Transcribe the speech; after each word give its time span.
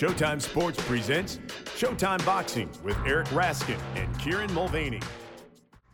Showtime 0.00 0.40
Sports 0.40 0.82
presents 0.84 1.36
Showtime 1.76 2.24
Boxing 2.24 2.70
with 2.82 2.96
Eric 3.04 3.26
Raskin 3.26 3.78
and 3.96 4.18
Kieran 4.18 4.50
Mulvaney. 4.54 5.02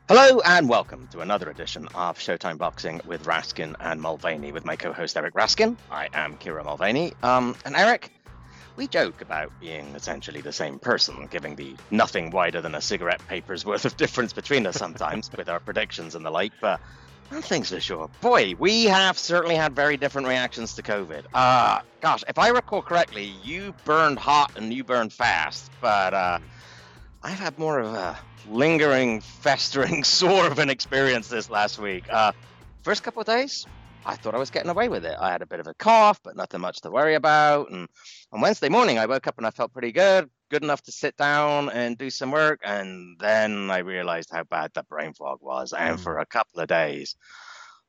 Hello 0.09 0.41
and 0.45 0.69
welcome 0.69 1.09
to 1.09 1.23
another 1.23 1.51
edition 1.51 1.89
of 1.93 2.17
Showtime 2.17 2.57
Boxing 2.57 3.01
with 3.05 3.25
Raskin 3.25 3.75
and 3.81 4.01
Mulvaney 4.01 4.53
with 4.53 4.65
my 4.65 4.77
co-host 4.77 5.17
Eric 5.17 5.35
Raskin. 5.35 5.77
I 5.91 6.09
am 6.15 6.37
Kieran 6.37 6.67
Mulvaney. 6.67 7.15
Um, 7.25 7.57
and 7.65 7.75
Eric, 7.75 8.13
we 8.77 8.87
joke 8.87 9.23
about 9.23 9.51
being 9.59 9.87
essentially 9.97 10.41
the 10.41 10.53
same 10.53 10.79
person, 10.79 11.27
giving 11.29 11.57
the 11.57 11.75
nothing 11.91 12.31
wider 12.31 12.61
than 12.61 12.77
a 12.77 12.81
cigarette 12.81 13.27
paper's 13.27 13.67
worth 13.67 13.87
of 13.87 13.97
difference 13.97 14.33
between 14.33 14.69
us 14.69 14.77
sometimes 14.77 15.29
with 15.37 15.49
our 15.49 15.59
predictions 15.59 16.15
and 16.15 16.25
the 16.25 16.31
like, 16.31 16.53
but 16.61 16.81
thing's 17.31 17.71
for 17.71 17.81
sure. 17.81 18.11
Boy, 18.21 18.55
we 18.59 18.85
have 18.85 19.19
certainly 19.19 19.57
had 19.57 19.75
very 19.75 19.97
different 19.97 20.29
reactions 20.29 20.75
to 20.75 20.83
COVID. 20.83 21.25
Uh, 21.35 21.81
gosh, 22.01 22.23
if 22.29 22.39
I 22.39 22.49
recall 22.49 22.83
correctly, 22.83 23.33
you 23.43 23.75
burned 23.85 24.19
hot 24.19 24.53
and 24.57 24.73
you 24.73 24.85
burned 24.85 25.13
fast, 25.13 25.71
but 25.81 26.15
uh, 26.15 26.39
I've 27.23 27.39
had 27.39 27.59
more 27.59 27.79
of 27.79 27.93
a 27.95 28.19
lingering, 28.49 29.21
festering 29.41 30.05
sore 30.05 30.47
of 30.47 30.59
an 30.59 30.71
experience 30.71 31.29
this 31.29 31.51
last 31.51 31.79
week. 31.79 32.05
Uh, 32.11 32.33
first 32.83 33.03
couple 33.03 33.21
of 33.21 33.27
days, 33.27 33.67
I 34.05 34.15
thought 34.15 34.35
I 34.35 34.39
was 34.39 34.51
getting 34.51 34.71
away 34.71 34.89
with 34.89 35.05
it. 35.05 35.17
I 35.19 35.33
had 35.33 35.43
a 35.43 35.47
bit 35.47 35.59
of 35.59 35.67
a 35.67 35.75
cough, 35.75 36.21
but 36.23 36.37
nothing 36.37 36.61
much 36.61 36.81
to 36.83 36.91
worry 36.91 37.15
about. 37.15 37.71
And 37.71 37.89
on 38.33 38.41
Wednesday 38.41 38.69
morning, 38.69 38.99
I 38.99 39.07
woke 39.07 39.27
up 39.27 39.37
and 39.37 39.47
I 39.47 39.51
felt 39.51 39.73
pretty 39.73 39.91
good, 39.91 40.31
good 40.51 40.63
enough 40.63 40.83
to 40.83 40.93
sit 40.93 41.17
down 41.17 41.71
and 41.71 41.99
do 41.99 42.11
some 42.11 42.31
work. 42.31 42.61
And 42.65 43.19
then 43.19 43.71
I 43.71 43.79
realized 43.79 44.31
how 44.33 44.45
bad 44.45 44.73
that 44.75 44.89
brain 44.89 45.13
fog 45.13 45.39
was. 45.41 45.73
And 45.73 45.99
mm. 45.99 46.01
for 46.01 46.19
a 46.19 46.27
couple 46.27 46.61
of 46.61 46.69
days, 46.69 47.17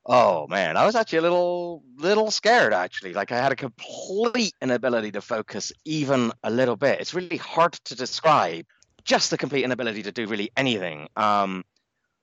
oh 0.06 0.48
man, 0.48 0.78
I 0.78 0.86
was 0.86 0.96
actually 0.96 1.20
a 1.20 1.24
little, 1.24 1.84
little 1.98 2.32
scared 2.32 2.74
actually. 2.74 3.14
Like 3.14 3.32
I 3.32 3.38
had 3.38 3.52
a 3.52 3.56
complete 3.56 4.54
inability 4.62 5.12
to 5.14 5.22
focus 5.22 5.72
even 5.86 6.32
a 6.44 6.50
little 6.50 6.76
bit. 6.76 7.02
It's 7.02 7.14
really 7.14 7.38
hard 7.38 7.74
to 7.74 7.96
describe 7.96 8.66
just 9.04 9.32
the 9.32 9.38
complete 9.38 9.64
inability 9.64 10.04
to 10.04 10.12
do 10.12 10.28
really 10.28 10.52
anything. 10.58 11.08
Um, 11.16 11.64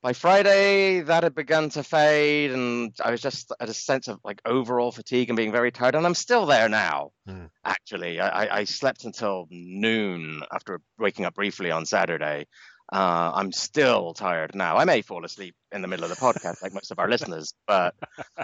by 0.05 0.13
Friday, 0.13 1.01
that 1.01 1.23
had 1.23 1.35
begun 1.35 1.71
to 1.71 1.83
fade, 1.83 2.51
and 2.51 2.95
I 3.03 3.11
was 3.11 3.23
just 3.23 3.51
at 3.59 3.71
a 3.71 3.73
sense 3.73 4.07
of 4.07 4.21
like 4.23 4.43
overall 4.45 4.93
fatigue 4.93 5.31
and 5.31 5.37
being 5.37 5.51
very 5.51 5.73
tired. 5.73 5.95
And 5.95 6.05
I'm 6.05 6.15
still 6.15 6.45
there 6.45 6.69
now. 6.69 7.13
Mm. 7.27 7.49
Actually, 7.65 8.21
I, 8.21 8.59
I, 8.59 8.65
slept 8.65 9.05
until 9.05 9.47
noon 9.49 10.43
after 10.53 10.83
waking 10.99 11.25
up 11.25 11.35
briefly 11.35 11.71
on 11.71 11.87
Saturday. 11.87 12.45
Uh, 12.95 13.33
I'm 13.35 13.51
still 13.51 14.15
tired 14.15 14.55
now. 14.55 14.77
I 14.77 14.85
may 14.85 15.03
fall 15.03 15.25
asleep 15.25 15.57
in 15.73 15.83
the 15.83 15.89
middle 15.89 16.05
of 16.05 16.11
the 16.11 16.17
podcast, 16.17 16.63
like 16.63 16.73
most 16.73 16.93
of 16.93 17.01
our 17.01 17.11
listeners, 17.11 17.53
but 17.67 17.93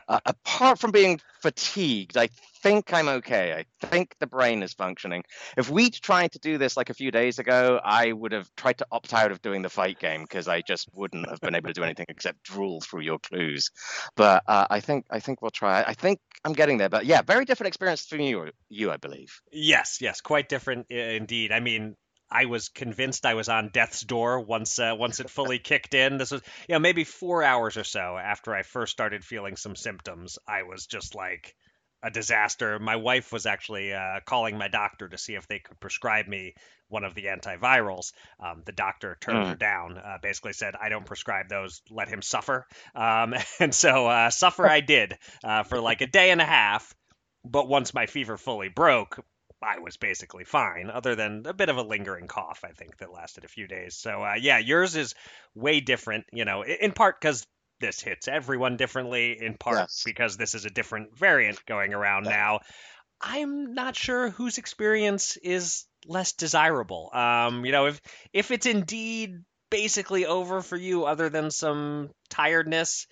uh, 0.08 0.18
apart 0.26 0.80
from 0.80 0.90
being 0.90 1.20
fatigued, 1.40 2.16
I 2.16 2.30
think 2.64 2.92
I'm 2.92 3.06
okay. 3.08 3.52
I 3.52 3.86
think 3.86 4.16
the 4.18 4.26
brain 4.26 4.64
is 4.64 4.74
functioning. 4.74 5.22
If 5.56 5.70
we'd 5.70 5.94
tried 5.94 6.32
to 6.32 6.40
do 6.40 6.58
this 6.58 6.76
like 6.76 6.90
a 6.90 6.94
few 6.94 7.12
days 7.12 7.38
ago, 7.38 7.80
I 7.80 8.10
would 8.10 8.32
have 8.32 8.50
tried 8.56 8.78
to 8.78 8.86
opt 8.90 9.14
out 9.14 9.30
of 9.30 9.40
doing 9.40 9.62
the 9.62 9.68
fight 9.68 10.00
game 10.00 10.22
because 10.22 10.48
I 10.48 10.62
just 10.62 10.88
wouldn't 10.92 11.30
have 11.30 11.40
been 11.40 11.54
able 11.54 11.68
to 11.68 11.74
do 11.74 11.84
anything 11.84 12.06
except 12.08 12.42
drool 12.42 12.80
through 12.80 13.02
your 13.02 13.20
clues. 13.20 13.70
But 14.16 14.42
uh, 14.48 14.66
I 14.68 14.80
think 14.80 15.06
I 15.10 15.20
think 15.20 15.42
we'll 15.42 15.52
try. 15.52 15.84
I 15.86 15.94
think 15.94 16.18
I'm 16.44 16.54
getting 16.54 16.78
there. 16.78 16.88
But 16.88 17.06
yeah, 17.06 17.22
very 17.22 17.44
different 17.44 17.68
experience 17.68 18.04
from 18.04 18.18
you, 18.18 18.50
you 18.68 18.90
I 18.90 18.96
believe. 18.96 19.40
Yes, 19.52 19.98
yes, 20.00 20.20
quite 20.20 20.48
different 20.48 20.90
indeed. 20.90 21.52
I 21.52 21.60
mean, 21.60 21.94
I 22.30 22.44
was 22.44 22.68
convinced 22.68 23.26
I 23.26 23.34
was 23.34 23.48
on 23.48 23.70
death's 23.70 24.02
door 24.02 24.40
once 24.40 24.78
uh, 24.78 24.94
once 24.96 25.20
it 25.20 25.30
fully 25.30 25.58
kicked 25.58 25.94
in. 25.94 26.18
This 26.18 26.30
was 26.30 26.42
you 26.68 26.74
know 26.74 26.78
maybe 26.78 27.04
four 27.04 27.42
hours 27.42 27.76
or 27.76 27.84
so 27.84 28.16
after 28.16 28.54
I 28.54 28.62
first 28.62 28.92
started 28.92 29.24
feeling 29.24 29.56
some 29.56 29.76
symptoms. 29.76 30.38
I 30.46 30.62
was 30.62 30.86
just 30.86 31.14
like 31.14 31.54
a 32.02 32.10
disaster. 32.10 32.78
My 32.78 32.96
wife 32.96 33.32
was 33.32 33.46
actually 33.46 33.92
uh, 33.92 34.20
calling 34.24 34.56
my 34.56 34.68
doctor 34.68 35.08
to 35.08 35.18
see 35.18 35.34
if 35.34 35.46
they 35.48 35.58
could 35.58 35.78
prescribe 35.80 36.26
me 36.26 36.54
one 36.88 37.04
of 37.04 37.14
the 37.14 37.26
antivirals. 37.26 38.12
Um, 38.38 38.62
the 38.64 38.72
doctor 38.72 39.16
turned 39.20 39.44
mm. 39.44 39.48
her 39.50 39.54
down. 39.56 39.98
Uh, 39.98 40.18
basically 40.22 40.52
said, 40.52 40.74
"I 40.80 40.88
don't 40.88 41.06
prescribe 41.06 41.48
those. 41.48 41.82
Let 41.90 42.08
him 42.08 42.22
suffer." 42.22 42.66
Um, 42.94 43.34
and 43.60 43.74
so 43.74 44.06
uh, 44.06 44.30
suffer 44.30 44.68
I 44.68 44.80
did 44.80 45.18
uh, 45.44 45.64
for 45.64 45.80
like 45.80 46.00
a 46.00 46.06
day 46.06 46.30
and 46.30 46.40
a 46.40 46.46
half. 46.46 46.94
But 47.42 47.68
once 47.68 47.94
my 47.94 48.04
fever 48.06 48.36
fully 48.36 48.68
broke, 48.68 49.18
I 49.62 49.78
was 49.80 49.96
basically 49.96 50.44
fine, 50.44 50.90
other 50.90 51.14
than 51.14 51.44
a 51.46 51.52
bit 51.52 51.68
of 51.68 51.76
a 51.76 51.82
lingering 51.82 52.28
cough, 52.28 52.60
I 52.64 52.72
think, 52.72 52.98
that 52.98 53.12
lasted 53.12 53.44
a 53.44 53.48
few 53.48 53.66
days. 53.66 53.94
So, 53.96 54.22
uh, 54.22 54.34
yeah, 54.40 54.58
yours 54.58 54.96
is 54.96 55.14
way 55.54 55.80
different, 55.80 56.24
you 56.32 56.44
know, 56.44 56.62
in 56.62 56.92
part 56.92 57.20
because 57.20 57.46
this 57.80 58.00
hits 58.00 58.28
everyone 58.28 58.76
differently, 58.76 59.36
in 59.40 59.54
part 59.54 59.78
yes. 59.78 60.02
because 60.04 60.36
this 60.36 60.54
is 60.54 60.64
a 60.64 60.70
different 60.70 61.16
variant 61.18 61.64
going 61.66 61.94
around 61.94 62.24
yeah. 62.24 62.30
now. 62.30 62.60
I'm 63.20 63.74
not 63.74 63.96
sure 63.96 64.30
whose 64.30 64.58
experience 64.58 65.36
is 65.36 65.84
less 66.06 66.32
desirable. 66.32 67.10
Um, 67.12 67.64
you 67.64 67.72
know, 67.72 67.86
if 67.86 68.00
if 68.32 68.50
it's 68.50 68.66
indeed 68.66 69.40
basically 69.70 70.26
over 70.26 70.62
for 70.62 70.76
you, 70.76 71.04
other 71.04 71.28
than 71.28 71.50
some 71.50 72.10
tiredness, 72.28 73.06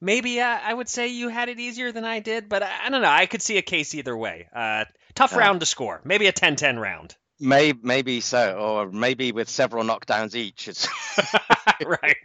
maybe 0.00 0.40
uh, 0.40 0.58
I 0.62 0.72
would 0.72 0.88
say 0.88 1.08
you 1.08 1.28
had 1.28 1.48
it 1.48 1.58
easier 1.58 1.92
than 1.92 2.04
I 2.04 2.20
did. 2.20 2.48
But 2.48 2.62
I, 2.62 2.86
I 2.86 2.90
don't 2.90 3.02
know. 3.02 3.08
I 3.08 3.26
could 3.26 3.42
see 3.42 3.56
a 3.56 3.62
case 3.62 3.94
either 3.94 4.16
way. 4.16 4.48
Uh, 4.54 4.84
Tough 5.14 5.34
uh, 5.34 5.38
round 5.38 5.60
to 5.60 5.66
score. 5.66 6.00
Maybe 6.04 6.26
a 6.26 6.32
10-10 6.32 6.80
round. 6.80 7.16
Maybe, 7.40 7.78
maybe 7.82 8.20
so, 8.20 8.58
or 8.58 8.90
maybe 8.90 9.32
with 9.32 9.48
several 9.48 9.84
knockdowns 9.84 10.34
each. 10.34 10.66
It's 10.66 10.88
right. 11.84 12.16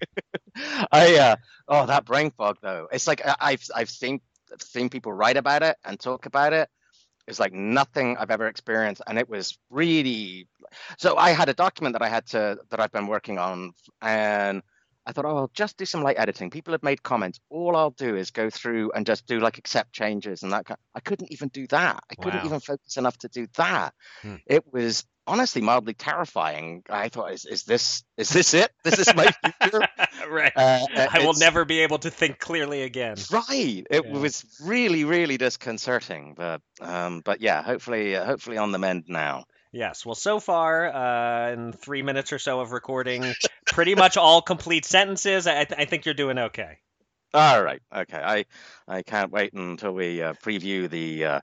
I 0.91 1.17
uh, 1.17 1.35
oh 1.67 1.85
that 1.85 2.05
brain 2.05 2.31
fog 2.31 2.57
though. 2.61 2.88
It's 2.91 3.07
like 3.07 3.22
I've 3.39 3.63
I've 3.75 3.89
seen 3.89 4.22
seen 4.59 4.89
people 4.89 5.13
write 5.13 5.38
about 5.38 5.63
it 5.63 5.77
and 5.83 5.99
talk 5.99 6.25
about 6.25 6.53
it. 6.53 6.69
It's 7.27 7.39
like 7.39 7.53
nothing 7.53 8.17
I've 8.17 8.31
ever 8.31 8.47
experienced, 8.47 9.01
and 9.07 9.17
it 9.17 9.29
was 9.29 9.57
really. 9.69 10.47
So 10.97 11.16
I 11.16 11.31
had 11.31 11.49
a 11.49 11.53
document 11.53 11.93
that 11.93 12.01
I 12.01 12.09
had 12.09 12.25
to 12.27 12.57
that 12.69 12.79
I've 12.79 12.91
been 12.91 13.07
working 13.07 13.38
on, 13.38 13.73
and 14.01 14.61
I 15.06 15.12
thought, 15.12 15.25
oh, 15.25 15.38
I'll 15.38 15.52
just 15.53 15.78
do 15.78 15.86
some 15.86 16.02
light 16.02 16.18
editing. 16.18 16.50
People 16.50 16.74
have 16.74 16.84
made 16.84 17.03
comments. 17.03 17.40
All 17.50 17.75
I'll 17.75 17.91
do 17.91 18.16
is 18.16 18.31
go 18.31 18.50
through 18.50 18.91
and 18.94 19.06
just 19.06 19.25
do 19.25 19.40
like 19.40 19.58
accept 19.58 19.94
changes 19.94 20.44
and 20.44 20.53
that. 20.53 20.66
Kind 20.66 20.80
I 20.96 21.00
couldn't 21.00 21.31
even 21.31 21.50
do 21.50 21.68
that. 21.68 22.03
I 22.09 22.16
couldn't 22.16 22.46
even 22.46 22.59
focus 22.59 22.97
enough 22.97 23.18
to 23.19 23.28
do 23.28 23.47
that. 23.58 23.94
Hmm. 24.22 24.36
It 24.46 24.64
was 24.72 25.06
honestly 25.25 25.62
mildly 25.62 25.94
terrifying. 25.94 26.84
I 26.90 27.09
thought, 27.09 27.31
is, 27.31 27.46
is 27.46 27.64
this 27.64 28.03
is 28.18 28.30
this 28.30 28.53
it? 28.53 28.72
This 28.84 29.00
is 29.00 29.14
my 29.16 29.31
future. 29.59 29.81
right. 30.30 30.52
Uh, 30.56 30.86
I 30.96 31.25
will 31.25 31.34
never 31.34 31.66
be 31.66 31.80
able 31.80 32.00
to 32.00 32.09
think 32.09 32.40
clearly 32.40 32.84
again. 32.84 33.18
Right. 33.31 33.85
It 33.90 34.06
yeah. 34.06 34.18
was 34.18 34.46
really, 34.64 35.03
really 35.03 35.38
disconcerting. 35.38 36.34
But 36.35 36.62
um, 36.81 37.22
but 37.24 37.41
yeah, 37.41 37.62
hopefully, 37.62 38.16
uh, 38.16 38.25
hopefully 38.25 38.58
on 38.58 38.72
the 38.72 38.80
mend 38.80 39.06
now. 39.08 39.46
Yes. 39.73 40.06
Well, 40.06 40.13
so 40.13 40.39
far, 40.39 40.88
uh, 40.94 41.51
in 41.51 41.73
three 41.73 42.03
minutes 42.03 42.31
or 42.31 42.38
so 42.38 42.59
of 42.59 42.72
recording, 42.72 43.34
pretty 43.66 43.95
much 43.95 44.17
all 44.17 44.44
complete 44.44 44.85
sentences. 44.85 45.47
I, 45.47 45.66
th- 45.66 45.79
I, 45.79 45.85
think 45.85 46.06
you're 46.06 46.13
doing 46.13 46.38
okay. 46.38 46.78
All 47.34 47.61
right. 47.61 47.81
Okay. 47.94 48.22
I 48.23 48.45
I 48.88 49.01
can't 49.01 49.31
wait 49.31 49.53
until 49.53 49.91
we 49.91 50.22
uh, 50.22 50.34
preview 50.34 50.88
the 50.88 51.25
uh, 51.25 51.39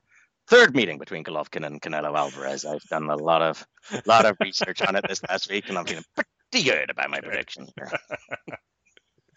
third 0.47 0.73
meeting 0.73 0.97
between 0.97 1.25
Golovkin 1.25 1.65
and 1.65 1.81
Canelo 1.81 2.17
Alvarez. 2.17 2.63
I've 2.63 2.81
done 2.83 3.09
a 3.09 3.17
lot 3.17 3.41
of 3.41 3.65
lot 4.05 4.25
of 4.25 4.37
research 4.39 4.81
on 4.81 4.95
it 4.95 5.03
this 5.09 5.21
last 5.29 5.51
week, 5.51 5.67
and 5.67 5.77
I'm 5.77 5.85
feeling 5.85 6.05
pretty 6.15 6.69
good 6.69 6.89
about 6.89 7.09
my 7.09 7.19
prediction. 7.19 7.67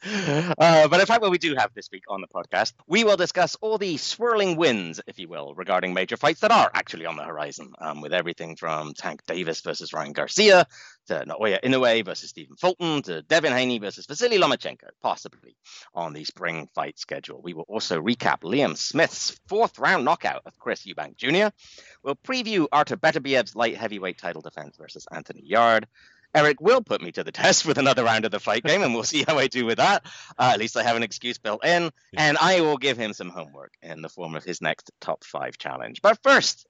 Uh, 0.07 0.89
but 0.89 1.01
in 1.01 1.07
fact, 1.07 1.23
what 1.23 1.31
we 1.31 1.39
do 1.39 1.55
have 1.57 1.73
this 1.75 1.89
week 1.93 2.05
on 2.09 2.21
the 2.21 2.27
podcast, 2.29 2.73
we 2.87 3.05
will 3.05 3.17
discuss 3.17 3.57
all 3.61 3.79
the 3.79 3.97
swirling 3.97 4.57
winds, 4.57 5.01
if 5.07 5.19
you 5.19 5.29
will, 5.29 5.55
regarding 5.55 5.95
major 5.95 6.17
fights 6.17 6.41
that 6.41 6.51
are 6.51 6.71
actually 6.75 7.07
on 7.07 7.17
the 7.17 7.23
horizon, 7.23 7.73
um, 7.81 8.01
with 8.01 8.13
everything 8.13 8.57
from 8.57 8.93
Tank 8.95 9.23
Davis 9.27 9.61
versus 9.61 9.93
Ryan 9.93 10.13
Garcia 10.13 10.67
to 11.07 11.25
Naoya 11.27 11.61
Inoue 11.63 12.05
versus 12.05 12.31
Stephen 12.31 12.57
Fulton 12.57 13.03
to 13.03 13.23
Devin 13.23 13.53
Haney 13.53 13.79
versus 13.79 14.07
Vasily 14.07 14.39
Lomachenko, 14.39 14.89
possibly 15.03 15.57
on 15.95 16.13
the 16.13 16.25
spring 16.25 16.69
fight 16.75 16.99
schedule. 16.99 17.41
We 17.43 17.55
will 17.55 17.67
also 17.69 18.01
recap 18.01 18.41
Liam 18.43 18.77
Smith's 18.77 19.39
fourth 19.49 19.79
round 19.79 20.05
knockout 20.05 20.43
of 20.47 20.59
Chris 20.59 20.87
Eubank 20.87 21.17
Jr. 21.17 21.55
We'll 22.03 22.17
preview 22.17 22.67
Artur 22.73 22.97
Beterbiev's 22.97 23.55
light 23.57 23.77
heavyweight 23.77 24.19
title 24.19 24.43
defense 24.43 24.77
versus 24.77 25.07
Anthony 25.11 25.43
Yarde. 25.45 25.87
Eric 26.35 26.61
will 26.61 26.83
put 26.83 27.01
me 27.01 27.13
to 27.13 27.25
the 27.25 27.33
test 27.45 27.65
with 27.65 27.79
another 27.79 28.05
round 28.05 28.25
of 28.25 28.31
the 28.31 28.41
fight 28.41 28.65
game, 28.65 28.83
and 28.83 28.95
we'll 28.95 29.05
see 29.05 29.25
how 29.27 29.39
I 29.39 29.47
do 29.47 29.65
with 29.65 29.79
that. 29.79 30.05
Uh, 30.39 30.51
at 30.53 30.59
least 30.59 30.77
I 30.77 30.83
have 30.83 30.97
an 30.97 31.03
excuse 31.03 31.39
built 31.39 31.65
in, 31.65 31.91
and 32.17 32.37
I 32.39 32.61
will 32.61 32.77
give 32.77 32.99
him 32.99 33.13
some 33.13 33.31
homework 33.31 33.73
in 33.83 34.03
the 34.03 34.09
form 34.09 34.35
of 34.35 34.45
his 34.45 34.61
next 34.61 34.91
top 35.01 35.25
five 35.25 35.59
challenge. 35.59 36.03
But 36.03 36.19
first, 36.23 36.67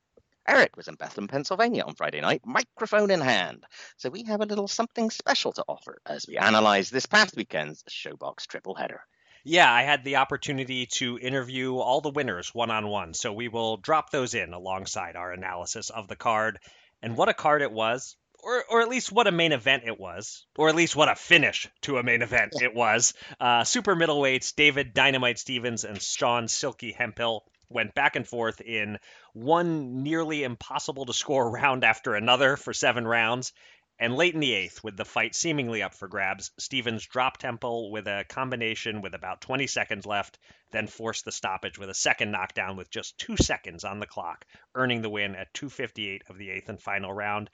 Eric 0.47 0.77
was 0.77 0.89
in 0.89 0.97
Bethlehem, 0.97 1.29
Pennsylvania 1.29 1.85
on 1.85 1.95
Friday 1.95 2.21
night, 2.21 2.43
microphone 2.45 3.11
in 3.11 3.23
hand. 3.23 3.65
So 3.97 4.11
we 4.11 4.25
have 4.25 4.43
a 4.43 4.47
little 4.47 4.69
something 4.69 5.11
special 5.11 5.53
to 5.53 5.65
offer 5.67 5.99
as 6.05 6.27
we 6.29 6.37
analyze 6.37 6.91
this 6.91 7.07
past 7.07 7.35
weekend's 7.35 7.83
Showbox 7.85 8.47
triple 8.47 8.75
header. 8.75 9.01
Yeah, 9.47 9.73
I 9.73 9.83
had 9.83 10.05
the 10.05 10.17
opportunity 10.17 10.87
to 10.87 11.19
interview 11.19 11.77
all 11.77 12.01
the 12.03 12.11
winners 12.11 12.55
one 12.55 12.71
on 12.71 12.89
one. 12.89 13.15
So 13.15 13.33
we 13.33 13.49
will 13.49 13.79
drop 13.79 14.11
those 14.11 14.35
in 14.35 14.53
alongside 14.53 15.17
our 15.17 15.33
analysis 15.33 15.89
of 15.89 16.09
the 16.09 16.17
card. 16.17 16.59
And 17.03 17.17
what 17.17 17.29
a 17.29 17.35
card 17.35 17.63
it 17.63 17.73
was 17.73 18.17
or, 18.45 18.65
or 18.71 18.81
at 18.83 18.89
least 18.89 19.11
what 19.11 19.27
a 19.27 19.33
main 19.33 19.53
event 19.53 19.85
it 19.87 19.99
was, 19.99 20.47
or 20.57 20.69
at 20.69 20.75
least 20.75 20.95
what 20.95 21.09
a 21.09 21.15
finish 21.15 21.69
to 21.83 21.99
a 21.99 22.03
main 22.03 22.23
event 22.23 22.55
it 22.61 22.75
was. 22.75 23.15
Uh, 23.41 23.65
super 23.65 23.97
middleweights 23.97 24.55
David 24.55 24.93
Dynamite 24.95 25.39
Stevens 25.39 25.85
and 25.85 26.01
Sean 26.01 26.49
Silky 26.49 26.93
Hemphill 26.93 27.45
went 27.69 27.95
back 27.95 28.17
and 28.17 28.27
forth 28.29 28.61
in 28.61 28.99
one 29.33 30.03
nearly 30.03 30.45
impossible 30.45 31.07
to 31.07 31.13
score 31.13 31.51
round 31.51 31.85
after 31.85 32.15
another 32.15 32.57
for 32.57 32.73
seven 32.73 33.07
rounds. 33.07 33.53
And 33.99 34.17
late 34.17 34.35
in 34.35 34.41
the 34.41 34.53
eighth, 34.53 34.83
with 34.83 34.97
the 34.97 35.05
fight 35.05 35.37
seemingly 35.37 35.81
up 35.81 35.95
for 35.95 36.09
grabs, 36.09 36.51
Stevens 36.59 37.07
dropped 37.07 37.43
Hemphill 37.43 37.93
with 37.93 38.09
a 38.09 38.25
combination 38.29 39.03
with 39.03 39.15
about 39.15 39.41
20 39.41 39.69
seconds 39.69 40.05
left, 40.05 40.37
then 40.73 40.89
forced 40.89 41.25
the 41.25 41.31
stoppage 41.31 41.79
with 41.79 41.89
a 41.89 41.95
second 41.95 42.33
knockdown 42.33 42.77
with 42.77 42.91
just 42.91 43.17
two 43.19 43.37
seconds 43.37 43.85
on 43.85 44.01
the 44.01 44.07
clock, 44.07 44.47
earning 44.75 45.01
the 45.01 45.09
win 45.09 45.37
at 45.37 45.55
258 45.55 46.25
of 46.29 46.39
the 46.39 46.51
eighth 46.51 46.69
and 46.69 46.83
final 46.83 47.13
round. 47.13 47.51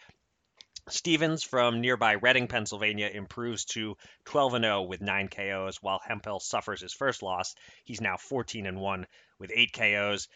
Stevens 0.88 1.42
from 1.42 1.80
nearby 1.80 2.12
Reading, 2.12 2.48
Pennsylvania 2.48 3.08
improves 3.08 3.64
to 3.66 3.96
12 4.24 4.52
0 4.60 4.82
with 4.82 5.00
9 5.00 5.28
KOs 5.28 5.82
while 5.82 6.00
Hemphill 6.02 6.40
suffers 6.40 6.80
his 6.80 6.92
first 6.92 7.22
loss. 7.22 7.54
He's 7.84 8.00
now 8.00 8.16
14 8.16 8.78
1 8.78 9.06
with 9.38 9.52
8 9.54 9.72
KOs. 9.72 10.28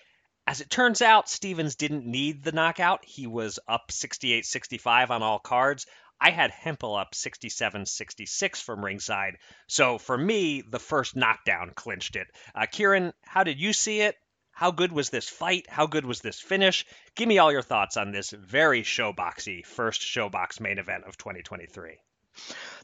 As 0.47 0.61
it 0.61 0.69
turns 0.69 1.01
out, 1.01 1.29
Stevens 1.29 1.77
didn't 1.77 2.05
need 2.05 2.43
the 2.43 2.53
knockout. 2.53 3.05
He 3.05 3.27
was 3.27 3.59
up 3.67 3.91
68 3.91 4.45
65 4.45 5.11
on 5.11 5.23
all 5.23 5.39
cards. 5.39 5.87
I 6.21 6.31
had 6.31 6.51
Hemphill 6.51 6.95
up 6.95 7.15
67 7.15 7.87
66 7.87 8.61
from 8.61 8.85
ringside. 8.85 9.39
So 9.67 9.99
for 9.99 10.17
me, 10.17 10.63
the 10.63 10.79
first 10.79 11.17
knockdown 11.17 11.73
clinched 11.75 12.17
it. 12.17 12.29
Uh, 12.55 12.67
Kieran, 12.71 13.13
how 13.23 13.43
did 13.45 13.59
you 13.59 13.73
see 13.73 14.01
it? 14.01 14.17
How 14.55 14.71
good 14.71 14.93
was 14.93 15.11
this 15.11 15.29
fight? 15.29 15.67
How 15.69 15.87
good 15.87 16.07
was 16.07 16.21
this 16.21 16.41
finish? 16.41 16.87
Give 17.17 17.29
me 17.29 17.39
all 17.39 17.51
your 17.51 17.63
thoughts 17.63 17.97
on 17.97 18.13
this 18.13 18.31
very 18.31 18.83
showboxy 18.83 19.67
first 19.67 20.01
showbox 20.01 20.61
main 20.61 20.79
event 20.79 21.05
of 21.05 21.17
2023. 21.17 21.99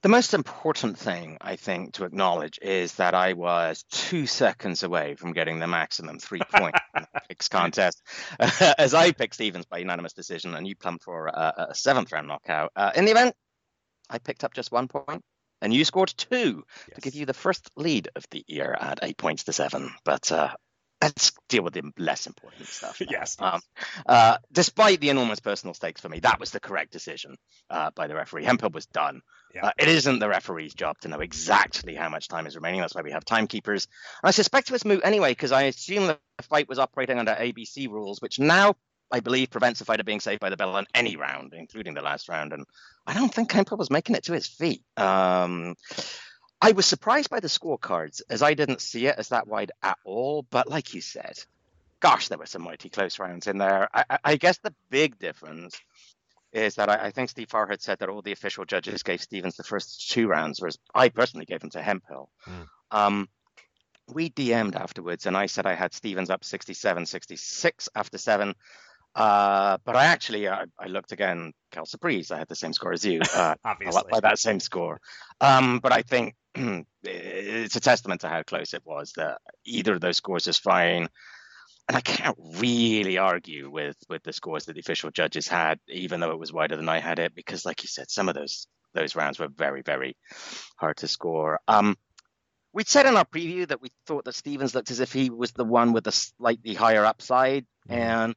The 0.03 0.09
most 0.09 0.35
important 0.35 0.99
thing, 0.99 1.39
I 1.41 1.57
think, 1.57 1.95
to 1.95 2.05
acknowledge 2.05 2.59
is 2.63 2.95
that 2.95 3.15
I 3.15 3.35
was 3.35 3.85
two 3.91 4.27
seconds 4.27 4.83
away 4.83 5.15
from 5.15 5.33
getting 5.33 5.59
the 5.59 5.67
maximum 5.67 6.19
three 6.19 6.41
point 6.55 6.75
picks 7.29 7.49
contest, 7.49 8.03
as 8.39 8.95
I 8.95 9.13
picked 9.13 9.35
Stevens 9.35 9.67
by 9.67 9.79
unanimous 9.79 10.13
decision, 10.13 10.55
and 10.55 10.67
you 10.67 10.77
plumped 10.77 11.05
for 11.05 11.27
a, 11.29 11.67
a 11.71 11.75
seventh 11.75 12.13
round 12.13 12.29
knockout. 12.29 12.73
Uh, 12.75 12.93
in 12.95 13.05
the 13.05 13.11
event, 13.11 13.35
I 14.09 14.19
picked 14.19 14.45
up 14.45 14.55
just 14.55 14.73
one 14.73 14.89
point, 14.89 15.23
and 15.61 15.75
you 15.75 15.85
scored 15.85 16.15
two 16.17 16.65
yes. 16.89 16.95
to 16.95 17.01
give 17.01 17.15
you 17.15 17.27
the 17.27 17.35
first 17.35 17.71
lead 17.77 18.09
of 18.17 18.25
the 18.31 18.45
year 18.47 18.77
at 18.79 19.01
eight 19.03 19.19
points 19.19 19.45
to 19.45 19.53
seven. 19.53 19.93
But 20.05 20.33
uh, 20.33 20.55
let's 21.03 21.33
deal 21.49 21.63
with 21.63 21.75
the 21.75 21.83
less 21.99 22.27
important 22.27 22.67
stuff. 22.67 23.01
yes. 23.11 23.37
Um, 23.39 23.61
uh, 24.07 24.39
despite 24.53 25.01
the 25.01 25.11
enormous 25.11 25.41
personal 25.41 25.75
stakes 25.75 26.01
for 26.01 26.09
me, 26.09 26.21
that 26.21 26.41
was 26.41 26.51
the 26.51 26.61
correct 26.61 26.93
decision 26.93 27.37
uh, 27.71 27.91
by 27.95 28.07
the 28.07 28.15
referee. 28.15 28.45
Hemphill 28.45 28.71
was 28.71 28.87
done. 28.87 29.23
Yeah. 29.55 29.67
Uh, 29.67 29.73
it 29.79 29.89
isn't 29.89 30.19
the 30.19 30.29
referee's 30.29 30.75
job 30.75 30.99
to 31.01 31.09
know 31.09 31.21
exactly 31.21 31.95
how 31.95 32.09
much 32.09 32.29
time 32.29 32.47
is 32.47 32.55
remaining. 32.55 32.81
That's 32.81 32.95
why 32.95 33.03
we 33.03 33.13
have 33.13 33.25
timekeepers. 33.25 33.89
And 34.23 34.29
I 34.29 34.31
suspect 34.31 34.69
it 34.69 34.73
was 34.73 34.85
moot 34.85 35.01
anyway, 35.05 35.33
because 35.33 35.53
I 35.53 35.63
assume 35.63 36.07
the 36.07 36.19
fight 36.43 36.69
was 36.69 36.79
operating 36.79 37.19
under 37.19 37.33
ABC 37.33 37.89
rules, 37.89 38.21
which 38.21 38.39
now 38.39 38.77
I 39.11 39.21
believe 39.21 39.51
prevents 39.51 39.81
a 39.81 39.85
fighter 39.85 40.05
being 40.05 40.21
saved 40.21 40.41
by 40.41 40.51
the 40.51 40.57
bell 40.57 40.77
on 40.77 40.87
any 40.95 41.17
round, 41.17 41.53
including 41.55 41.95
the 41.95 42.03
last 42.03 42.29
round. 42.29 42.53
And 42.53 42.65
I 43.07 43.15
don't 43.15 43.33
think 43.33 43.51
Hemphill 43.51 43.79
was 43.79 43.91
making 43.91 44.15
it 44.15 44.25
to 44.25 44.33
his 44.33 44.47
feet. 44.47 44.83
Um, 44.97 45.75
I 46.63 46.73
was 46.73 46.87
surprised 46.87 47.31
by 47.31 47.41
the 47.41 47.49
scorecards 47.49 48.21
as 48.29 48.43
I 48.43 48.55
didn't 48.55 48.81
see 48.81 49.07
it 49.07 49.17
as 49.19 49.29
that 49.29 49.47
wide 49.47 49.73
at 49.83 49.99
all. 50.05 50.45
But 50.51 50.69
like 50.69 50.93
you 50.95 51.01
said, 51.01 51.39
gosh, 52.01 52.29
there 52.29 52.39
were 52.39 52.47
some 52.47 52.63
mighty 52.63 52.91
close 52.91 53.19
rounds 53.19 53.47
in 53.47 53.59
there. 53.59 53.89
I, 53.95 54.19
I 54.25 54.37
guess 54.37 54.59
the 54.59 54.75
big 54.91 55.19
difference 55.19 55.81
is 56.53 56.75
that 56.75 56.89
I, 56.89 57.07
I, 57.07 57.11
think 57.13 57.31
Steve 57.31 57.49
Farhood 57.49 57.81
said 57.81 58.01
that 58.01 58.09
all 58.09 58.23
the 58.23 58.33
official 58.33 58.65
judges 58.65 59.03
gave 59.03 59.21
Stevens 59.21 59.57
the 59.57 59.63
first 59.63 60.11
two 60.11 60.27
rounds, 60.27 60.61
whereas 60.61 60.79
I 60.95 61.09
personally 61.09 61.47
gave 61.47 61.61
them 61.61 61.71
to 61.71 61.83
Hemphill. 61.83 62.29
Mm. 62.47 62.67
Um, 62.91 63.29
we 64.13 64.31
DM'd 64.31 64.75
afterwards, 64.75 65.27
and 65.27 65.37
I 65.37 65.47
said 65.47 65.67
I 65.67 65.75
had 65.75 65.95
Stevens 65.95 66.31
up 66.31 66.45
67 66.45 67.07
66 67.07 67.89
after 67.95 68.19
seven. 68.19 68.55
Uh, 69.15 69.79
but 69.85 69.97
I 69.97 70.07
actually 70.07 70.47
uh, 70.47 70.67
I 70.79 70.87
looked 70.87 71.13
again, 71.13 71.53
Cal 71.71 71.87
Surprise. 71.87 72.31
I 72.31 72.39
had 72.39 72.49
the 72.49 72.57
same 72.57 72.73
score 72.73 72.93
as 72.93 73.05
you, 73.05 73.21
uh, 73.35 73.55
obviously 73.65 74.03
by 74.11 74.21
that 74.21 74.39
same 74.39 74.61
score. 74.61 75.01
Um, 75.41 75.81
but 75.81 75.93
I 75.93 76.03
think 76.03 76.35
it's 77.05 77.77
a 77.77 77.81
testament 77.81 78.23
to 78.23 78.29
how 78.29 78.43
close 78.43 78.75
it 78.75 78.83
was 78.85 79.13
that 79.17 79.41
either 79.65 79.95
of 79.95 80.01
those 80.01 80.17
scores 80.17 80.47
is 80.47 80.59
fine. 80.59 81.09
And 81.89 81.97
I 81.97 82.01
can't 82.01 82.37
really 82.59 83.19
argue 83.19 83.69
with 83.69 83.97
with 84.09 84.23
the 84.23 84.33
scores 84.33 84.67
that 84.67 84.75
the 84.75 84.81
official 84.81 85.11
judges 85.11 85.49
had, 85.49 85.81
even 85.89 86.21
though 86.21 86.31
it 86.31 86.39
was 86.39 86.53
wider 86.53 86.77
than 86.77 86.89
I 86.89 87.01
had 87.01 87.19
it, 87.19 87.35
because 87.35 87.65
like 87.65 87.83
you 87.83 87.89
said, 87.89 88.11
some 88.11 88.29
of 88.29 88.35
those 88.35 88.69
those 88.95 89.17
rounds 89.17 89.39
were 89.39 89.49
very 89.49 89.83
very 89.83 90.17
hard 90.77 90.99
to 90.99 91.09
score. 91.09 91.59
Um, 91.67 91.97
we'd 92.73 92.89
said 92.89 93.07
in 93.07 93.17
our 93.17 93.25
preview 93.25 93.67
that 93.67 93.83
we 93.83 93.91
thought 94.07 94.25
that 94.25 94.35
Stevens 94.37 94.75
looked 94.75 94.93
as 94.93 95.01
if 95.01 95.13
he 95.13 95.31
was 95.31 95.51
the 95.53 95.65
one 95.65 95.93
with 95.93 96.05
the 96.05 96.13
slightly 96.13 96.75
higher 96.75 97.05
upside, 97.05 97.67
mm. 97.89 97.97
and 97.97 98.35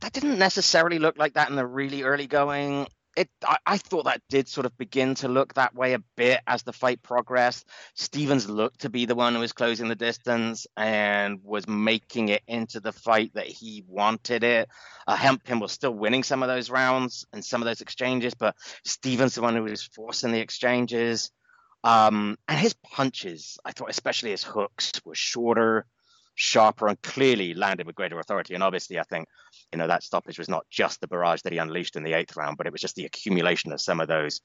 that 0.00 0.12
didn't 0.12 0.38
necessarily 0.38 0.98
look 0.98 1.18
like 1.18 1.34
that 1.34 1.50
in 1.50 1.56
the 1.56 1.66
really 1.66 2.02
early 2.02 2.26
going. 2.26 2.88
It, 3.16 3.28
I, 3.44 3.56
I, 3.66 3.76
thought 3.76 4.06
that 4.06 4.22
did 4.30 4.48
sort 4.48 4.64
of 4.64 4.76
begin 4.78 5.14
to 5.16 5.28
look 5.28 5.54
that 5.54 5.74
way 5.74 5.92
a 5.92 5.98
bit 6.16 6.40
as 6.46 6.62
the 6.62 6.72
fight 6.72 7.02
progressed. 7.02 7.68
Stevens 7.94 8.48
looked 8.48 8.80
to 8.80 8.88
be 8.88 9.04
the 9.04 9.14
one 9.14 9.34
who 9.34 9.40
was 9.40 9.52
closing 9.52 9.88
the 9.88 9.94
distance 9.94 10.66
and 10.78 11.40
was 11.42 11.68
making 11.68 12.30
it 12.30 12.42
into 12.46 12.80
the 12.80 12.92
fight 12.92 13.32
that 13.34 13.46
he 13.46 13.84
wanted 13.86 14.44
it. 14.44 14.68
Uh, 15.06 15.36
was 15.60 15.72
still 15.72 15.92
winning 15.92 16.22
some 16.22 16.42
of 16.42 16.48
those 16.48 16.70
rounds 16.70 17.26
and 17.32 17.44
some 17.44 17.60
of 17.60 17.66
those 17.66 17.82
exchanges, 17.82 18.32
but 18.32 18.56
Stevens 18.84 19.34
the 19.34 19.42
one 19.42 19.56
who 19.56 19.62
was 19.64 19.82
forcing 19.82 20.32
the 20.32 20.40
exchanges. 20.40 21.30
Um, 21.84 22.38
and 22.48 22.58
his 22.58 22.74
punches, 22.74 23.58
I 23.64 23.72
thought, 23.72 23.90
especially 23.90 24.30
his 24.30 24.44
hooks, 24.44 24.92
were 25.04 25.14
shorter, 25.14 25.86
sharper, 26.34 26.88
and 26.88 27.00
clearly 27.02 27.54
landed 27.54 27.86
with 27.86 27.96
greater 27.96 28.18
authority. 28.18 28.54
And 28.54 28.62
obviously, 28.62 28.98
I 28.98 29.04
think 29.04 29.28
you 29.72 29.78
know 29.78 29.86
that 29.86 30.02
stoppage 30.02 30.38
was 30.38 30.48
not 30.48 30.66
just 30.70 31.00
the 31.00 31.08
barrage 31.08 31.42
that 31.42 31.52
he 31.52 31.58
unleashed 31.58 31.96
in 31.96 32.04
the 32.04 32.14
eighth 32.14 32.36
round, 32.36 32.56
but 32.56 32.66
it 32.66 32.72
was 32.72 32.80
just 32.80 32.96
the 32.96 33.04
accumulation 33.04 33.72
of 33.72 33.80
some 33.80 34.00
of 34.00 34.08
those 34.08 34.40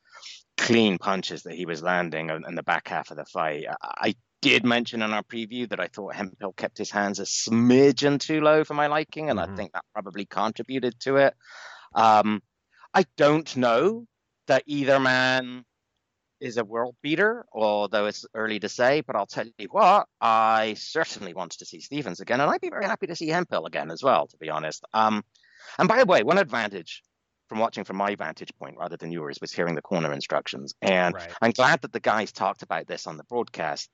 clean 0.57 0.97
punches 0.97 1.43
that 1.43 1.53
he 1.53 1.65
was 1.65 1.83
landing 1.83 2.29
in, 2.29 2.55
the 2.55 2.63
back 2.63 2.87
half 2.87 3.11
of 3.11 3.17
the 3.17 3.25
fight. 3.25 3.65
I 3.81 4.15
did 4.41 4.65
mention 4.65 5.01
in 5.01 5.13
our 5.13 5.23
preview 5.23 5.69
that 5.69 5.79
I 5.79 5.87
thought 5.87 6.15
Hemphill 6.15 6.53
kept 6.53 6.77
his 6.77 6.91
hands 6.91 7.19
a 7.19 7.23
smidgen 7.23 8.19
too 8.19 8.41
low 8.41 8.63
for 8.63 8.73
my 8.73 8.87
liking, 8.87 9.29
and 9.29 9.39
mm-hmm. 9.39 9.53
I 9.53 9.55
think 9.55 9.71
that 9.73 9.85
probably 9.93 10.25
contributed 10.25 10.99
to 11.01 11.17
it. 11.17 11.33
Um, 11.93 12.41
I 12.93 13.05
don't 13.15 13.55
know 13.55 14.05
that 14.47 14.63
either 14.65 14.99
man 14.99 15.65
is 16.39 16.57
a 16.57 16.65
world 16.65 16.95
beater, 17.01 17.45
although 17.51 18.05
it's 18.05 18.25
early 18.33 18.59
to 18.59 18.69
say. 18.69 19.01
But 19.01 19.15
I'll 19.15 19.25
tell 19.25 19.45
you 19.57 19.67
what, 19.71 20.07
I 20.21 20.75
certainly 20.77 21.33
want 21.33 21.51
to 21.53 21.65
see 21.65 21.79
Stevens 21.79 22.19
again, 22.19 22.41
and 22.41 22.49
I'd 22.49 22.61
be 22.61 22.69
very 22.69 22.85
happy 22.85 23.07
to 23.07 23.15
see 23.15 23.29
Hemphill 23.29 23.65
again 23.65 23.91
as 23.91 24.03
well, 24.03 24.27
to 24.27 24.37
be 24.37 24.49
honest. 24.49 24.83
Um, 24.93 25.23
and 25.77 25.87
by 25.87 25.99
the 25.99 26.05
way, 26.05 26.23
one 26.23 26.37
advantage 26.37 27.03
from 27.47 27.59
watching 27.59 27.83
from 27.83 27.97
my 27.97 28.15
vantage 28.15 28.51
point 28.59 28.77
rather 28.77 28.97
than 28.97 29.11
yours 29.11 29.39
was 29.39 29.53
hearing 29.53 29.75
the 29.75 29.81
corner 29.81 30.11
instructions. 30.11 30.75
And 30.81 31.15
right. 31.15 31.31
I'm 31.41 31.51
glad 31.51 31.81
that 31.81 31.94
the 31.94 31.99
guys 31.99 32.31
talked 32.31 32.61
about 32.61 32.87
this 32.87 33.07
on 33.07 33.17
the 33.17 33.23
broadcast. 33.23 33.89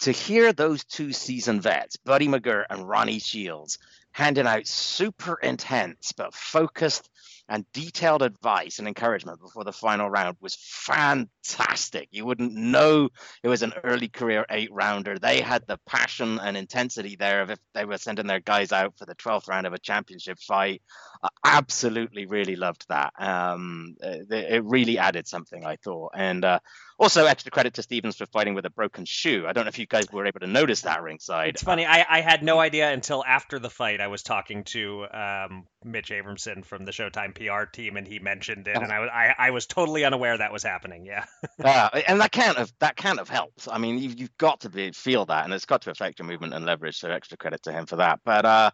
To 0.00 0.12
hear 0.12 0.52
those 0.52 0.84
two 0.84 1.12
seasoned 1.12 1.62
vets, 1.62 1.96
Buddy 1.96 2.28
McGirt 2.28 2.66
and 2.70 2.88
Ronnie 2.88 3.18
Shields, 3.18 3.78
handing 4.12 4.46
out 4.46 4.66
super 4.66 5.38
intense 5.42 6.12
but 6.12 6.34
focused 6.34 7.08
and 7.48 7.64
detailed 7.72 8.22
advice 8.22 8.78
and 8.78 8.88
encouragement 8.88 9.40
before 9.40 9.64
the 9.64 9.72
final 9.72 10.08
round 10.08 10.36
was 10.40 10.56
fantastic. 10.60 12.08
You 12.10 12.24
wouldn't 12.24 12.54
know 12.54 13.08
it 13.42 13.48
was 13.48 13.62
an 13.62 13.74
early 13.84 14.08
career 14.08 14.44
eight 14.50 14.72
rounder. 14.72 15.18
They 15.18 15.40
had 15.40 15.66
the 15.66 15.78
passion 15.86 16.38
and 16.38 16.56
intensity 16.56 17.16
there 17.16 17.42
of 17.42 17.50
if 17.50 17.58
they 17.74 17.84
were 17.84 17.98
sending 17.98 18.26
their 18.26 18.40
guys 18.40 18.72
out 18.72 18.94
for 18.98 19.06
the 19.06 19.14
12th 19.14 19.48
round 19.48 19.66
of 19.66 19.72
a 19.72 19.78
championship 19.78 20.38
fight. 20.40 20.82
I 21.22 21.28
absolutely 21.44 22.26
really 22.26 22.56
loved 22.56 22.86
that. 22.88 23.12
Um, 23.18 23.96
it 24.00 24.64
really 24.64 24.98
added 24.98 25.26
something, 25.26 25.64
I 25.64 25.76
thought. 25.76 26.12
And 26.14 26.44
uh, 26.44 26.60
also, 26.98 27.26
extra 27.26 27.50
credit 27.50 27.74
to 27.74 27.82
Stevens 27.82 28.16
for 28.16 28.26
fighting 28.26 28.54
with 28.54 28.66
a 28.66 28.70
broken 28.70 29.04
shoe. 29.04 29.44
I 29.46 29.52
don't 29.52 29.64
know 29.64 29.68
if 29.68 29.78
you 29.78 29.86
guys 29.86 30.10
were 30.12 30.26
able 30.26 30.40
to 30.40 30.46
notice 30.46 30.82
that 30.82 31.02
ringside. 31.02 31.50
It's 31.50 31.62
funny. 31.62 31.86
I, 31.86 32.04
I 32.08 32.20
had 32.20 32.42
no 32.42 32.58
idea 32.58 32.90
until 32.90 33.24
after 33.24 33.58
the 33.58 33.70
fight. 33.70 34.00
I 34.00 34.08
was 34.08 34.22
talking 34.22 34.64
to 34.64 35.06
um, 35.12 35.66
Mitch 35.84 36.10
Abramson 36.10 36.64
from 36.64 36.84
the 36.84 36.92
Showtime 36.92 37.17
PR 37.26 37.64
team, 37.64 37.96
and 37.96 38.06
he 38.06 38.18
mentioned 38.18 38.68
it, 38.68 38.76
and 38.76 38.92
I 38.92 39.00
was 39.00 39.10
I, 39.12 39.34
I 39.38 39.50
was 39.50 39.66
totally 39.66 40.04
unaware 40.04 40.38
that 40.38 40.52
was 40.52 40.62
happening. 40.62 41.04
Yeah. 41.04 41.24
uh, 41.64 41.88
and 42.06 42.20
that 42.20 42.30
can't 42.30 42.56
have 42.56 42.72
that 42.78 42.96
can't 42.96 43.18
have 43.18 43.28
helped. 43.28 43.68
I 43.70 43.78
mean, 43.78 43.98
you've, 43.98 44.18
you've 44.18 44.38
got 44.38 44.60
to 44.60 44.70
be, 44.70 44.92
feel 44.92 45.26
that, 45.26 45.44
and 45.44 45.52
it's 45.52 45.66
got 45.66 45.82
to 45.82 45.90
affect 45.90 46.18
your 46.18 46.28
movement 46.28 46.54
and 46.54 46.64
leverage. 46.64 46.98
So 46.98 47.10
extra 47.10 47.36
credit 47.36 47.62
to 47.64 47.72
him 47.72 47.86
for 47.86 47.96
that. 47.96 48.20
But 48.24 48.44
uh, 48.44 48.70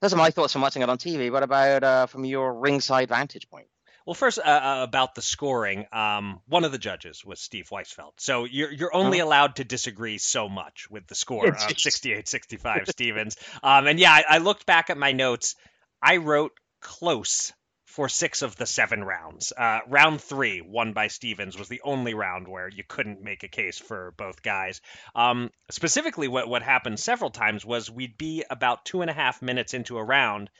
those 0.00 0.12
are 0.12 0.16
my 0.16 0.30
thoughts 0.30 0.52
from 0.52 0.62
watching 0.62 0.82
it 0.82 0.88
on 0.88 0.98
TV. 0.98 1.30
What 1.30 1.42
about 1.42 1.84
uh, 1.84 2.06
from 2.06 2.24
your 2.24 2.54
ringside 2.54 3.08
vantage 3.08 3.48
point? 3.50 3.66
Well, 4.06 4.14
first 4.14 4.38
uh, 4.38 4.42
uh, 4.42 4.80
about 4.82 5.14
the 5.14 5.22
scoring, 5.22 5.86
um, 5.92 6.40
one 6.48 6.64
of 6.64 6.72
the 6.72 6.78
judges 6.78 7.24
was 7.24 7.38
Steve 7.38 7.68
Weisfeld. 7.70 8.12
So 8.16 8.44
you're 8.44 8.72
you're 8.72 8.94
only 8.94 9.20
oh. 9.20 9.26
allowed 9.26 9.56
to 9.56 9.64
disagree 9.64 10.18
so 10.18 10.48
much 10.48 10.90
with 10.90 11.06
the 11.06 11.14
score 11.14 11.46
of 11.46 11.56
68-65 11.56 12.88
Stevens. 12.90 13.36
Um, 13.62 13.86
and 13.86 14.00
yeah, 14.00 14.12
I, 14.12 14.24
I, 14.28 14.38
looked 14.38 14.66
back 14.66 14.90
at 14.90 14.98
my 14.98 15.12
notes. 15.12 15.54
I 16.02 16.16
wrote 16.16 16.52
close 16.80 17.52
for 17.90 18.08
six 18.08 18.42
of 18.42 18.54
the 18.54 18.66
seven 18.66 19.02
rounds. 19.02 19.52
Uh, 19.56 19.80
round 19.88 20.20
three, 20.20 20.60
won 20.60 20.92
by 20.92 21.08
Stevens, 21.08 21.58
was 21.58 21.68
the 21.68 21.80
only 21.82 22.14
round 22.14 22.46
where 22.46 22.68
you 22.68 22.84
couldn't 22.86 23.20
make 23.20 23.42
a 23.42 23.48
case 23.48 23.78
for 23.78 24.14
both 24.16 24.42
guys. 24.42 24.80
Um, 25.16 25.50
specifically, 25.70 26.28
what, 26.28 26.48
what 26.48 26.62
happened 26.62 27.00
several 27.00 27.30
times 27.30 27.64
was 27.64 27.90
we'd 27.90 28.16
be 28.16 28.44
about 28.48 28.84
two 28.84 29.00
and 29.02 29.10
a 29.10 29.14
half 29.14 29.42
minutes 29.42 29.74
into 29.74 29.98
a 29.98 30.04
round. 30.04 30.50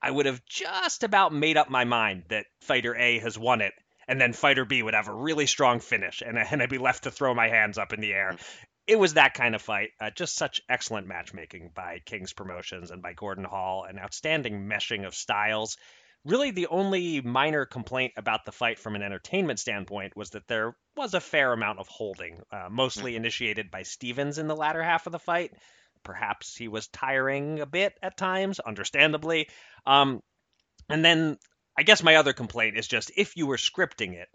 I 0.00 0.10
would 0.10 0.24
have 0.24 0.42
just 0.46 1.04
about 1.04 1.34
made 1.34 1.58
up 1.58 1.68
my 1.68 1.84
mind 1.84 2.24
that 2.30 2.46
fighter 2.62 2.96
A 2.96 3.18
has 3.18 3.38
won 3.38 3.60
it, 3.60 3.74
and 4.06 4.18
then 4.18 4.32
fighter 4.32 4.64
B 4.64 4.82
would 4.82 4.94
have 4.94 5.08
a 5.08 5.14
really 5.14 5.46
strong 5.46 5.80
finish, 5.80 6.22
and, 6.22 6.38
and 6.38 6.62
I'd 6.62 6.70
be 6.70 6.78
left 6.78 7.04
to 7.04 7.10
throw 7.10 7.34
my 7.34 7.48
hands 7.48 7.76
up 7.76 7.92
in 7.92 8.00
the 8.00 8.14
air. 8.14 8.34
It 8.86 8.98
was 8.98 9.14
that 9.14 9.34
kind 9.34 9.54
of 9.54 9.60
fight. 9.60 9.90
Uh, 10.00 10.08
just 10.08 10.36
such 10.36 10.62
excellent 10.70 11.06
matchmaking 11.06 11.72
by 11.74 12.00
King's 12.06 12.32
Promotions 12.32 12.90
and 12.90 13.02
by 13.02 13.12
Gordon 13.12 13.44
Hall, 13.44 13.84
an 13.84 13.98
outstanding 13.98 14.66
meshing 14.66 15.06
of 15.06 15.14
styles 15.14 15.76
really 16.24 16.50
the 16.50 16.66
only 16.66 17.20
minor 17.20 17.64
complaint 17.64 18.12
about 18.16 18.44
the 18.44 18.52
fight 18.52 18.78
from 18.78 18.96
an 18.96 19.02
entertainment 19.02 19.58
standpoint 19.58 20.16
was 20.16 20.30
that 20.30 20.46
there 20.48 20.76
was 20.96 21.14
a 21.14 21.20
fair 21.20 21.52
amount 21.52 21.78
of 21.78 21.88
holding, 21.88 22.40
uh, 22.52 22.68
mostly 22.70 23.16
initiated 23.16 23.70
by 23.70 23.82
Stevens 23.82 24.38
in 24.38 24.48
the 24.48 24.56
latter 24.56 24.82
half 24.82 25.06
of 25.06 25.12
the 25.12 25.18
fight. 25.18 25.52
Perhaps 26.02 26.56
he 26.56 26.68
was 26.68 26.88
tiring 26.88 27.60
a 27.60 27.66
bit 27.66 27.94
at 28.02 28.16
times, 28.16 28.60
understandably. 28.60 29.48
Um, 29.86 30.22
and 30.88 31.04
then 31.04 31.38
I 31.76 31.82
guess 31.82 32.02
my 32.02 32.16
other 32.16 32.32
complaint 32.32 32.76
is 32.76 32.88
just 32.88 33.12
if 33.16 33.36
you 33.36 33.46
were 33.46 33.56
scripting 33.56 34.14
it, 34.14 34.28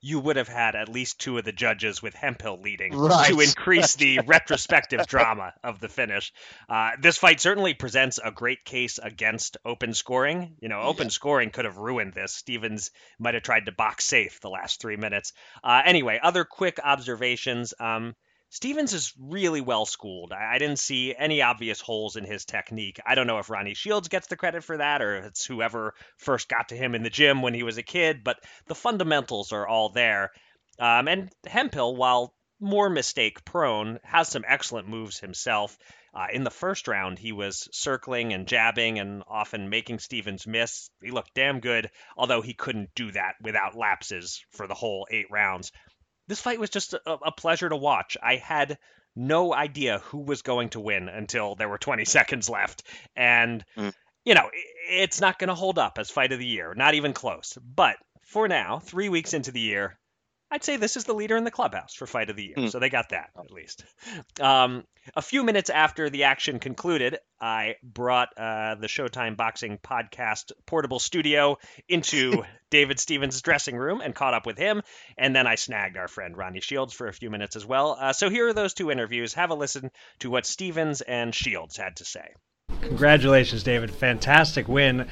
you 0.00 0.18
would 0.18 0.36
have 0.36 0.48
had 0.48 0.74
at 0.74 0.88
least 0.88 1.20
two 1.20 1.36
of 1.38 1.44
the 1.44 1.52
judges 1.52 2.02
with 2.02 2.14
Hemphill 2.14 2.60
leading 2.60 2.96
right. 2.96 3.28
to 3.28 3.40
increase 3.40 3.94
the 3.96 4.20
retrospective 4.26 5.06
drama 5.06 5.52
of 5.62 5.80
the 5.80 5.88
finish. 5.88 6.32
Uh, 6.68 6.92
this 7.00 7.18
fight 7.18 7.40
certainly 7.40 7.74
presents 7.74 8.18
a 8.22 8.30
great 8.30 8.64
case 8.64 8.98
against 8.98 9.58
open 9.64 9.92
scoring. 9.92 10.56
You 10.60 10.68
know, 10.68 10.80
open 10.80 11.06
yeah. 11.06 11.10
scoring 11.10 11.50
could 11.50 11.66
have 11.66 11.76
ruined 11.76 12.14
this. 12.14 12.34
Stevens 12.34 12.90
might 13.18 13.34
have 13.34 13.42
tried 13.42 13.66
to 13.66 13.72
box 13.72 14.06
safe 14.06 14.40
the 14.40 14.50
last 14.50 14.80
three 14.80 14.96
minutes. 14.96 15.32
Uh, 15.62 15.82
anyway, 15.84 16.18
other 16.22 16.44
quick 16.44 16.78
observations. 16.82 17.74
Um, 17.78 18.14
Stevens 18.52 18.92
is 18.92 19.14
really 19.16 19.60
well 19.60 19.86
schooled. 19.86 20.32
I, 20.32 20.58
didn't 20.58 20.80
see 20.80 21.14
any 21.16 21.40
obvious 21.40 21.80
holes 21.80 22.16
in 22.16 22.24
his 22.24 22.44
technique. 22.44 22.98
I 23.06 23.14
don't 23.14 23.28
know 23.28 23.38
if 23.38 23.48
Ronnie 23.48 23.74
Shields 23.74 24.08
gets 24.08 24.26
the 24.26 24.36
credit 24.36 24.64
for 24.64 24.76
that 24.76 25.00
or 25.02 25.18
if 25.18 25.24
it's 25.26 25.46
whoever 25.46 25.94
first 26.16 26.48
got 26.48 26.70
to 26.70 26.76
him 26.76 26.96
in 26.96 27.04
the 27.04 27.10
gym 27.10 27.42
when 27.42 27.54
he 27.54 27.62
was 27.62 27.78
a 27.78 27.84
kid, 27.84 28.24
but 28.24 28.42
the 28.66 28.74
fundamentals 28.74 29.52
are 29.52 29.68
all 29.68 29.90
there. 29.90 30.32
Um, 30.80 31.06
and 31.06 31.30
Hemphill, 31.46 31.94
while 31.94 32.34
more 32.58 32.90
mistake 32.90 33.44
prone, 33.44 34.00
has 34.02 34.28
some 34.28 34.44
excellent 34.44 34.88
moves 34.88 35.20
himself. 35.20 35.78
Uh, 36.12 36.26
in 36.32 36.42
the 36.42 36.50
first 36.50 36.88
round, 36.88 37.20
he 37.20 37.30
was 37.30 37.68
circling 37.70 38.32
and 38.32 38.48
jabbing 38.48 38.98
and 38.98 39.22
often 39.28 39.68
making 39.68 40.00
Stevens 40.00 40.44
miss. 40.44 40.90
He 41.00 41.12
looked 41.12 41.34
damn 41.34 41.60
good, 41.60 41.88
although 42.16 42.42
he 42.42 42.54
couldn't 42.54 42.96
do 42.96 43.12
that 43.12 43.36
without 43.40 43.76
lapses 43.76 44.44
for 44.50 44.66
the 44.66 44.74
whole 44.74 45.06
eight 45.08 45.30
rounds 45.30 45.70
this 46.30 46.40
fight 46.40 46.60
was 46.60 46.70
just 46.70 46.94
a, 46.94 47.00
a 47.10 47.32
pleasure 47.32 47.68
to 47.68 47.76
watch. 47.76 48.16
I 48.22 48.36
had 48.36 48.78
no 49.16 49.52
idea 49.52 49.98
who 49.98 50.18
was 50.18 50.42
going 50.42 50.68
to 50.70 50.80
win 50.80 51.08
until 51.08 51.56
there 51.56 51.68
were 51.68 51.76
20 51.76 52.04
seconds 52.06 52.48
left. 52.48 52.84
And, 53.16 53.64
mm. 53.76 53.92
you 54.24 54.34
know, 54.34 54.48
it's 54.88 55.20
not 55.20 55.40
going 55.40 55.48
to 55.48 55.54
hold 55.54 55.78
up 55.78 55.98
as 55.98 56.08
fight 56.08 56.30
of 56.30 56.38
the 56.38 56.46
year, 56.46 56.72
not 56.74 56.94
even 56.94 57.12
close. 57.12 57.58
But 57.62 57.96
for 58.22 58.46
now, 58.46 58.78
three 58.78 59.08
weeks 59.08 59.34
into 59.34 59.50
the 59.50 59.60
year, 59.60 59.98
I'd 60.50 60.64
say 60.64 60.76
this 60.76 60.96
is 60.96 61.04
the 61.04 61.14
leader 61.14 61.36
in 61.36 61.44
the 61.44 61.50
clubhouse 61.50 61.94
for 61.94 62.06
fight 62.06 62.28
of 62.28 62.36
the 62.36 62.44
year. 62.44 62.56
Mm. 62.56 62.70
So 62.70 62.78
they 62.78 62.90
got 62.90 63.10
that 63.10 63.30
at 63.38 63.52
least. 63.52 63.84
Um, 64.40 64.84
a 65.14 65.22
few 65.22 65.44
minutes 65.44 65.70
after 65.70 66.10
the 66.10 66.24
action 66.24 66.58
concluded, 66.58 67.18
I 67.40 67.76
brought 67.82 68.36
uh, 68.36 68.74
the 68.74 68.88
Showtime 68.88 69.36
Boxing 69.36 69.78
podcast 69.78 70.52
portable 70.66 70.98
studio 70.98 71.58
into 71.88 72.42
David 72.70 72.98
Stevens' 72.98 73.40
dressing 73.42 73.76
room 73.76 74.00
and 74.00 74.14
caught 74.14 74.34
up 74.34 74.44
with 74.44 74.58
him. 74.58 74.82
And 75.16 75.34
then 75.34 75.46
I 75.46 75.54
snagged 75.54 75.96
our 75.96 76.08
friend 76.08 76.36
Ronnie 76.36 76.60
Shields 76.60 76.92
for 76.92 77.06
a 77.06 77.12
few 77.12 77.30
minutes 77.30 77.56
as 77.56 77.64
well. 77.64 77.96
Uh, 77.98 78.12
so 78.12 78.28
here 78.28 78.48
are 78.48 78.52
those 78.52 78.74
two 78.74 78.90
interviews. 78.90 79.34
Have 79.34 79.50
a 79.50 79.54
listen 79.54 79.90
to 80.20 80.30
what 80.30 80.46
Stevens 80.46 81.00
and 81.00 81.34
Shields 81.34 81.76
had 81.76 81.96
to 81.96 82.04
say. 82.04 82.34
Congratulations, 82.82 83.62
David. 83.62 83.90
Fantastic 83.90 84.68
win. 84.68 85.06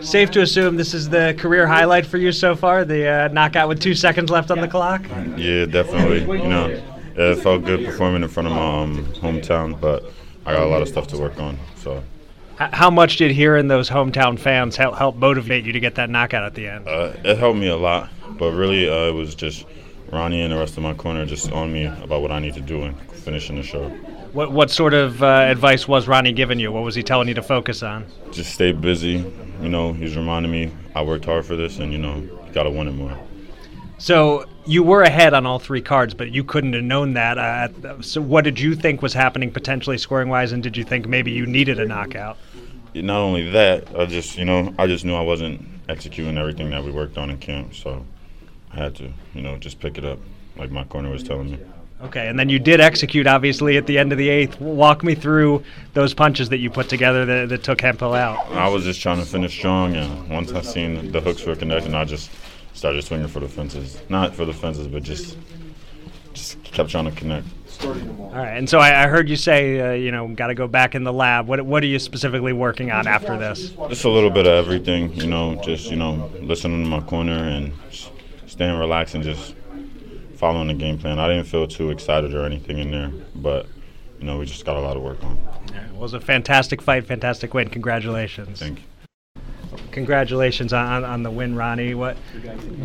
Safe 0.00 0.30
to 0.32 0.42
assume 0.42 0.76
this 0.76 0.94
is 0.94 1.08
the 1.08 1.34
career 1.38 1.66
highlight 1.66 2.06
for 2.06 2.18
you 2.18 2.32
so 2.32 2.54
far, 2.54 2.84
the 2.84 3.06
uh, 3.06 3.28
knockout 3.28 3.68
with 3.68 3.80
two 3.80 3.94
seconds 3.94 4.30
left 4.30 4.50
on 4.50 4.60
the 4.60 4.68
clock? 4.68 5.02
Yeah, 5.36 5.66
definitely. 5.66 6.20
You 6.20 6.48
know, 6.48 6.82
it 7.16 7.36
felt 7.36 7.64
good 7.64 7.84
performing 7.84 8.22
in 8.22 8.28
front 8.28 8.48
of 8.48 8.54
my 8.54 8.82
um, 8.82 9.04
hometown, 9.14 9.78
but 9.80 10.04
I 10.46 10.52
got 10.52 10.62
a 10.62 10.68
lot 10.68 10.82
of 10.82 10.88
stuff 10.88 11.06
to 11.08 11.18
work 11.18 11.38
on. 11.38 11.58
So. 11.76 12.02
How 12.56 12.90
much 12.90 13.18
did 13.18 13.30
hearing 13.30 13.68
those 13.68 13.88
hometown 13.88 14.36
fans 14.36 14.76
help, 14.76 14.96
help 14.96 15.14
motivate 15.14 15.64
you 15.64 15.72
to 15.72 15.80
get 15.80 15.94
that 15.94 16.10
knockout 16.10 16.42
at 16.42 16.54
the 16.54 16.66
end? 16.66 16.88
Uh, 16.88 17.12
it 17.24 17.38
helped 17.38 17.58
me 17.58 17.68
a 17.68 17.76
lot, 17.76 18.10
but 18.36 18.52
really 18.52 18.88
uh, 18.88 19.08
it 19.08 19.14
was 19.14 19.36
just 19.36 19.64
Ronnie 20.10 20.42
and 20.42 20.52
the 20.52 20.58
rest 20.58 20.76
of 20.76 20.82
my 20.82 20.94
corner 20.94 21.24
just 21.24 21.52
on 21.52 21.72
me 21.72 21.84
about 21.84 22.20
what 22.20 22.32
I 22.32 22.40
need 22.40 22.54
to 22.54 22.60
do 22.60 22.82
and 22.82 23.00
finishing 23.12 23.56
the 23.56 23.62
show. 23.62 23.92
What 24.38 24.52
what 24.52 24.70
sort 24.70 24.94
of 24.94 25.20
uh, 25.20 25.26
advice 25.26 25.88
was 25.88 26.06
Ronnie 26.06 26.30
giving 26.30 26.60
you? 26.60 26.70
What 26.70 26.84
was 26.84 26.94
he 26.94 27.02
telling 27.02 27.26
you 27.26 27.34
to 27.34 27.42
focus 27.42 27.82
on? 27.82 28.06
Just 28.30 28.54
stay 28.54 28.70
busy. 28.70 29.24
You 29.60 29.68
know, 29.68 29.92
he's 29.92 30.14
reminding 30.14 30.52
me 30.52 30.70
I 30.94 31.02
worked 31.02 31.24
hard 31.24 31.44
for 31.44 31.56
this, 31.56 31.80
and 31.80 31.90
you 31.90 31.98
know, 31.98 32.18
you 32.18 32.52
got 32.52 32.62
to 32.62 32.70
win 32.70 32.86
it 32.86 32.92
more. 32.92 33.18
So 33.98 34.44
you 34.64 34.84
were 34.84 35.02
ahead 35.02 35.34
on 35.34 35.44
all 35.44 35.58
three 35.58 35.82
cards, 35.82 36.14
but 36.14 36.30
you 36.30 36.44
couldn't 36.44 36.74
have 36.74 36.84
known 36.84 37.14
that. 37.14 37.36
Uh, 37.36 38.00
so 38.00 38.20
what 38.20 38.44
did 38.44 38.60
you 38.60 38.76
think 38.76 39.02
was 39.02 39.12
happening 39.12 39.50
potentially 39.50 39.98
scoring 39.98 40.28
wise, 40.28 40.52
and 40.52 40.62
did 40.62 40.76
you 40.76 40.84
think 40.84 41.08
maybe 41.08 41.32
you 41.32 41.44
needed 41.44 41.80
a 41.80 41.84
knockout? 41.84 42.38
Not 42.94 43.18
only 43.18 43.50
that, 43.50 43.88
I 43.98 44.06
just 44.06 44.38
you 44.38 44.44
know 44.44 44.72
I 44.78 44.86
just 44.86 45.04
knew 45.04 45.16
I 45.16 45.22
wasn't 45.22 45.66
executing 45.88 46.38
everything 46.38 46.70
that 46.70 46.84
we 46.84 46.92
worked 46.92 47.18
on 47.18 47.28
in 47.30 47.38
camp, 47.38 47.74
so 47.74 48.06
I 48.70 48.76
had 48.76 48.94
to 48.98 49.10
you 49.34 49.42
know 49.42 49.56
just 49.56 49.80
pick 49.80 49.98
it 49.98 50.04
up 50.04 50.20
like 50.56 50.70
my 50.70 50.84
corner 50.84 51.10
was 51.10 51.24
telling 51.24 51.50
me. 51.50 51.58
Okay, 52.00 52.28
and 52.28 52.38
then 52.38 52.48
you 52.48 52.60
did 52.60 52.80
execute, 52.80 53.26
obviously, 53.26 53.76
at 53.76 53.86
the 53.86 53.98
end 53.98 54.12
of 54.12 54.18
the 54.18 54.28
eighth. 54.28 54.60
Walk 54.60 55.02
me 55.02 55.16
through 55.16 55.64
those 55.94 56.14
punches 56.14 56.48
that 56.50 56.58
you 56.58 56.70
put 56.70 56.88
together 56.88 57.26
that, 57.26 57.48
that 57.48 57.64
took 57.64 57.80
Hemphill 57.80 58.14
out. 58.14 58.48
I 58.52 58.68
was 58.68 58.84
just 58.84 59.00
trying 59.00 59.18
to 59.18 59.26
finish 59.26 59.52
strong, 59.52 59.96
and 59.96 60.28
once 60.28 60.52
I 60.52 60.60
seen 60.60 61.10
the 61.10 61.20
hooks 61.20 61.44
were 61.44 61.56
connecting, 61.56 61.94
I 61.94 62.04
just 62.04 62.30
started 62.72 63.02
swinging 63.02 63.26
for 63.26 63.40
the 63.40 63.48
fences. 63.48 64.00
Not 64.08 64.34
for 64.34 64.44
the 64.44 64.52
fences, 64.52 64.86
but 64.86 65.02
just 65.02 65.36
just 66.34 66.62
kept 66.62 66.90
trying 66.90 67.06
to 67.06 67.10
connect. 67.10 67.46
All 67.84 68.30
right, 68.32 68.56
and 68.56 68.68
so 68.68 68.78
I, 68.78 69.04
I 69.04 69.06
heard 69.08 69.28
you 69.28 69.36
say, 69.36 69.80
uh, 69.80 69.92
you 69.92 70.12
know, 70.12 70.28
got 70.28 70.48
to 70.48 70.54
go 70.54 70.68
back 70.68 70.94
in 70.94 71.02
the 71.02 71.12
lab. 71.12 71.48
What 71.48 71.62
what 71.62 71.82
are 71.82 71.86
you 71.86 71.98
specifically 71.98 72.52
working 72.52 72.92
on 72.92 73.08
after 73.08 73.36
this? 73.36 73.70
Just 73.88 74.04
a 74.04 74.08
little 74.08 74.30
bit 74.30 74.46
of 74.46 74.52
everything, 74.52 75.12
you 75.14 75.26
know. 75.26 75.56
Just 75.56 75.90
you 75.90 75.96
know, 75.96 76.30
listening 76.40 76.84
to 76.84 76.88
my 76.88 77.00
corner 77.00 77.32
and 77.32 77.72
staying 78.46 78.78
relaxed 78.78 79.16
and 79.16 79.24
just 79.24 79.54
following 80.38 80.68
the 80.68 80.74
game 80.74 80.96
plan. 80.96 81.18
I 81.18 81.26
didn't 81.26 81.46
feel 81.46 81.66
too 81.66 81.90
excited 81.90 82.32
or 82.32 82.46
anything 82.46 82.78
in 82.78 82.92
there, 82.92 83.10
but 83.34 83.66
you 84.20 84.24
know 84.24 84.38
we 84.38 84.46
just 84.46 84.64
got 84.64 84.76
a 84.76 84.80
lot 84.80 84.96
of 84.96 85.02
work 85.02 85.22
on. 85.24 85.36
Yeah, 85.72 85.84
it 85.84 85.94
was 85.94 86.14
a 86.14 86.20
fantastic 86.20 86.80
fight, 86.80 87.06
fantastic 87.06 87.52
win. 87.54 87.68
Congratulations. 87.68 88.60
Thank 88.60 88.78
you. 88.78 88.84
Congratulations 89.90 90.72
on, 90.72 91.04
on 91.04 91.24
the 91.24 91.30
win, 91.30 91.56
Ronnie. 91.56 91.94
What 91.94 92.16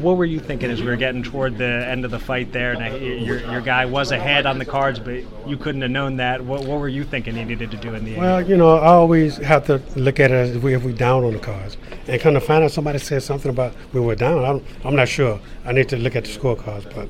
what 0.01 0.17
were 0.17 0.25
you 0.25 0.39
thinking 0.39 0.71
as 0.71 0.81
we 0.81 0.87
were 0.87 0.95
getting 0.95 1.21
toward 1.21 1.57
the 1.59 1.85
end 1.87 2.05
of 2.05 2.11
the 2.11 2.17
fight 2.17 2.51
there? 2.51 2.73
Now, 2.73 2.95
your, 2.95 3.39
your 3.39 3.61
guy 3.61 3.85
was 3.85 4.11
ahead 4.11 4.47
on 4.47 4.57
the 4.57 4.65
cards, 4.65 4.99
but 4.99 5.21
you 5.47 5.55
couldn't 5.55 5.81
have 5.81 5.91
known 5.91 6.17
that. 6.17 6.43
What, 6.43 6.65
what 6.65 6.79
were 6.79 6.89
you 6.89 7.03
thinking 7.03 7.35
he 7.35 7.43
needed 7.43 7.69
to 7.71 7.77
do 7.77 7.93
in 7.93 8.03
the 8.03 8.11
end? 8.11 8.19
Well, 8.19 8.49
you 8.49 8.57
know, 8.57 8.77
I 8.77 8.87
always 8.87 9.37
have 9.37 9.65
to 9.67 9.79
look 9.95 10.19
at 10.19 10.31
it 10.31 10.35
as 10.35 10.55
if 10.55 10.63
we 10.63 10.73
if 10.73 10.83
we 10.83 10.91
down 10.91 11.23
on 11.23 11.33
the 11.33 11.39
cards, 11.39 11.77
and 12.07 12.19
kind 12.19 12.35
of 12.35 12.43
find 12.43 12.63
out 12.63 12.71
somebody 12.71 12.97
said 12.97 13.21
something 13.21 13.51
about 13.51 13.75
we 13.93 14.01
were 14.01 14.15
down. 14.15 14.43
I'm, 14.43 14.65
I'm 14.83 14.95
not 14.95 15.07
sure. 15.07 15.39
I 15.65 15.71
need 15.71 15.89
to 15.89 15.97
look 15.97 16.15
at 16.15 16.25
the 16.25 16.31
scorecards, 16.31 16.93
but 16.95 17.07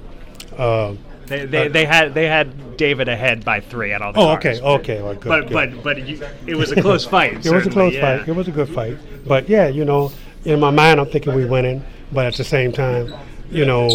uh, 0.57 0.95
they, 1.25 1.45
they, 1.45 1.67
they, 1.67 1.85
had 1.85 2.13
they 2.13 2.27
had 2.27 2.77
David 2.77 3.07
ahead 3.07 3.45
by 3.45 3.59
three 3.61 3.93
at 3.93 4.01
all 4.01 4.13
the 4.13 4.19
Oh, 4.19 4.31
okay, 4.33 4.59
okay, 4.61 5.01
well, 5.01 5.15
good, 5.15 5.29
but 5.29 5.47
good. 5.47 5.53
but 5.53 5.83
but 5.83 6.07
you, 6.07 6.21
it 6.45 6.55
was 6.55 6.71
a 6.71 6.81
close 6.81 7.05
fight. 7.05 7.33
it 7.45 7.51
was 7.51 7.65
a 7.65 7.69
close 7.69 7.93
yeah. 7.93 8.19
fight. 8.19 8.27
It 8.27 8.35
was 8.35 8.47
a 8.47 8.51
good 8.51 8.69
fight. 8.69 8.97
But 9.25 9.47
yeah, 9.47 9.67
you 9.67 9.85
know, 9.85 10.11
in 10.43 10.59
my 10.59 10.71
mind, 10.71 10.99
I'm 10.99 11.07
thinking 11.07 11.33
we're 11.33 11.47
winning. 11.47 11.83
But 12.11 12.25
at 12.25 12.35
the 12.35 12.43
same 12.43 12.71
time, 12.71 13.13
you 13.49 13.65
know, 13.65 13.87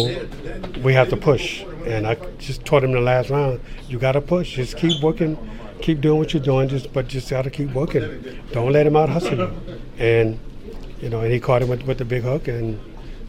we 0.83 0.93
have 0.93 1.09
to 1.09 1.17
push. 1.17 1.63
And 1.85 2.05
I 2.05 2.15
just 2.37 2.65
told 2.65 2.83
him 2.83 2.89
in 2.89 2.95
the 2.97 3.01
last 3.01 3.29
round, 3.29 3.61
you 3.87 3.97
got 3.97 4.13
to 4.13 4.21
push. 4.21 4.55
Just 4.55 4.77
keep 4.77 5.01
working, 5.01 5.37
keep 5.81 6.01
doing 6.01 6.19
what 6.19 6.33
you're 6.33 6.43
doing. 6.43 6.67
Just 6.67 6.91
but 6.91 7.07
just 7.07 7.29
got 7.29 7.43
to 7.43 7.49
keep 7.49 7.71
working. 7.71 8.41
Don't 8.51 8.71
let 8.71 8.85
him 8.85 8.95
out 8.95 9.09
hustle 9.09 9.37
you. 9.37 9.81
And 9.97 10.39
you 10.99 11.09
know, 11.09 11.21
and 11.21 11.31
he 11.31 11.39
caught 11.39 11.61
him 11.61 11.69
with, 11.69 11.83
with 11.83 11.97
the 11.97 12.05
big 12.05 12.23
hook 12.23 12.47
and 12.47 12.79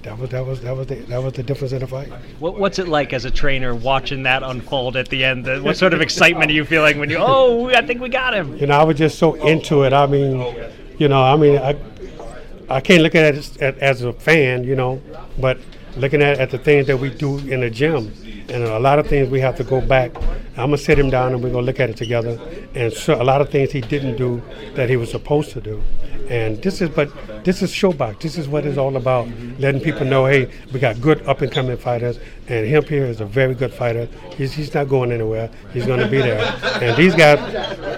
that 0.03 0.19
was 0.19 0.31
that 0.31 0.47
was 0.47 0.61
that 0.63 0.77
was 0.77 0.87
the, 0.87 0.95
that 0.95 1.23
was 1.23 1.33
the 1.35 1.43
difference 1.43 1.73
in 1.73 1.81
the 1.81 1.87
fight. 1.87 2.09
What, 2.39 2.59
what's 2.59 2.79
it 2.79 2.89
like 2.89 3.13
as 3.13 3.25
a 3.25 3.31
trainer 3.31 3.75
watching 3.75 4.23
that 4.23 4.43
unfold 4.43 4.97
at 4.97 5.09
the 5.09 5.25
end? 5.25 5.47
What 5.63 5.77
sort 5.77 5.93
of 5.93 6.01
excitement 6.01 6.51
are 6.51 6.55
you 6.55 6.65
feeling 6.65 6.99
when 6.99 7.11
you? 7.11 7.19
Oh, 7.19 7.69
I 7.69 7.85
think 7.85 8.01
we 8.01 8.09
got 8.09 8.33
him. 8.35 8.57
You 8.57 8.67
know, 8.67 8.79
I 8.79 8.85
was 8.85 8.97
just 8.97 9.19
so 9.19 9.35
into 9.35 9.83
it. 9.83 9.93
I 9.93 10.07
mean, 10.07 10.55
you 10.99 11.09
know, 11.09 11.23
I 11.23 11.37
mean, 11.37 11.59
I 11.59 11.77
I 12.71 12.81
can't 12.81 13.03
look 13.03 13.15
at 13.15 13.35
it 13.35 13.61
as, 13.61 13.77
as 13.79 14.03
a 14.03 14.13
fan, 14.13 14.65
you 14.65 14.77
know, 14.77 15.03
but 15.39 15.59
looking 15.97 16.23
at, 16.23 16.39
at 16.39 16.51
the 16.51 16.59
things 16.59 16.87
that 16.87 16.97
we 16.97 17.11
do 17.11 17.39
in 17.39 17.61
the 17.61 17.71
gym, 17.71 18.13
and 18.51 18.65
a 18.65 18.79
lot 18.79 18.99
of 18.99 19.07
things 19.07 19.31
we 19.31 19.41
have 19.41 19.57
to 19.57 19.65
go 19.65 19.81
back. 19.81 20.15
I'm 20.57 20.67
gonna 20.67 20.79
sit 20.79 20.99
him 20.99 21.11
down 21.11 21.33
and 21.33 21.43
we're 21.43 21.51
gonna 21.51 21.67
look 21.67 21.81
at 21.81 21.91
it 21.91 21.97
together, 21.97 22.39
and 22.75 22.93
so 22.93 23.21
a 23.21 23.25
lot 23.25 23.41
of 23.41 23.51
things 23.51 23.73
he 23.73 23.81
didn't 23.81 24.17
do 24.17 24.43
that 24.75 24.91
he 24.91 24.97
was 24.97 25.11
supposed 25.11 25.51
to 25.53 25.61
do. 25.61 25.83
And 26.31 26.63
this 26.63 26.81
is, 26.81 26.89
but 26.91 27.11
this 27.45 27.61
is 27.61 27.73
Showbox. 27.73 28.21
This 28.21 28.39
is 28.39 28.47
what 28.47 28.65
it's 28.65 28.79
all 28.79 28.97
about. 28.97 29.29
Letting 29.59 29.81
people 29.81 30.07
know, 30.07 30.27
hey, 30.27 30.49
we 30.73 30.79
got 30.79 31.01
good 31.01 31.27
up 31.27 31.41
and 31.41 31.51
coming 31.51 31.77
fighters, 31.77 32.21
and 32.47 32.65
him 32.65 32.85
here 32.85 33.05
is 33.05 33.21
a 33.21 33.25
very 33.25 33.53
good 33.53 33.75
fighter. 33.75 34.09
He's, 34.37 34.53
he's 34.53 34.73
not 34.73 34.89
going 34.89 35.11
anywhere. 35.11 35.51
He's 35.73 35.87
going 35.87 35.99
to 35.99 36.07
be 36.07 36.19
there. 36.19 36.41
And 36.81 36.97
these 36.97 37.17
guys 37.17 37.41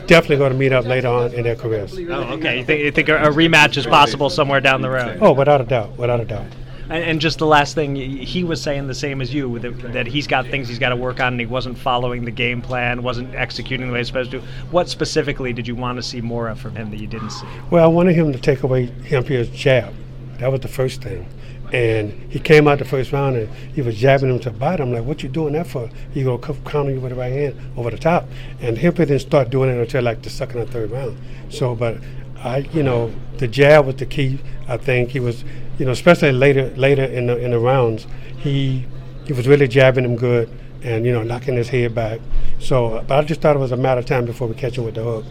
definitely 0.07 0.39
going 0.39 0.53
to 0.53 0.59
meet 0.59 0.73
up 0.73 0.87
later 0.87 1.09
on 1.09 1.35
in 1.35 1.43
their 1.43 1.57
careers. 1.57 1.93
Oh, 2.09 2.33
okay. 2.35 2.61
You 2.61 2.65
think, 2.65 2.81
you 2.81 2.91
think 2.91 3.11
a 3.11 3.29
rematch 3.29 3.77
is 3.77 3.87
possible 3.87 4.31
somewhere 4.31 4.63
down 4.63 4.81
the 4.81 4.89
road? 4.89 5.19
Oh, 5.21 5.33
without 5.33 5.61
a 5.61 5.65
doubt. 5.65 5.99
Without 5.99 6.21
a 6.21 6.25
doubt. 6.25 6.47
And, 6.89 7.05
and 7.05 7.21
just 7.21 7.39
the 7.39 7.47
last 7.47 7.75
thing, 7.75 7.97
he 7.97 8.45
was 8.45 8.61
saying 8.61 8.87
the 8.87 8.95
same 8.95 9.21
as 9.21 9.33
you 9.33 9.59
that, 9.61 9.93
that 9.93 10.07
he's 10.07 10.27
got 10.27 10.47
things 10.47 10.69
he's 10.69 10.79
got 10.79 10.91
to 10.91 10.97
work 10.97 11.21
on, 11.21 11.35
and 11.35 11.41
he 11.41 11.47
wasn't 11.47 11.79
following 11.79 12.25
the 12.25 12.31
game 12.31 12.61
plan, 12.61 13.03
wasn't 13.03 13.35
executing 13.35 13.87
the 13.87 13.93
way 13.93 14.01
he's 14.01 14.09
supposed 14.09 14.31
to. 14.33 14.41
What 14.71 14.89
specifically 14.89 15.53
did 15.53 15.67
you 15.67 15.75
want 15.75 15.97
to 15.97 16.03
see 16.03 16.21
more 16.21 16.49
of 16.49 16.61
from 16.61 16.77
him 16.77 16.91
that 16.91 16.99
you 16.99 17.07
didn't 17.07 17.31
see? 17.31 17.47
Well, 17.71 17.85
I 17.85 17.89
wanted 17.89 18.15
him 18.15 18.33
to 18.33 18.39
take 18.39 18.63
away 18.63 18.87
Hemphill's 18.87 19.49
jab. 19.49 19.95
That 20.39 20.51
was 20.51 20.61
the 20.61 20.69
first 20.69 21.03
thing. 21.03 21.27
And 21.73 22.13
he 22.31 22.39
came 22.39 22.69
out 22.69 22.81
the 22.81 22.85
first 22.85 23.13
round 23.13 23.35
and 23.35 23.49
he 23.75 23.81
was 23.81 23.97
jabbing 23.97 24.29
him 24.29 24.39
to 24.41 24.51
the 24.51 24.59
bottom. 24.59 24.89
I'm 24.89 24.95
like, 24.95 25.05
what 25.05 25.23
you 25.23 25.31
doing 25.31 25.55
that 25.55 25.67
for? 25.67 25.89
He 26.13 26.23
go 26.23 26.37
counter 26.37 26.91
you 26.93 27.01
with 27.01 27.13
the 27.13 27.17
right 27.17 27.33
hand 27.33 27.59
over 27.79 27.91
the 27.91 27.97
top. 27.97 28.29
And 28.61 28.77
Hemphill 28.77 29.07
didn't 29.07 29.23
start 29.23 29.49
doing 29.49 29.71
it 29.71 29.81
until 29.81 30.03
like 30.03 30.21
the 30.21 30.29
second 30.29 30.61
or 30.61 30.67
third 30.67 30.91
round. 30.91 31.17
So, 31.49 31.75
but 31.75 31.97
I, 32.45 32.59
you 32.59 32.83
know, 32.83 33.11
the 33.39 33.49
jab 33.49 33.87
was 33.87 33.97
the 33.97 34.05
key. 34.05 34.41
I 34.69 34.77
think 34.77 35.11
he 35.11 35.21
was, 35.21 35.45
you 35.79 35.87
know, 35.87 35.93
especially 35.93 36.33
later 36.33 36.73
later 36.77 37.05
in 37.05 37.27
the 37.27 37.37
in 37.37 37.51
the 37.53 37.59
rounds, 37.59 38.07
he 38.39 38.87
he 39.27 39.33
was 39.33 39.47
really 39.49 39.69
jabbing 39.69 40.05
him 40.05 40.17
good 40.17 40.51
and 40.83 41.07
you 41.07 41.13
know 41.13 41.23
knocking 41.23 41.57
his 41.57 41.69
head 41.69 41.95
back. 41.95 42.21
So, 42.59 43.05
but 43.07 43.19
I 43.19 43.23
just 43.23 43.41
thought 43.41 43.57
it 43.57 43.61
was 43.61 43.73
a 43.73 43.77
matter 43.77 44.01
of 44.01 44.07
time 44.07 44.25
before 44.25 44.49
we 44.49 44.55
catch 44.55 44.79
him 44.79 44.85
with 44.85 44.95
the 44.95 45.03
hook. 45.03 45.25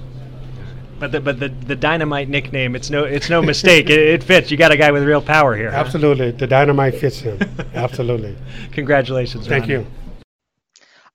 But 1.00 1.12
the 1.12 1.20
but 1.20 1.40
the, 1.40 1.50
the 1.50 1.76
dynamite 1.76 2.30
nickname, 2.30 2.76
it's 2.76 2.90
no 2.90 3.04
it's 3.04 3.30
no 3.30 3.42
mistake. 3.42 3.90
it, 3.90 4.00
it, 4.00 4.24
fits. 4.24 4.52
You 4.52 4.58
got 4.58 4.72
a 4.72 4.78
guy 4.78 4.92
with 4.92 5.04
real 5.04 5.22
power 5.22 5.56
here. 5.56 5.70
Absolutely, 5.70 6.32
huh? 6.32 6.38
the 6.38 6.48
dynamite 6.48 6.96
fits 6.96 7.20
him. 7.20 7.40
Absolutely. 7.74 8.36
Congratulations. 8.72 9.48
Thank 9.48 9.64
Ronnie. 9.64 9.74
you. 9.74 9.88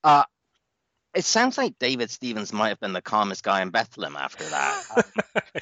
Uh, 0.03 0.25
it 1.17 1.25
sounds 1.25 1.57
like 1.57 1.79
David 1.79 2.11
Stevens 2.11 2.53
might 2.53 2.69
have 2.69 2.81
been 2.81 2.93
the 2.93 3.01
calmest 3.01 3.43
guy 3.43 3.63
in 3.63 3.71
Bethlehem 3.71 4.17
after 4.17 4.45
that. 4.45 4.83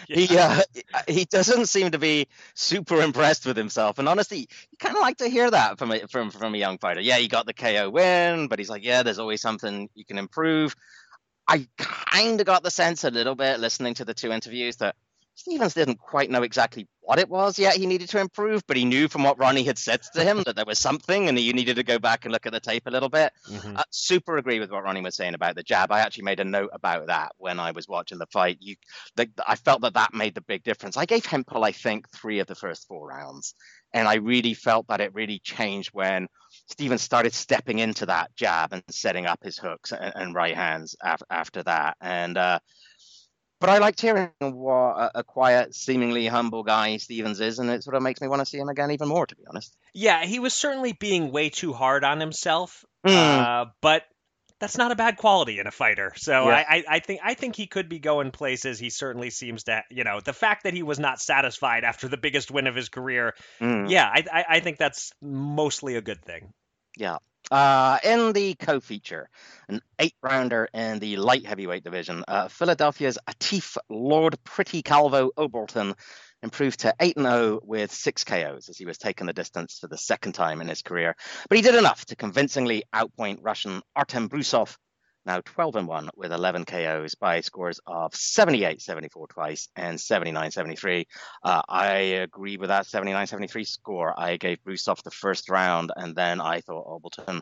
He 0.08 0.36
uh, 0.36 0.62
he 1.08 1.24
doesn't 1.24 1.66
seem 1.66 1.92
to 1.92 1.98
be 1.98 2.26
super 2.54 3.00
impressed 3.00 3.46
with 3.46 3.56
himself, 3.56 3.98
and 3.98 4.08
honestly, 4.08 4.38
you 4.38 4.78
kind 4.78 4.96
of 4.96 5.00
like 5.00 5.18
to 5.18 5.28
hear 5.28 5.50
that 5.50 5.78
from 5.78 5.92
a, 5.92 6.06
from 6.08 6.30
from 6.30 6.54
a 6.54 6.58
young 6.58 6.78
fighter. 6.78 7.00
Yeah, 7.00 7.18
he 7.18 7.28
got 7.28 7.46
the 7.46 7.54
KO 7.54 7.90
win, 7.90 8.48
but 8.48 8.58
he's 8.58 8.68
like, 8.68 8.84
yeah, 8.84 9.02
there's 9.02 9.18
always 9.18 9.40
something 9.40 9.88
you 9.94 10.04
can 10.04 10.18
improve. 10.18 10.74
I 11.46 11.66
kind 11.78 12.40
of 12.40 12.46
got 12.46 12.62
the 12.62 12.70
sense 12.70 13.04
a 13.04 13.10
little 13.10 13.34
bit 13.34 13.60
listening 13.60 13.94
to 13.94 14.04
the 14.04 14.14
two 14.14 14.32
interviews 14.32 14.76
that 14.76 14.96
Stevens 15.34 15.74
didn't 15.74 15.98
quite 15.98 16.30
know 16.30 16.42
exactly 16.42 16.86
what 17.04 17.18
it 17.18 17.28
was 17.28 17.58
yet 17.58 17.74
he 17.74 17.86
needed 17.86 18.08
to 18.08 18.18
improve, 18.18 18.66
but 18.66 18.76
he 18.76 18.84
knew 18.84 19.08
from 19.08 19.24
what 19.24 19.38
Ronnie 19.38 19.62
had 19.62 19.78
said 19.78 20.02
to 20.14 20.24
him 20.24 20.42
that 20.46 20.56
there 20.56 20.64
was 20.64 20.78
something 20.78 21.28
and 21.28 21.36
he 21.36 21.52
needed 21.52 21.76
to 21.76 21.82
go 21.82 21.98
back 21.98 22.24
and 22.24 22.32
look 22.32 22.46
at 22.46 22.52
the 22.52 22.60
tape 22.60 22.84
a 22.86 22.90
little 22.90 23.08
bit. 23.08 23.32
Mm-hmm. 23.50 23.76
Uh, 23.76 23.82
super 23.90 24.38
agree 24.38 24.58
with 24.58 24.70
what 24.70 24.84
Ronnie 24.84 25.02
was 25.02 25.14
saying 25.14 25.34
about 25.34 25.54
the 25.54 25.62
jab. 25.62 25.92
I 25.92 26.00
actually 26.00 26.24
made 26.24 26.40
a 26.40 26.44
note 26.44 26.70
about 26.72 27.08
that 27.08 27.32
when 27.36 27.60
I 27.60 27.72
was 27.72 27.86
watching 27.86 28.18
the 28.18 28.26
fight. 28.26 28.58
You, 28.60 28.76
the, 29.16 29.28
I 29.46 29.56
felt 29.56 29.82
that 29.82 29.94
that 29.94 30.14
made 30.14 30.34
the 30.34 30.40
big 30.40 30.62
difference. 30.62 30.96
I 30.96 31.04
gave 31.04 31.26
Hemphill, 31.26 31.64
I 31.64 31.72
think, 31.72 32.10
three 32.10 32.38
of 32.38 32.46
the 32.46 32.54
first 32.54 32.88
four 32.88 33.06
rounds, 33.06 33.54
and 33.92 34.08
I 34.08 34.14
really 34.14 34.54
felt 34.54 34.88
that 34.88 35.00
it 35.00 35.14
really 35.14 35.40
changed 35.40 35.90
when 35.92 36.28
Stevens 36.68 37.02
started 37.02 37.34
stepping 37.34 37.80
into 37.80 38.06
that 38.06 38.34
jab 38.36 38.72
and 38.72 38.82
setting 38.90 39.26
up 39.26 39.42
his 39.42 39.58
hooks 39.58 39.92
and, 39.92 40.12
and 40.14 40.34
right 40.34 40.54
hands 40.54 40.96
af- 41.02 41.22
after 41.30 41.62
that. 41.64 41.96
And 42.00 42.38
uh, 42.38 42.60
but 43.64 43.72
I 43.72 43.78
liked 43.78 44.00
hearing 44.00 44.30
what 44.40 45.12
a, 45.14 45.24
quiet, 45.24 45.74
seemingly 45.74 46.26
humble 46.26 46.62
guy 46.62 46.98
Stevens 46.98 47.40
is, 47.40 47.58
and 47.58 47.70
it 47.70 47.82
sort 47.82 47.96
of 47.96 48.02
makes 48.02 48.20
me 48.20 48.28
want 48.28 48.40
to 48.40 48.46
see 48.46 48.58
him 48.58 48.68
again 48.68 48.90
even 48.90 49.08
more, 49.08 49.26
to 49.26 49.34
be 49.34 49.44
honest. 49.48 49.74
Yeah, 49.94 50.24
he 50.24 50.38
was 50.38 50.52
certainly 50.52 50.92
being 50.92 51.32
way 51.32 51.48
too 51.48 51.72
hard 51.72 52.04
on 52.04 52.20
himself, 52.20 52.84
mm. 53.06 53.14
uh, 53.14 53.70
but 53.80 54.02
that's 54.60 54.76
not 54.76 54.92
a 54.92 54.96
bad 54.96 55.16
quality 55.16 55.60
in 55.60 55.66
a 55.66 55.70
fighter. 55.70 56.12
So 56.16 56.48
yeah. 56.48 56.64
I, 56.68 56.84
I, 56.88 56.98
think 57.00 57.20
I 57.24 57.32
think 57.32 57.56
he 57.56 57.66
could 57.66 57.88
be 57.88 58.00
going 58.00 58.32
places. 58.32 58.78
He 58.78 58.90
certainly 58.90 59.30
seems 59.30 59.64
to, 59.64 59.82
you 59.90 60.04
know, 60.04 60.20
the 60.20 60.34
fact 60.34 60.64
that 60.64 60.74
he 60.74 60.82
was 60.82 60.98
not 60.98 61.18
satisfied 61.18 61.84
after 61.84 62.06
the 62.06 62.18
biggest 62.18 62.50
win 62.50 62.66
of 62.66 62.74
his 62.74 62.90
career. 62.90 63.34
Mm. 63.62 63.88
Yeah, 63.88 64.06
I, 64.06 64.24
I, 64.30 64.44
I 64.56 64.60
think 64.60 64.76
that's 64.76 65.10
mostly 65.22 65.96
a 65.96 66.02
good 66.02 66.22
thing. 66.22 66.52
Yeah. 66.98 67.16
Uh, 67.50 67.98
in 68.02 68.32
the 68.32 68.54
co-feature, 68.54 69.28
an 69.68 69.80
eight-rounder 69.98 70.68
in 70.72 70.98
the 70.98 71.16
light 71.16 71.44
heavyweight 71.44 71.84
division, 71.84 72.24
uh, 72.26 72.48
Philadelphia's 72.48 73.18
Atif 73.28 73.76
Lord 73.90 74.36
Pretty 74.44 74.82
Calvo 74.82 75.30
Oberlton 75.36 75.94
improved 76.42 76.80
to 76.80 76.94
8 77.00 77.18
0 77.18 77.60
with 77.62 77.92
six 77.92 78.24
KOs 78.24 78.68
as 78.68 78.78
he 78.78 78.86
was 78.86 78.98
taking 78.98 79.26
the 79.26 79.32
distance 79.32 79.78
for 79.78 79.88
the 79.88 79.98
second 79.98 80.32
time 80.32 80.60
in 80.60 80.68
his 80.68 80.82
career. 80.82 81.16
But 81.48 81.56
he 81.56 81.62
did 81.62 81.74
enough 81.74 82.04
to 82.06 82.16
convincingly 82.16 82.84
outpoint 82.94 83.38
Russian 83.42 83.82
Artem 83.96 84.28
Brusov 84.28 84.76
now 85.26 85.40
12 85.40 85.76
and 85.76 85.88
1 85.88 86.10
with 86.16 86.32
11 86.32 86.64
KOs 86.64 87.14
by 87.14 87.40
scores 87.40 87.80
of 87.86 88.14
78 88.14 88.80
74 88.80 89.28
twice 89.28 89.68
and 89.76 90.00
79 90.00 90.50
73. 90.50 91.06
Uh, 91.42 91.62
I 91.68 91.88
agree 92.22 92.56
with 92.56 92.68
that 92.68 92.86
79 92.86 93.26
73 93.26 93.64
score. 93.64 94.18
I 94.18 94.36
gave 94.36 94.62
Brusov 94.62 95.02
the 95.02 95.10
first 95.10 95.48
round, 95.48 95.92
and 95.96 96.14
then 96.14 96.40
I 96.40 96.60
thought 96.60 96.86
Oberlton 96.86 97.40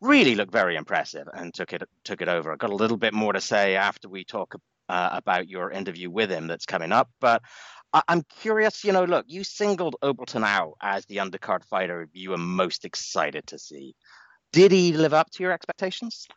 really 0.00 0.34
looked 0.34 0.52
very 0.52 0.76
impressive 0.76 1.26
and 1.32 1.54
took 1.54 1.72
it 1.72 1.82
took 2.04 2.20
it 2.20 2.28
over. 2.28 2.52
I 2.52 2.56
got 2.56 2.70
a 2.70 2.76
little 2.76 2.98
bit 2.98 3.14
more 3.14 3.32
to 3.32 3.40
say 3.40 3.76
after 3.76 4.08
we 4.08 4.24
talk 4.24 4.54
uh, 4.88 5.10
about 5.12 5.48
your 5.48 5.70
interview 5.70 6.10
with 6.10 6.30
him 6.30 6.46
that's 6.46 6.66
coming 6.66 6.92
up, 6.92 7.08
but 7.20 7.42
I- 7.92 8.02
am 8.08 8.22
curious. 8.40 8.84
You 8.84 8.92
know, 8.92 9.04
look, 9.04 9.24
you 9.28 9.44
singled 9.44 9.96
Oberlton 10.02 10.44
out 10.44 10.74
as 10.82 11.06
the 11.06 11.16
undercard 11.16 11.64
fighter 11.64 12.08
you 12.12 12.30
were 12.30 12.38
most 12.38 12.84
excited 12.84 13.46
to 13.48 13.58
see. 13.58 13.94
Did 14.52 14.72
he 14.72 14.92
live 14.92 15.14
up 15.14 15.30
to 15.30 15.42
your 15.42 15.52
expectations? 15.52 16.28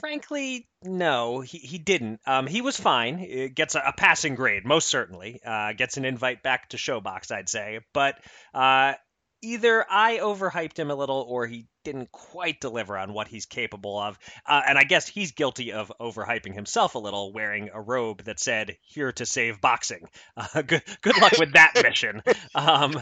Frankly, 0.00 0.66
no, 0.82 1.40
he, 1.40 1.58
he 1.58 1.78
didn't. 1.78 2.20
Um, 2.26 2.46
he 2.46 2.60
was 2.60 2.78
fine. 2.78 3.20
It 3.20 3.54
gets 3.54 3.76
a, 3.76 3.80
a, 3.80 3.92
passing 3.92 4.34
grade, 4.34 4.64
most 4.64 4.88
certainly. 4.88 5.40
Uh, 5.44 5.72
gets 5.74 5.96
an 5.96 6.04
invite 6.04 6.42
back 6.42 6.70
to 6.70 6.76
Showbox, 6.76 7.30
I'd 7.30 7.48
say. 7.48 7.80
But 7.92 8.18
uh, 8.52 8.94
either 9.42 9.86
I 9.88 10.18
overhyped 10.18 10.78
him 10.78 10.90
a 10.90 10.96
little 10.96 11.24
or 11.28 11.46
he 11.46 11.66
didn't 11.84 12.12
quite 12.12 12.60
deliver 12.60 12.96
on 12.96 13.12
what 13.12 13.28
he's 13.28 13.46
capable 13.46 13.98
of. 13.98 14.18
Uh, 14.46 14.62
and 14.66 14.78
I 14.78 14.84
guess 14.84 15.06
he's 15.06 15.32
guilty 15.32 15.72
of 15.72 15.92
overhyping 16.00 16.54
himself 16.54 16.94
a 16.94 16.98
little, 16.98 17.32
wearing 17.32 17.70
a 17.72 17.80
robe 17.80 18.24
that 18.24 18.38
said, 18.38 18.76
Here 18.82 19.12
to 19.12 19.26
save 19.26 19.60
boxing. 19.60 20.08
Uh, 20.54 20.62
good, 20.62 20.82
good 21.02 21.20
luck 21.20 21.32
with 21.38 21.52
that 21.52 21.72
mission. 21.82 22.22
Um, 22.54 22.94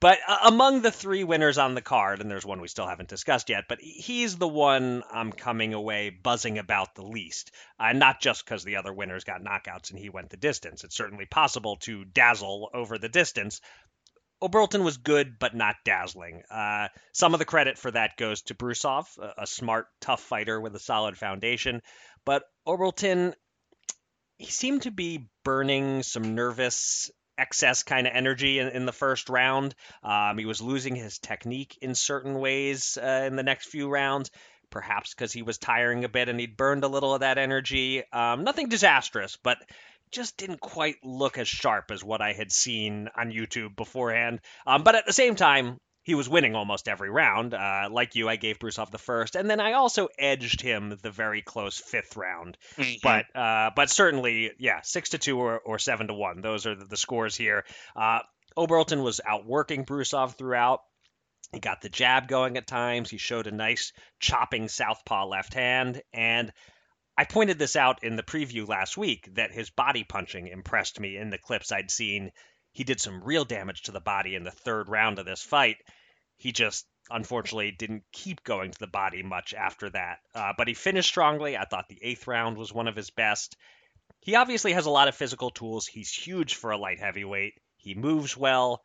but 0.00 0.18
uh, 0.26 0.38
among 0.44 0.82
the 0.82 0.90
three 0.90 1.24
winners 1.24 1.58
on 1.58 1.74
the 1.74 1.82
card, 1.82 2.20
and 2.20 2.30
there's 2.30 2.46
one 2.46 2.60
we 2.60 2.68
still 2.68 2.86
haven't 2.86 3.08
discussed 3.08 3.48
yet, 3.48 3.64
but 3.68 3.80
he's 3.80 4.36
the 4.36 4.48
one 4.48 5.02
I'm 5.12 5.32
coming 5.32 5.74
away 5.74 6.10
buzzing 6.10 6.58
about 6.58 6.94
the 6.94 7.04
least. 7.04 7.50
Uh, 7.78 7.92
not 7.92 8.20
just 8.20 8.44
because 8.44 8.64
the 8.64 8.76
other 8.76 8.92
winners 8.92 9.24
got 9.24 9.42
knockouts 9.42 9.90
and 9.90 9.98
he 9.98 10.08
went 10.08 10.30
the 10.30 10.36
distance. 10.36 10.84
It's 10.84 10.96
certainly 10.96 11.26
possible 11.26 11.76
to 11.80 12.04
dazzle 12.04 12.70
over 12.72 12.98
the 12.98 13.08
distance, 13.08 13.60
Oberlton 14.42 14.84
was 14.84 14.98
good, 14.98 15.38
but 15.38 15.54
not 15.54 15.76
dazzling. 15.84 16.42
Uh, 16.50 16.88
some 17.12 17.32
of 17.32 17.38
the 17.38 17.44
credit 17.44 17.78
for 17.78 17.90
that 17.90 18.16
goes 18.16 18.42
to 18.42 18.54
Brusov, 18.54 19.06
a, 19.18 19.42
a, 19.42 19.46
smart, 19.46 19.86
tough 20.00 20.20
fighter 20.22 20.60
with 20.60 20.74
a 20.76 20.80
solid 20.80 21.16
foundation. 21.16 21.80
But 22.24 22.42
Oberlton, 22.66 23.34
he 24.38 24.46
seemed 24.46 24.82
to 24.82 24.90
be 24.90 25.28
burning 25.42 26.02
some 26.02 26.34
nervous, 26.34 27.10
excess 27.38 27.82
kind 27.82 28.06
of 28.06 28.12
energy 28.14 28.58
in, 28.58 28.68
in 28.68 28.86
the 28.86 28.92
first 28.92 29.28
round. 29.28 29.74
Um, 30.02 30.36
he 30.38 30.44
was 30.44 30.60
losing 30.60 30.94
his 30.94 31.18
technique 31.18 31.78
in 31.80 31.94
certain 31.94 32.38
ways 32.38 32.98
uh, 33.00 33.24
in 33.26 33.36
the 33.36 33.42
next 33.42 33.68
few 33.68 33.88
rounds. 33.88 34.30
Perhaps 34.68 35.14
because 35.14 35.32
he 35.32 35.42
was 35.42 35.58
tiring 35.58 36.04
a 36.04 36.08
bit 36.08 36.28
and 36.28 36.40
he'd 36.40 36.56
burned 36.56 36.82
a 36.82 36.88
little 36.88 37.14
of 37.14 37.20
that 37.20 37.38
energy. 37.38 38.02
Um, 38.12 38.42
nothing 38.42 38.68
disastrous, 38.68 39.38
but 39.42 39.58
just 40.12 40.36
didn't 40.36 40.60
quite 40.60 40.96
look 41.02 41.38
as 41.38 41.48
sharp 41.48 41.90
as 41.90 42.02
what 42.02 42.20
I 42.20 42.32
had 42.32 42.52
seen 42.52 43.08
on 43.16 43.30
YouTube 43.30 43.76
beforehand. 43.76 44.40
Um, 44.66 44.82
but 44.82 44.94
at 44.94 45.06
the 45.06 45.12
same 45.12 45.34
time, 45.34 45.78
he 46.06 46.14
was 46.14 46.28
winning 46.28 46.54
almost 46.54 46.88
every 46.88 47.10
round. 47.10 47.52
Uh, 47.52 47.88
like 47.90 48.14
you, 48.14 48.28
I 48.28 48.36
gave 48.36 48.60
Brusov 48.60 48.92
the 48.92 48.98
first, 48.98 49.34
and 49.34 49.50
then 49.50 49.58
I 49.58 49.72
also 49.72 50.08
edged 50.16 50.60
him 50.60 50.96
the 51.02 51.10
very 51.10 51.42
close 51.42 51.80
fifth 51.80 52.16
round. 52.16 52.56
Mm-hmm. 52.76 52.98
But 53.02 53.26
uh, 53.34 53.70
but 53.74 53.90
certainly, 53.90 54.52
yeah, 54.58 54.82
six 54.82 55.10
to 55.10 55.18
two 55.18 55.36
or, 55.36 55.58
or 55.58 55.80
seven 55.80 56.06
to 56.06 56.14
one. 56.14 56.42
Those 56.42 56.64
are 56.64 56.76
the, 56.76 56.84
the 56.84 56.96
scores 56.96 57.34
here. 57.34 57.64
Uh, 57.96 58.20
Oberlton 58.56 59.02
was 59.02 59.20
outworking 59.26 59.84
Brusov 59.84 60.36
throughout. 60.36 60.80
He 61.52 61.58
got 61.58 61.80
the 61.80 61.88
jab 61.88 62.28
going 62.28 62.56
at 62.56 62.68
times. 62.68 63.10
He 63.10 63.18
showed 63.18 63.48
a 63.48 63.52
nice 63.52 63.92
chopping 64.20 64.68
southpaw 64.68 65.26
left 65.26 65.54
hand, 65.54 66.02
and 66.12 66.52
I 67.18 67.24
pointed 67.24 67.58
this 67.58 67.76
out 67.76 68.04
in 68.04 68.16
the 68.16 68.22
preview 68.22 68.68
last 68.68 68.96
week 68.96 69.28
that 69.34 69.52
his 69.52 69.70
body 69.70 70.04
punching 70.04 70.48
impressed 70.48 71.00
me 71.00 71.16
in 71.16 71.30
the 71.30 71.38
clips 71.38 71.72
I'd 71.72 71.90
seen. 71.90 72.30
He 72.72 72.84
did 72.84 73.00
some 73.00 73.24
real 73.24 73.44
damage 73.44 73.82
to 73.82 73.92
the 73.92 74.00
body 74.00 74.34
in 74.34 74.44
the 74.44 74.50
third 74.50 74.88
round 74.88 75.18
of 75.18 75.24
this 75.24 75.42
fight. 75.42 75.76
He 76.36 76.52
just 76.52 76.86
unfortunately 77.08 77.70
didn't 77.70 78.02
keep 78.12 78.42
going 78.44 78.70
to 78.72 78.78
the 78.78 78.86
body 78.86 79.22
much 79.22 79.54
after 79.54 79.88
that. 79.90 80.18
Uh, 80.34 80.52
but 80.58 80.68
he 80.68 80.74
finished 80.74 81.08
strongly. 81.08 81.56
I 81.56 81.64
thought 81.64 81.88
the 81.88 82.00
eighth 82.02 82.26
round 82.26 82.58
was 82.58 82.72
one 82.72 82.88
of 82.88 82.96
his 82.96 83.10
best. 83.10 83.56
He 84.20 84.34
obviously 84.34 84.72
has 84.72 84.86
a 84.86 84.90
lot 84.90 85.08
of 85.08 85.14
physical 85.14 85.50
tools. 85.50 85.86
He's 85.86 86.10
huge 86.12 86.56
for 86.56 86.72
a 86.72 86.76
light 86.78 86.98
heavyweight. 86.98 87.54
He 87.78 87.94
moves 87.94 88.36
well. 88.36 88.82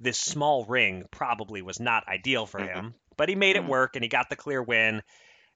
This 0.00 0.18
small 0.18 0.64
ring 0.66 1.04
probably 1.10 1.62
was 1.62 1.78
not 1.80 2.08
ideal 2.08 2.44
for 2.44 2.60
Mhm. 2.60 2.74
him, 2.74 2.94
but 3.16 3.28
he 3.28 3.34
made 3.36 3.56
it 3.56 3.62
Mhm. 3.62 3.68
work 3.68 3.96
and 3.96 4.02
he 4.02 4.08
got 4.08 4.28
the 4.28 4.36
clear 4.36 4.62
win. 4.62 5.02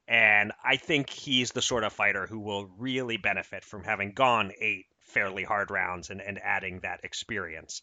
And 0.07 0.53
I 0.62 0.77
think 0.77 1.09
he's 1.09 1.53
the 1.53 1.62
sort 1.62 1.85
of 1.85 1.93
fighter 1.93 2.27
who 2.27 2.40
will 2.40 2.69
really 2.79 3.17
benefit 3.17 3.64
from 3.64 3.85
having 3.85 4.12
gone 4.12 4.53
eight 4.61 4.87
fairly 5.01 5.45
hard 5.45 5.71
rounds 5.71 6.11
and, 6.11 6.21
and 6.21 6.38
adding 6.43 6.81
that 6.81 7.01
experience. 7.05 7.83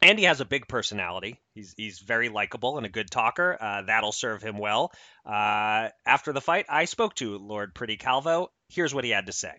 And 0.00 0.18
he 0.18 0.26
has 0.26 0.40
a 0.40 0.44
big 0.44 0.68
personality. 0.68 1.40
He's 1.54 1.74
he's 1.76 1.98
very 1.98 2.28
likable 2.28 2.76
and 2.76 2.86
a 2.86 2.88
good 2.88 3.10
talker. 3.10 3.58
Uh, 3.60 3.82
that'll 3.82 4.12
serve 4.12 4.42
him 4.42 4.56
well. 4.56 4.92
Uh, 5.26 5.88
after 6.06 6.32
the 6.32 6.40
fight, 6.40 6.66
I 6.68 6.84
spoke 6.84 7.14
to 7.16 7.36
Lord 7.36 7.74
Pretty 7.74 7.96
Calvo. 7.96 8.50
Here's 8.68 8.94
what 8.94 9.04
he 9.04 9.10
had 9.10 9.26
to 9.26 9.32
say. 9.32 9.54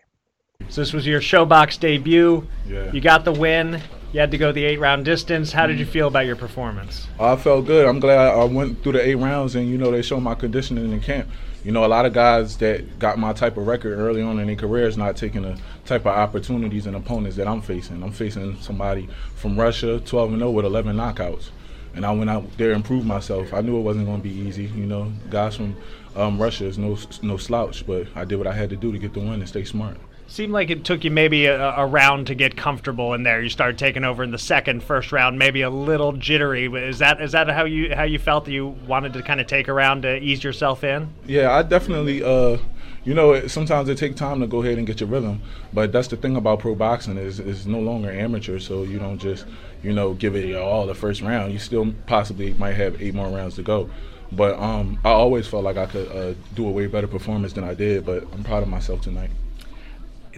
So 0.69 0.82
this 0.82 0.93
was 0.93 1.06
your 1.06 1.19
Showbox 1.19 1.80
debut. 1.80 2.48
Yeah. 2.67 2.91
You 2.91 3.02
got 3.02 3.26
the 3.26 3.32
win. 3.32 3.82
You 4.12 4.19
had 4.19 4.32
to 4.32 4.38
go 4.38 4.52
the 4.52 4.63
eight 4.65 4.80
round 4.80 5.06
distance. 5.06 5.52
How 5.52 5.67
did 5.67 5.80
you 5.80 5.86
feel 5.86 6.08
about 6.08 6.26
your 6.26 6.36
performance? 6.36 7.08
I 7.19 7.36
felt 7.36 7.65
good. 7.65 7.88
I'm 7.88 8.00
glad 8.00 8.17
I 8.17 8.43
went 8.45 8.82
through 8.82 8.93
the 8.93 9.06
eight 9.06 9.15
rounds 9.15 9.56
and, 9.56 9.69
you 9.69 9.78
know, 9.78 9.91
they 9.91 10.02
showed 10.02 10.22
my 10.22 10.36
conditioning 10.36 10.91
in 10.91 11.02
camp. 11.02 11.30
You 11.69 11.73
know, 11.73 11.86
a 11.86 11.88
lot 11.88 12.08
of 12.08 12.13
guys 12.13 12.58
that 12.58 12.97
got 12.97 13.19
my 13.19 13.32
type 13.32 13.55
of 13.55 13.67
record 13.67 13.95
early 13.95 14.23
on 14.23 14.39
in 14.39 14.47
their 14.47 14.55
careers 14.55 14.97
not 14.97 15.15
taking 15.15 15.43
the 15.43 15.55
type 15.86 16.08
of 16.08 16.17
opportunities 16.17 16.88
and 16.88 16.95
opponents 16.95 17.38
that 17.38 17.47
I'm 17.47 17.62
facing. 17.62 18.01
I'm 18.01 18.12
facing 18.12 18.60
somebody 18.60 19.08
from 19.36 19.55
Russia, 19.55 19.99
12 19.99 20.32
and 20.32 20.39
0 20.39 20.49
with 20.49 20.65
11 20.65 20.97
knockouts. 20.97 21.51
And 21.93 22.08
I 22.08 22.12
went 22.12 22.32
out 22.32 22.58
there 22.58 22.71
and 22.71 22.84
proved 22.84 23.05
myself. 23.05 23.53
I 23.53 23.62
knew 23.62 23.77
it 23.77 23.82
wasn't 23.82 24.08
going 24.08 24.17
to 24.17 24.27
be 24.27 24.34
easy. 24.34 24.63
You 24.63 24.88
know, 24.88 25.13
guys 25.29 25.58
from 25.58 25.77
um, 26.15 26.41
Russia 26.41 26.65
is 26.65 26.79
no 26.79 26.97
no 27.21 27.38
slouch, 27.38 27.86
but 27.86 28.08
I 28.15 28.25
did 28.25 28.38
what 28.38 28.47
I 28.47 28.53
had 28.53 28.71
to 28.71 28.75
do 28.75 28.91
to 28.91 28.97
get 28.97 29.13
the 29.13 29.19
win 29.19 29.34
and 29.34 29.47
stay 29.47 29.63
smart. 29.63 29.97
Seemed 30.29 30.53
like 30.53 30.69
it 30.69 30.85
took 30.85 31.03
you 31.03 31.09
maybe 31.09 31.47
a, 31.47 31.75
a 31.75 31.87
round 31.87 32.27
to 32.27 32.35
get 32.35 32.55
comfortable 32.55 33.15
in 33.15 33.23
there. 33.23 33.41
You 33.41 33.49
started 33.49 33.79
taking 33.79 34.03
over 34.03 34.23
in 34.23 34.29
the 34.29 34.37
second, 34.37 34.83
first 34.83 35.11
round, 35.11 35.39
maybe 35.39 35.63
a 35.63 35.71
little 35.71 36.11
jittery. 36.11 36.67
Is 36.67 36.99
that 36.99 37.19
is 37.19 37.31
that 37.31 37.49
how 37.49 37.65
you 37.65 37.95
how 37.95 38.03
you 38.03 38.19
felt 38.19 38.45
that 38.45 38.51
you 38.51 38.67
wanted 38.87 39.13
to 39.13 39.23
kind 39.23 39.41
of 39.41 39.47
take 39.47 39.67
a 39.67 39.73
round 39.73 40.03
to 40.03 40.17
ease 40.17 40.43
yourself 40.43 40.83
in? 40.83 41.09
Yeah, 41.25 41.51
I 41.51 41.63
definitely. 41.63 42.23
Uh, 42.23 42.57
you 43.03 43.15
know, 43.15 43.31
it, 43.31 43.49
sometimes 43.49 43.89
it 43.89 43.97
takes 43.97 44.19
time 44.19 44.39
to 44.41 44.45
go 44.45 44.61
ahead 44.61 44.77
and 44.77 44.85
get 44.85 44.99
your 44.99 45.09
rhythm, 45.09 45.41
but 45.73 45.91
that's 45.91 46.09
the 46.09 46.17
thing 46.17 46.35
about 46.35 46.59
pro 46.59 46.75
boxing 46.75 47.17
is 47.17 47.39
is 47.39 47.65
no 47.65 47.79
longer 47.79 48.11
amateur, 48.11 48.59
so 48.59 48.83
you 48.83 48.99
don't 48.99 49.17
just 49.17 49.47
you 49.81 49.91
know 49.91 50.13
give 50.13 50.35
it 50.35 50.55
all 50.55 50.85
the 50.85 50.93
first 50.93 51.23
round. 51.23 51.53
You 51.53 51.57
still 51.57 51.91
possibly 52.05 52.53
might 52.53 52.75
have 52.75 53.01
eight 53.01 53.15
more 53.15 53.29
rounds 53.29 53.55
to 53.55 53.63
go. 53.63 53.89
But 54.31 54.59
um, 54.59 54.99
I 55.03 55.09
always 55.09 55.47
felt 55.47 55.63
like 55.63 55.77
I 55.77 55.87
could 55.87 56.11
uh, 56.11 56.35
do 56.53 56.67
a 56.67 56.71
way 56.71 56.85
better 56.85 57.07
performance 57.07 57.53
than 57.53 57.63
I 57.63 57.73
did. 57.73 58.05
But 58.05 58.25
I'm 58.31 58.43
proud 58.43 58.61
of 58.61 58.69
myself 58.69 59.01
tonight. 59.01 59.31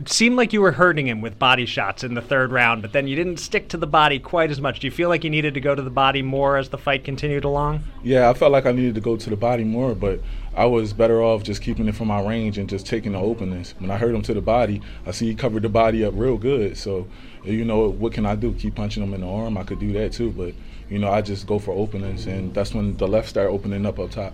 It 0.02 0.10
seemed 0.10 0.36
like 0.36 0.52
you 0.52 0.62
were 0.62 0.72
hurting 0.72 1.06
him 1.06 1.22
with 1.22 1.38
body 1.38 1.68
shots 1.68 2.04
in 2.04 2.16
the 2.16 2.24
third 2.24 2.52
round, 2.52 2.82
but 2.82 2.92
then 2.92 3.08
you 3.08 3.16
didn't 3.16 3.38
stick 3.38 3.70
to 3.70 3.78
the 3.78 3.86
body 3.86 4.18
quite 4.18 4.50
as 4.50 4.60
much. 4.60 4.80
Do 4.80 4.88
you 4.88 4.92
feel 4.92 5.10
like 5.10 5.24
you 5.24 5.30
needed 5.30 5.54
to 5.54 5.60
go 5.60 5.76
to 5.76 5.82
the 5.84 5.92
body 5.92 6.24
more 6.24 6.58
as 6.58 6.70
the 6.70 6.80
fight 6.80 7.04
continued 7.04 7.44
along? 7.44 7.84
Yeah, 8.02 8.28
I 8.28 8.34
felt 8.34 8.52
like 8.52 8.66
I 8.66 8.72
needed 8.72 8.96
to 8.96 9.02
go 9.02 9.16
to 9.16 9.30
the 9.30 9.36
body 9.36 9.64
more, 9.64 9.94
but 9.94 10.20
I 10.56 10.66
was 10.66 10.92
better 10.92 11.22
off 11.22 11.44
just 11.44 11.62
keeping 11.62 11.88
it 11.88 11.94
from 11.94 12.08
my 12.08 12.20
range 12.20 12.58
and 12.58 12.68
just 12.68 12.88
taking 12.88 13.12
the 13.12 13.20
openings. 13.20 13.76
When 13.78 13.92
I 13.92 13.98
hurt 13.98 14.16
him 14.16 14.24
to 14.24 14.34
the 14.34 14.42
body, 14.42 14.82
I 15.06 15.12
see 15.12 15.28
he 15.28 15.36
covered 15.36 15.62
the 15.62 15.70
body 15.70 16.04
up 16.04 16.16
real 16.18 16.40
good. 16.40 16.78
So, 16.78 17.08
you 17.44 17.64
know, 17.64 17.88
what 17.88 18.12
can 18.12 18.26
I 18.26 18.34
do? 18.34 18.54
Keep 18.54 18.74
punching 18.74 19.04
him 19.04 19.14
in 19.14 19.22
the 19.22 19.30
arm? 19.30 19.56
I 19.56 19.62
could 19.62 19.80
do 19.80 19.94
that 19.94 20.14
too, 20.14 20.32
but 20.32 20.56
you 20.90 20.98
know, 20.98 21.12
I 21.12 21.22
just 21.22 21.46
go 21.46 21.60
for 21.60 21.74
openings, 21.74 22.26
and 22.26 22.56
that's 22.56 22.74
when 22.74 22.98
the 22.98 23.08
left 23.08 23.30
started 23.30 23.52
opening 23.52 23.86
up 23.86 24.00
up 24.00 24.10
top. 24.10 24.34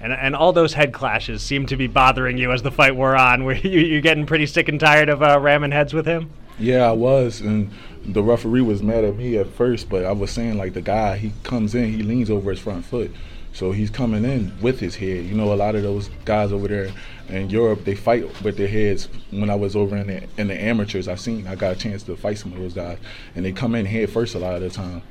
And, 0.00 0.12
and 0.12 0.36
all 0.36 0.52
those 0.52 0.74
head 0.74 0.92
clashes 0.92 1.42
seemed 1.42 1.68
to 1.68 1.76
be 1.76 1.86
bothering 1.86 2.36
you 2.36 2.52
as 2.52 2.62
the 2.62 2.70
fight 2.70 2.94
wore 2.94 3.16
on. 3.16 3.44
Were 3.44 3.54
you 3.54 3.80
you 3.80 4.00
getting 4.00 4.26
pretty 4.26 4.46
sick 4.46 4.68
and 4.68 4.78
tired 4.78 5.08
of 5.08 5.22
uh, 5.22 5.38
ramming 5.40 5.72
heads 5.72 5.94
with 5.94 6.06
him? 6.06 6.30
Yeah, 6.58 6.88
I 6.88 6.92
was, 6.92 7.40
and 7.40 7.70
the 8.04 8.22
referee 8.22 8.60
was 8.60 8.82
mad 8.82 9.02
at 9.02 9.16
me 9.16 9.36
at 9.38 9.48
first, 9.48 9.88
but 9.88 10.04
I 10.04 10.12
was 10.12 10.30
saying 10.30 10.56
like 10.56 10.74
the 10.74 10.82
guy, 10.82 11.16
he 11.16 11.32
comes 11.42 11.74
in, 11.74 11.92
he 11.92 12.02
leans 12.02 12.30
over 12.30 12.50
his 12.50 12.60
front 12.60 12.84
foot, 12.84 13.10
so 13.52 13.72
he's 13.72 13.90
coming 13.90 14.24
in 14.24 14.52
with 14.60 14.78
his 14.78 14.94
head. 14.94 15.24
You 15.24 15.34
know, 15.34 15.52
a 15.52 15.54
lot 15.54 15.74
of 15.74 15.82
those 15.82 16.10
guys 16.24 16.52
over 16.52 16.68
there 16.68 16.90
in 17.28 17.50
Europe, 17.50 17.84
they 17.84 17.96
fight 17.96 18.42
with 18.42 18.56
their 18.56 18.68
heads. 18.68 19.08
When 19.30 19.50
I 19.50 19.56
was 19.56 19.74
over 19.74 19.96
in 19.96 20.06
the 20.06 20.22
in 20.36 20.46
the 20.46 20.54
amateurs, 20.54 21.08
I 21.08 21.16
seen 21.16 21.46
I 21.48 21.56
got 21.56 21.72
a 21.72 21.78
chance 21.78 22.04
to 22.04 22.16
fight 22.16 22.38
some 22.38 22.52
of 22.52 22.58
those 22.58 22.74
guys, 22.74 22.98
and 23.34 23.44
they 23.44 23.50
come 23.50 23.74
in 23.74 23.84
head 23.84 24.10
first 24.10 24.36
a 24.36 24.38
lot 24.38 24.54
of 24.54 24.60
the 24.62 24.70
time. 24.70 25.02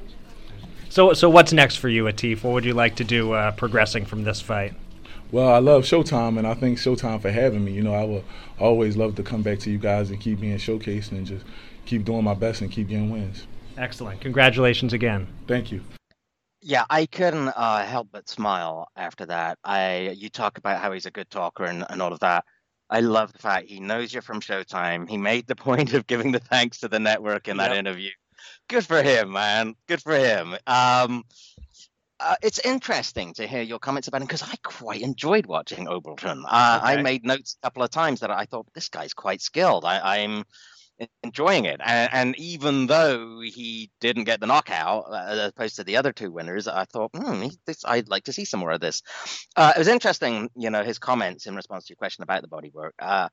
So 0.93 1.13
so 1.13 1.27
what's 1.27 1.51
next 1.51 1.77
for 1.77 1.89
you, 1.89 2.03
Atif? 2.03 2.43
What 2.43 2.53
would 2.53 2.65
you 2.65 2.75
like 2.75 2.97
to 2.97 3.03
do 3.03 3.31
uh, 3.31 3.51
progressing 3.53 4.05
from 4.05 4.25
this 4.25 4.41
fight? 4.41 4.75
Well, 5.31 5.51
I 5.51 5.57
love 5.57 5.85
Showtime, 5.85 6.37
and 6.37 6.45
I 6.45 6.53
thank 6.53 6.77
Showtime 6.77 7.19
for 7.19 7.31
having 7.31 7.65
me. 7.65 7.71
You 7.71 7.81
know, 7.81 7.95
I 7.95 8.03
will 8.03 8.23
always 8.59 8.95
love 8.95 9.15
to 9.15 9.23
come 9.23 9.41
back 9.41 9.57
to 9.61 9.71
you 9.71 9.79
guys 9.79 10.11
and 10.11 10.21
keep 10.21 10.39
being 10.39 10.55
showcased 10.57 11.11
and 11.11 11.25
just 11.25 11.45
keep 11.87 12.05
doing 12.05 12.23
my 12.23 12.35
best 12.35 12.61
and 12.61 12.71
keep 12.71 12.89
getting 12.89 13.09
wins. 13.09 13.47
Excellent. 13.75 14.21
Congratulations 14.21 14.93
again. 14.93 15.25
Thank 15.47 15.71
you. 15.71 15.81
Yeah, 16.61 16.85
I 16.91 17.07
couldn't 17.07 17.47
uh, 17.47 17.83
help 17.85 18.09
but 18.11 18.29
smile 18.29 18.87
after 18.95 19.25
that. 19.25 19.57
I 19.63 20.09
you 20.15 20.29
talk 20.29 20.59
about 20.59 20.79
how 20.79 20.91
he's 20.91 21.07
a 21.07 21.11
good 21.11 21.31
talker 21.31 21.63
and, 21.63 21.83
and 21.89 22.03
all 22.03 22.13
of 22.13 22.19
that. 22.19 22.45
I 22.91 22.99
love 22.99 23.33
the 23.33 23.39
fact 23.39 23.67
he 23.67 23.79
knows 23.79 24.13
you're 24.13 24.21
from 24.21 24.41
Showtime. 24.41 25.09
He 25.09 25.17
made 25.17 25.47
the 25.47 25.55
point 25.69 25.95
of 25.95 26.05
giving 26.05 26.31
the 26.31 26.39
thanks 26.39 26.81
to 26.81 26.87
the 26.87 26.99
network 26.99 27.47
in 27.47 27.57
that 27.57 27.75
interview. 27.75 28.11
Good 28.69 28.85
for 28.85 29.01
him, 29.03 29.31
man. 29.31 29.75
Good 29.87 30.01
for 30.01 30.15
him. 30.15 30.55
Um, 30.65 31.23
uh, 32.19 32.35
it's 32.41 32.59
interesting 32.59 33.33
to 33.33 33.45
hear 33.45 33.61
your 33.61 33.79
comments 33.79 34.07
about 34.07 34.21
him 34.21 34.27
because 34.27 34.43
I 34.43 34.55
quite 34.63 35.01
enjoyed 35.01 35.45
watching 35.45 35.87
Oberlton. 35.87 36.43
Uh, 36.45 36.79
I 36.81 37.01
made 37.01 37.25
notes 37.25 37.57
a 37.61 37.67
couple 37.67 37.83
of 37.83 37.89
times 37.89 38.21
that 38.21 38.31
I 38.31 38.45
thought 38.45 38.67
this 38.73 38.89
guy's 38.89 39.13
quite 39.13 39.41
skilled. 39.41 39.83
I, 39.83 40.17
I'm 40.19 40.43
enjoying 41.23 41.65
it, 41.65 41.81
and, 41.83 42.09
and 42.13 42.39
even 42.39 42.87
though 42.87 43.41
he 43.41 43.91
didn't 43.99 44.23
get 44.23 44.39
the 44.39 44.47
knockout 44.47 45.05
uh, 45.09 45.25
as 45.27 45.49
opposed 45.49 45.75
to 45.75 45.83
the 45.83 45.97
other 45.97 46.13
two 46.13 46.31
winners, 46.31 46.67
I 46.67 46.85
thought, 46.85 47.11
hmm, 47.13 47.41
he, 47.41 47.51
this, 47.65 47.83
I'd 47.83 48.09
like 48.09 48.25
to 48.25 48.33
see 48.33 48.45
some 48.45 48.61
more 48.61 48.71
of 48.71 48.79
this. 48.79 49.01
Uh, 49.55 49.73
it 49.75 49.79
was 49.79 49.87
interesting, 49.87 50.49
you 50.55 50.69
know, 50.69 50.83
his 50.83 50.99
comments 50.99 51.45
in 51.45 51.55
response 51.55 51.85
to 51.85 51.91
your 51.91 51.97
question 51.97 52.23
about 52.23 52.41
the 52.41 52.47
bodywork. 52.47 52.91
Uh, 52.99 53.27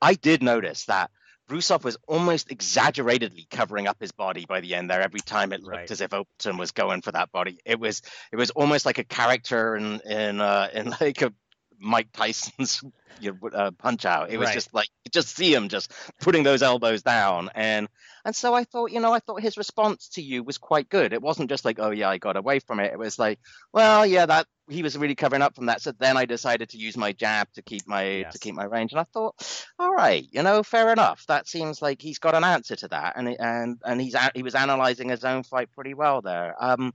I 0.00 0.14
did 0.14 0.42
notice 0.42 0.86
that 0.86 1.10
Brusov 1.52 1.84
was 1.84 1.98
almost 2.08 2.50
exaggeratedly 2.50 3.46
covering 3.50 3.86
up 3.86 3.98
his 4.00 4.10
body 4.12 4.46
by 4.46 4.60
the 4.60 4.74
end 4.74 4.88
there. 4.90 5.02
Every 5.02 5.20
time 5.20 5.52
it 5.52 5.62
looked 5.62 5.76
Right. 5.76 5.90
as 5.90 6.00
if 6.00 6.10
Oberlton 6.10 6.58
was 6.58 6.70
going 6.70 7.02
for 7.02 7.12
that 7.12 7.30
body, 7.30 7.58
it 7.66 7.78
was 7.78 8.00
it 8.32 8.36
was 8.36 8.50
almost 8.50 8.86
like 8.86 8.96
a 8.98 9.04
character 9.04 9.76
in 9.76 10.00
in 10.00 10.40
uh, 10.40 10.68
in 10.72 10.94
like 11.00 11.20
a 11.20 11.32
Mike 11.78 12.12
Tyson's 12.12 12.82
you 13.20 13.36
know, 13.42 13.48
uh, 13.50 13.70
punch 13.72 14.06
out. 14.06 14.30
It 14.30 14.38
was 14.38 14.46
Right. 14.46 14.54
just 14.54 14.72
like 14.72 14.88
you 15.04 15.10
just 15.10 15.36
see 15.36 15.52
him 15.52 15.68
just 15.68 15.92
putting 16.20 16.42
those 16.42 16.62
elbows 16.62 17.02
down, 17.02 17.50
and 17.54 17.88
and 18.24 18.34
so 18.34 18.54
I 18.54 18.64
thought, 18.64 18.90
you 18.90 19.00
know, 19.00 19.12
I 19.12 19.18
thought 19.18 19.42
his 19.42 19.58
response 19.58 20.08
to 20.10 20.22
you 20.22 20.42
was 20.42 20.56
quite 20.56 20.88
good. 20.88 21.12
It 21.12 21.20
wasn't 21.20 21.50
just 21.50 21.64
like, 21.66 21.78
oh 21.78 21.90
yeah, 21.90 22.08
I 22.08 22.16
got 22.18 22.36
away 22.36 22.60
from 22.60 22.80
it. 22.80 22.92
It 22.92 22.98
was 22.98 23.18
like, 23.18 23.40
well, 23.72 24.06
yeah, 24.06 24.24
that 24.26 24.46
he 24.72 24.82
was 24.82 24.96
really 24.96 25.14
covering 25.14 25.42
up 25.42 25.54
from 25.54 25.66
that. 25.66 25.80
So 25.82 25.92
then 25.92 26.16
I 26.16 26.24
decided 26.24 26.70
to 26.70 26.78
use 26.78 26.96
my 26.96 27.12
jab 27.12 27.48
to 27.54 27.62
keep 27.62 27.86
my 27.86 28.02
Yes. 28.04 28.32
to 28.32 28.38
keep 28.38 28.54
my 28.54 28.64
range, 28.64 28.92
and 28.92 29.00
I 29.00 29.04
thought, 29.12 29.34
all 29.78 29.92
right, 29.92 30.26
you 30.30 30.42
know, 30.42 30.62
fair 30.62 30.92
enough. 30.92 31.24
That 31.26 31.46
seems 31.48 31.80
like 31.82 32.00
he's 32.02 32.18
got 32.18 32.34
an 32.34 32.44
answer 32.44 32.76
to 32.76 32.88
that, 32.88 33.14
and 33.16 33.28
and 33.28 33.80
and 33.84 34.00
he's 34.00 34.14
a- 34.14 34.32
he 34.34 34.42
was 34.42 34.54
analyzing 34.54 35.08
his 35.08 35.24
own 35.24 35.42
fight 35.42 35.70
pretty 35.72 35.94
well 35.94 36.22
there. 36.22 36.54
Um, 36.58 36.92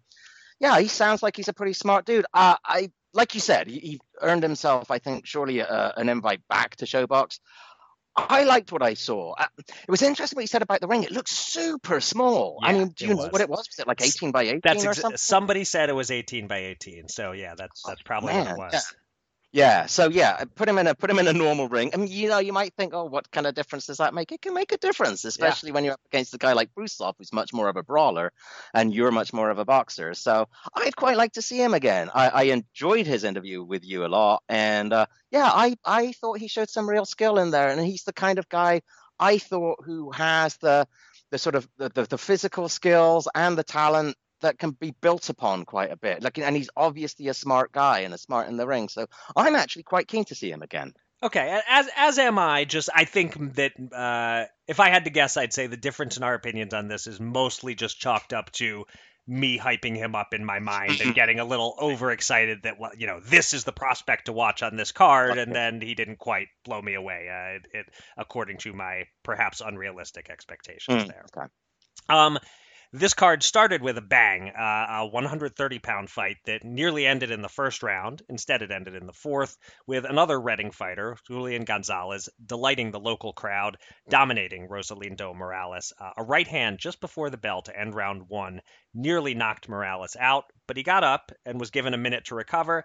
yeah, 0.60 0.80
he 0.80 0.88
sounds 0.88 1.22
like 1.22 1.36
he's 1.36 1.48
a 1.50 1.54
pretty 1.54 1.74
smart 1.74 2.06
dude. 2.06 2.26
Uh, 2.34 2.56
I 2.66 2.92
like 3.14 3.34
you 3.34 3.40
said, 3.40 3.68
he, 3.68 3.80
he 3.80 4.00
earned 4.22 4.44
himself, 4.44 4.92
I 4.92 5.00
think, 5.00 5.26
surely 5.26 5.60
a, 5.60 5.94
an 5.98 6.10
invite 6.10 6.42
back 6.48 6.76
to 6.78 6.86
Showbox. 6.86 7.40
I 8.18 8.44
liked 8.44 8.72
what 8.72 8.82
I 8.82 8.96
saw. 8.96 9.34
Uh, 9.34 9.46
it 9.60 9.90
was 9.90 10.02
interesting 10.02 10.36
what 10.36 10.42
you 10.42 10.48
said 10.48 10.64
about 10.64 10.82
the 10.82 10.88
ring. 10.88 11.04
It 11.04 11.12
looks 11.12 11.32
super 11.32 12.02
small. 12.02 12.60
I 12.64 12.74
mean, 12.74 12.90
do 12.90 13.06
you 13.06 13.12
know 13.12 13.18
was. 13.18 13.32
what 13.32 13.42
it 13.42 13.50
was? 13.50 13.60
Was 13.60 13.80
it 13.80 13.88
like 13.88 14.02
18 14.02 14.32
by 14.32 14.44
18 14.44 14.62
That's 14.64 14.86
or 14.86 14.94
something? 14.94 15.18
somebody 15.18 15.64
said 15.64 15.90
it 15.90 15.94
was 15.94 16.10
18 16.10 16.48
by 16.48 16.58
18. 16.58 17.10
So 17.10 17.32
yeah, 17.32 17.54
that's 17.56 17.84
that's 17.84 18.02
probably 18.02 18.34
what 18.34 18.46
man, 18.46 18.56
it 18.56 18.58
was. 18.58 18.74
yeah. 18.74 18.80
Yeah, 19.54 19.86
so 19.86 20.10
yeah, 20.10 20.44
put 20.56 20.68
him 20.68 20.78
in 20.78 20.88
a 20.88 20.94
put 20.94 21.10
him 21.10 21.20
in 21.20 21.28
a 21.28 21.34
normal 21.34 21.70
ring. 21.70 21.92
I 21.94 21.98
mean, 21.98 22.10
you 22.12 22.28
know, 22.28 22.40
you 22.40 22.52
might 22.52 22.74
think, 22.74 22.94
oh, 22.94 23.06
what 23.06 23.32
kind 23.32 23.48
of 23.48 23.56
difference 23.56 23.88
does 23.88 23.98
that 23.98 24.14
make? 24.14 24.32
It 24.34 24.42
can 24.42 24.54
make 24.54 24.74
a 24.74 24.78
difference, 24.78 25.24
especially 25.24 25.72
when 25.72 25.86
you're 25.86 25.94
up 25.94 26.02
against 26.12 26.34
a 26.34 26.38
guy 26.38 26.52
like 26.52 26.70
Brusov, 26.76 27.14
who's 27.18 27.32
much 27.32 27.54
more 27.54 27.70
of 27.70 27.78
a 27.78 27.84
brawler, 27.84 28.34
and 28.74 28.94
you're 28.94 29.12
much 29.12 29.32
more 29.32 29.50
of 29.50 29.58
a 29.58 29.64
boxer. 29.64 30.14
So 30.16 30.50
I'd 30.76 30.98
quite 30.98 31.16
like 31.16 31.34
to 31.34 31.42
see 31.42 31.64
him 31.64 31.74
again. 31.74 32.10
I, 32.14 32.28
I 32.28 32.44
enjoyed 32.44 33.08
his 33.08 33.24
interview 33.24 33.64
with 33.64 33.86
you 33.86 34.06
a 34.06 34.08
lot, 34.08 34.44
and 34.50 34.92
uh, 34.92 35.06
yeah, 35.32 35.50
I 35.52 35.76
I 35.86 36.12
thought 36.12 36.40
he 36.40 36.50
showed 36.50 36.70
some 36.70 36.90
real 36.90 37.06
skill 37.06 37.40
in 37.40 37.52
there, 37.52 37.70
and 37.70 37.80
he's 37.80 38.04
the 38.04 38.14
kind 38.14 38.40
of 38.40 38.50
guy 38.50 38.82
I 39.18 39.38
thought 39.38 39.80
who 39.86 40.12
has 40.12 40.58
the 40.58 40.88
the 41.32 41.38
sort 41.38 41.56
of 41.56 41.68
the, 41.78 41.90
the, 41.90 42.04
the 42.04 42.18
physical 42.18 42.68
skills 42.70 43.28
and 43.34 43.58
the 43.58 43.64
talent 43.64 44.18
that 44.42 44.60
can 44.60 44.72
be 44.72 44.92
built 45.02 45.30
upon 45.30 45.66
quite 45.66 45.92
a 45.92 45.98
bit. 45.98 46.22
Like, 46.22 46.38
and 46.38 46.56
he's 46.56 46.70
obviously 46.76 47.28
a 47.28 47.34
smart 47.34 47.72
guy 47.72 48.00
and 48.02 48.14
a 48.14 48.18
smart 48.18 48.48
in 48.48 48.58
the 48.58 48.68
ring. 48.68 48.90
So 48.90 49.08
I'm 49.36 49.56
actually 49.56 49.84
quite 49.84 50.08
keen 50.08 50.26
to 50.26 50.36
see 50.36 50.52
him 50.52 50.62
again. 50.62 50.94
Okay, 51.24 51.60
as 51.68 51.90
as 51.96 52.20
am 52.20 52.38
I. 52.38 52.66
Just 52.66 52.90
I 52.94 53.06
think 53.06 53.56
that 53.56 53.72
uh, 53.92 54.46
if 54.68 54.80
I 54.80 54.90
had 54.90 55.06
to 55.06 55.10
guess, 55.10 55.36
I'd 55.36 55.54
say 55.54 55.66
the 55.66 55.76
difference 55.78 56.18
in 56.18 56.24
our 56.24 56.36
opinions 56.36 56.76
on 56.76 56.88
this 56.88 57.08
is 57.08 57.20
mostly 57.20 57.74
just 57.74 58.00
chalked 58.00 58.34
up 58.34 58.52
to 58.54 58.86
me 59.30 59.60
hyping 59.60 59.96
him 59.98 60.16
up 60.16 60.34
in 60.34 60.46
my 60.46 60.60
mind 60.60 61.02
and 61.02 61.14
getting 61.14 61.40
a 61.40 61.44
little 61.44 61.76
overexcited 61.82 62.64
that 62.64 62.80
well, 62.80 62.92
you 62.96 63.08
know 63.08 63.20
this 63.20 63.54
is 63.54 63.64
the 63.64 63.74
prospect 63.74 64.28
to 64.28 64.32
watch 64.32 64.62
on 64.62 64.78
this 64.78 64.92
card, 64.92 65.38
and 65.40 65.54
then 65.54 65.82
he 65.82 65.96
didn't 65.96 66.20
quite 66.20 66.48
blow 66.64 66.82
me 66.82 66.94
away. 66.94 67.28
Uh, 67.30 67.56
it, 67.56 67.80
it, 67.80 67.86
according 68.16 68.58
to 68.60 68.72
my 68.72 69.04
perhaps 69.24 69.60
unrealistic 69.60 70.30
expectations 70.30 71.04
Mm, 71.04 71.08
there. 71.08 71.26
okay. 71.36 71.48
Um, 72.10 72.38
this 72.94 73.14
card 73.14 73.44
started 73.44 73.82
with 73.82 73.98
a 73.98 74.02
bang, 74.02 74.50
uh, 74.50 74.86
a 75.02 75.08
130 75.08 75.80
pound 75.80 76.10
fight 76.10 76.38
that 76.46 76.64
nearly 76.64 77.06
ended 77.06 77.32
in 77.32 77.42
the 77.42 77.50
first 77.50 77.84
round. 77.84 78.22
Instead, 78.30 78.62
it 78.62 78.72
ended 78.72 78.96
in 78.96 79.06
the 79.06 79.14
fourth, 79.14 79.58
with 79.86 80.06
another 80.06 80.40
Reading 80.40 80.72
fighter, 80.72 81.18
Julian 81.28 81.66
Gonzalez, 81.66 82.30
delighting 82.44 82.92
the 82.92 83.00
local 83.00 83.34
crowd, 83.34 83.78
dominating 84.10 84.68
Rosalindo 84.70 85.34
Morales. 85.34 85.92
Uh, 86.00 86.12
a 86.18 86.24
right 86.24 86.48
hand 86.48 86.80
just 86.80 87.02
before 87.02 87.30
the 87.30 87.38
bell 87.38 87.62
to 87.64 87.78
end 87.78 87.94
round 87.94 88.30
one 88.30 88.62
nearly 88.94 89.34
knocked 89.34 89.70
Morales 89.70 90.16
out, 90.20 90.46
but 90.68 90.78
he 90.78 90.84
got 90.84 91.04
up 91.04 91.32
and 91.46 91.60
was 91.60 91.72
given 91.72 91.94
a 91.94 91.98
minute 91.98 92.26
to 92.26 92.36
recover. 92.36 92.84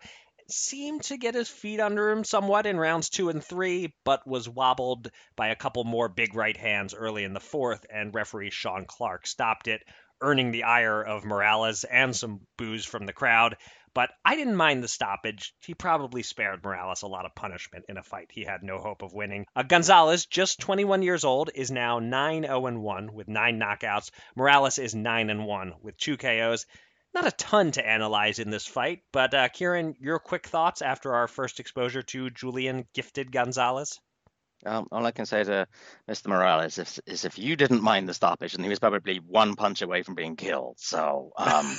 Seemed 0.54 1.04
to 1.04 1.16
get 1.16 1.34
his 1.34 1.48
feet 1.48 1.80
under 1.80 2.10
him 2.10 2.24
somewhat 2.24 2.66
in 2.66 2.78
rounds 2.78 3.08
two 3.08 3.30
and 3.30 3.42
three, 3.42 3.94
but 4.04 4.26
was 4.26 4.46
wobbled 4.46 5.10
by 5.34 5.48
a 5.48 5.56
couple 5.56 5.82
more 5.84 6.10
big 6.10 6.34
right 6.34 6.56
hands 6.56 6.92
early 6.92 7.24
in 7.24 7.32
the 7.32 7.40
fourth, 7.40 7.86
and 7.88 8.14
referee 8.14 8.50
Sean 8.50 8.84
Clark 8.84 9.26
stopped 9.26 9.66
it, 9.66 9.82
earning 10.20 10.50
the 10.50 10.64
ire 10.64 11.00
of 11.00 11.24
Morales 11.24 11.84
and 11.84 12.14
some 12.14 12.46
boos 12.58 12.84
from 12.84 13.06
the 13.06 13.14
crowd. 13.14 13.56
But 13.94 14.10
I 14.26 14.36
didn't 14.36 14.56
mind 14.56 14.82
the 14.82 14.88
stoppage. 14.88 15.54
He 15.64 15.72
probably 15.72 16.22
spared 16.22 16.62
Morales 16.62 17.00
a 17.00 17.06
lot 17.08 17.24
of 17.24 17.34
punishment 17.34 17.86
in 17.88 17.96
a 17.96 18.02
fight 18.02 18.30
he 18.30 18.44
had 18.44 18.62
no 18.62 18.78
hope 18.78 19.00
of 19.00 19.14
winning. 19.14 19.46
Uh, 19.56 19.62
Gonzalez, 19.62 20.26
just 20.26 20.60
21 20.60 21.00
years 21.00 21.24
old, 21.24 21.48
is 21.54 21.70
now 21.70 21.98
9 21.98 22.42
0 22.42 22.78
1 22.78 23.12
with 23.14 23.26
nine 23.26 23.58
knockouts. 23.58 24.10
Morales 24.36 24.78
is 24.78 24.94
9 24.94 25.44
1 25.44 25.74
with 25.80 25.96
two 25.96 26.18
KOs. 26.18 26.66
Not 27.14 27.26
a 27.26 27.32
ton 27.32 27.72
to 27.72 27.86
analyze 27.86 28.38
in 28.38 28.50
this 28.50 28.66
fight, 28.66 29.02
but 29.12 29.34
uh, 29.34 29.48
Kieran, 29.48 29.96
your 30.00 30.18
quick 30.18 30.46
thoughts 30.46 30.80
after 30.80 31.14
our 31.14 31.28
first 31.28 31.60
exposure 31.60 32.02
to 32.02 32.30
Julian 32.30 32.86
Gifted 32.94 33.30
Gonzalez? 33.30 34.00
Um, 34.64 34.86
all 34.92 35.04
I 35.04 35.10
can 35.10 35.26
say 35.26 35.42
to 35.42 35.66
Mr. 36.08 36.28
Morales 36.28 36.78
is, 36.78 37.00
is 37.06 37.24
if 37.24 37.38
you 37.38 37.56
didn't 37.56 37.82
mind 37.82 38.08
the 38.08 38.14
stoppage, 38.14 38.54
and 38.54 38.62
he 38.64 38.70
was 38.70 38.78
probably 38.78 39.18
one 39.18 39.56
punch 39.56 39.82
away 39.82 40.02
from 40.02 40.14
being 40.14 40.36
killed. 40.36 40.76
So, 40.78 41.32
um, 41.36 41.76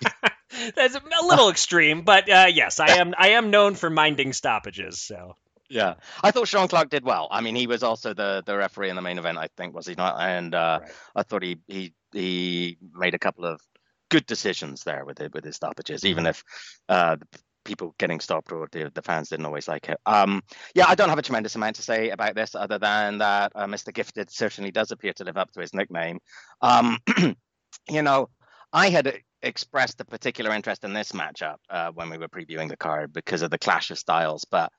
That's 0.74 0.94
a 0.94 1.26
little 1.26 1.50
extreme, 1.50 2.02
but 2.02 2.28
uh, 2.30 2.46
yes, 2.52 2.80
I 2.80 2.96
am. 2.98 3.14
I 3.18 3.30
am 3.30 3.50
known 3.50 3.74
for 3.74 3.90
minding 3.90 4.32
stoppages. 4.32 4.98
So 4.98 5.34
yeah, 5.68 5.94
I 6.22 6.30
thought 6.30 6.48
Sean 6.48 6.68
Clark 6.68 6.88
did 6.88 7.04
well. 7.04 7.28
I 7.30 7.40
mean, 7.40 7.54
he 7.56 7.66
was 7.66 7.82
also 7.82 8.14
the 8.14 8.42
the 8.46 8.56
referee 8.56 8.88
in 8.88 8.96
the 8.96 9.02
main 9.02 9.18
event, 9.18 9.36
I 9.38 9.48
think, 9.56 9.74
was 9.74 9.86
he 9.86 9.94
not? 9.94 10.16
And 10.18 10.54
uh, 10.54 10.78
Right. 10.82 10.90
I 11.14 11.22
thought 11.24 11.42
he 11.42 11.58
he 11.66 11.92
he 12.12 12.78
made 12.94 13.14
a 13.14 13.18
couple 13.18 13.44
of 13.44 13.60
good 14.10 14.26
decisions 14.26 14.82
there 14.84 15.04
with 15.04 15.20
it 15.20 15.32
with 15.34 15.44
his 15.44 15.56
stoppages, 15.56 16.04
even 16.04 16.26
if 16.26 16.42
uh, 16.88 17.16
people 17.64 17.94
getting 17.98 18.20
stopped 18.20 18.52
or 18.52 18.68
the, 18.72 18.90
the 18.94 19.02
fans 19.02 19.28
didn't 19.28 19.46
always 19.46 19.68
like 19.68 19.88
it. 19.88 19.98
Um, 20.06 20.42
yeah, 20.74 20.86
I 20.88 20.94
don't 20.94 21.08
have 21.08 21.18
a 21.18 21.22
tremendous 21.22 21.56
amount 21.56 21.76
to 21.76 21.82
say 21.82 22.10
about 22.10 22.34
this 22.34 22.54
other 22.54 22.78
than 22.78 23.18
that 23.18 23.52
uh, 23.54 23.66
Mr. 23.66 23.92
Gifted 23.92 24.30
certainly 24.30 24.70
does 24.70 24.92
appear 24.92 25.12
to 25.14 25.24
live 25.24 25.36
up 25.36 25.50
to 25.52 25.60
his 25.60 25.74
nickname. 25.74 26.18
Um, 26.62 26.98
you 27.88 28.02
know, 28.02 28.30
I 28.72 28.88
had 28.88 29.20
expressed 29.42 30.00
a 30.00 30.04
particular 30.04 30.52
interest 30.52 30.84
in 30.84 30.92
this 30.92 31.12
matchup 31.12 31.56
uh, 31.68 31.90
when 31.92 32.08
we 32.08 32.18
were 32.18 32.28
previewing 32.28 32.68
the 32.68 32.76
card 32.76 33.12
because 33.12 33.42
of 33.42 33.50
the 33.50 33.58
clash 33.58 33.90
of 33.90 33.98
styles, 33.98 34.46
but 34.50 34.72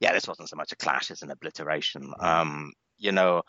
yeah, 0.00 0.12
this 0.12 0.28
wasn't 0.28 0.48
so 0.48 0.56
much 0.56 0.72
a 0.72 0.76
clash 0.76 1.10
as 1.10 1.22
an 1.22 1.30
obliteration. 1.30 2.12
Um, 2.20 2.72
you 2.98 3.12
know, 3.12 3.42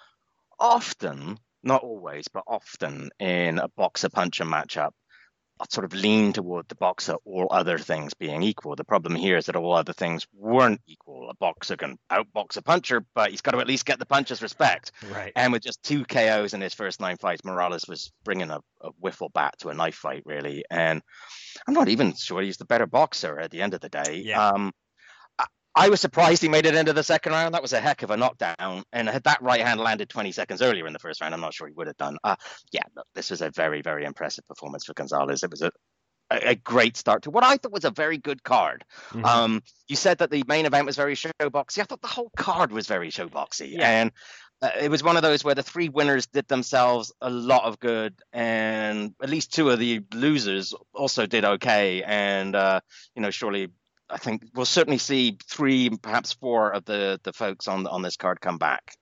often, 0.59 1.37
not 1.63 1.83
always, 1.83 2.27
but 2.29 2.43
often 2.47 3.09
in 3.19 3.59
a 3.59 3.67
boxer 3.75 4.09
puncher 4.09 4.45
matchup, 4.45 4.91
sort 5.69 5.85
of 5.85 5.93
lean 5.93 6.33
toward 6.33 6.67
the 6.69 6.75
boxer, 6.75 7.15
all 7.25 7.47
other 7.51 7.77
things 7.77 8.13
being 8.13 8.43
equal. 8.43 8.75
The 8.75 8.83
problem 8.83 9.15
here 9.15 9.37
is 9.37 9.47
that 9.47 9.55
all 9.55 9.73
other 9.73 9.93
things 9.93 10.27
weren't 10.33 10.81
equal. 10.87 11.29
A 11.29 11.33
boxer 11.35 11.77
can 11.77 11.97
outbox 12.11 12.57
a 12.57 12.61
puncher, 12.61 13.05
but 13.15 13.31
he's 13.31 13.41
got 13.41 13.51
to 13.51 13.59
at 13.59 13.67
least 13.67 13.85
get 13.85 13.99
the 13.99 14.05
puncher's 14.05 14.41
respect. 14.41 14.91
right. 15.11 15.31
And 15.35 15.53
with 15.53 15.63
just 15.63 15.83
two 15.83 16.05
KOs 16.05 16.53
in 16.53 16.61
his 16.61 16.73
first 16.73 16.99
nine 16.99 17.17
fights, 17.17 17.43
Morales 17.43 17.87
was 17.87 18.11
bringing 18.23 18.49
a, 18.49 18.59
a 18.81 18.91
wiffle 19.03 19.31
bat 19.33 19.55
to 19.59 19.69
a 19.69 19.73
knife 19.73 19.95
fight, 19.95 20.23
really. 20.25 20.63
And 20.69 21.01
I'm 21.67 21.73
not 21.73 21.89
even 21.89 22.13
sure 22.13 22.41
he's 22.41 22.57
the 22.57 22.65
better 22.65 22.87
boxer 22.87 23.39
at 23.39 23.51
the 23.51 23.61
end 23.61 23.73
of 23.73 23.81
the 23.81 23.89
day. 23.89 24.23
Yeah. 24.25 24.49
Um, 24.49 24.71
I, 25.77 25.89
was 25.89 26.01
surprised 26.01 26.41
he 26.41 26.49
made 26.49 26.65
it 26.65 26.75
into 26.75 26.93
the 26.93 27.03
second 27.03 27.31
round. 27.31 27.53
That 27.53 27.61
was 27.61 27.73
a 27.73 27.79
heck 27.79 28.03
of 28.03 28.11
a 28.11 28.17
knockdown. 28.17 28.83
And 28.91 29.07
had 29.07 29.23
that 29.23 29.41
right 29.41 29.61
hand 29.61 29.79
landed 29.79 30.09
20 30.09 30.31
seconds 30.31 30.61
earlier 30.61 30.87
in 30.87 30.93
the 30.93 30.99
first 30.99 31.21
round, 31.21 31.33
I'm 31.33 31.41
not 31.41 31.53
sure 31.53 31.67
he 31.67 31.73
would 31.73 31.87
have 31.87 31.97
done. 31.97 32.17
Uh, 32.23 32.35
yeah, 32.71 32.83
look, 32.95 33.05
this 33.15 33.29
was 33.29 33.41
a 33.41 33.49
very, 33.51 33.81
very 33.81 34.05
impressive 34.05 34.47
performance 34.47 34.85
for 34.85 34.93
Gonzalez. 34.93 35.43
It 35.43 35.51
was 35.51 35.61
a 35.61 35.71
a 36.29 36.49
a 36.49 36.55
great 36.55 36.97
start 36.97 37.23
to 37.23 37.31
what 37.31 37.45
I 37.45 37.55
thought 37.55 37.71
was 37.71 37.85
a 37.85 37.91
very 37.91 38.17
good 38.17 38.43
card. 38.43 38.83
Mhm. 39.11 39.23
Um, 39.25 39.63
you 39.87 39.95
said 39.95 40.17
that 40.17 40.29
the 40.29 40.43
main 40.47 40.65
event 40.65 40.85
was 40.85 40.97
very 40.97 41.15
showboxy. 41.15 41.79
I 41.79 41.83
thought 41.83 42.01
the 42.01 42.07
whole 42.07 42.31
card 42.35 42.71
was 42.73 42.85
very 42.87 43.09
showboxy, 43.09 43.71
Yeah. 43.71 43.89
and 43.89 44.11
uh, 44.61 44.71
it 44.81 44.91
was 44.91 45.03
one 45.03 45.15
of 45.15 45.21
those 45.21 45.43
where 45.45 45.55
the 45.55 45.63
three 45.63 45.87
winners 45.87 46.27
did 46.27 46.47
themselves 46.47 47.13
a 47.21 47.29
lot 47.29 47.63
of 47.63 47.79
good, 47.79 48.15
and 48.33 49.13
at 49.21 49.29
least 49.29 49.53
two 49.53 49.69
of 49.69 49.79
the 49.79 50.01
losers 50.13 50.73
also 50.93 51.25
did 51.27 51.45
okay. 51.45 52.03
And 52.03 52.55
uh, 52.55 52.81
you 53.15 53.21
know, 53.21 53.29
surely 53.31 53.69
I 54.09 54.17
think 54.17 54.43
we'll 54.55 54.65
certainly 54.65 54.97
see 54.99 55.37
three, 55.47 55.89
perhaps 55.89 56.33
four 56.33 56.71
of 56.71 56.85
the 56.85 57.19
the 57.23 57.33
folks 57.33 57.67
on 57.67 57.87
on 57.87 58.01
this 58.01 58.17
card 58.17 58.41
come 58.41 58.57
back. 58.57 58.95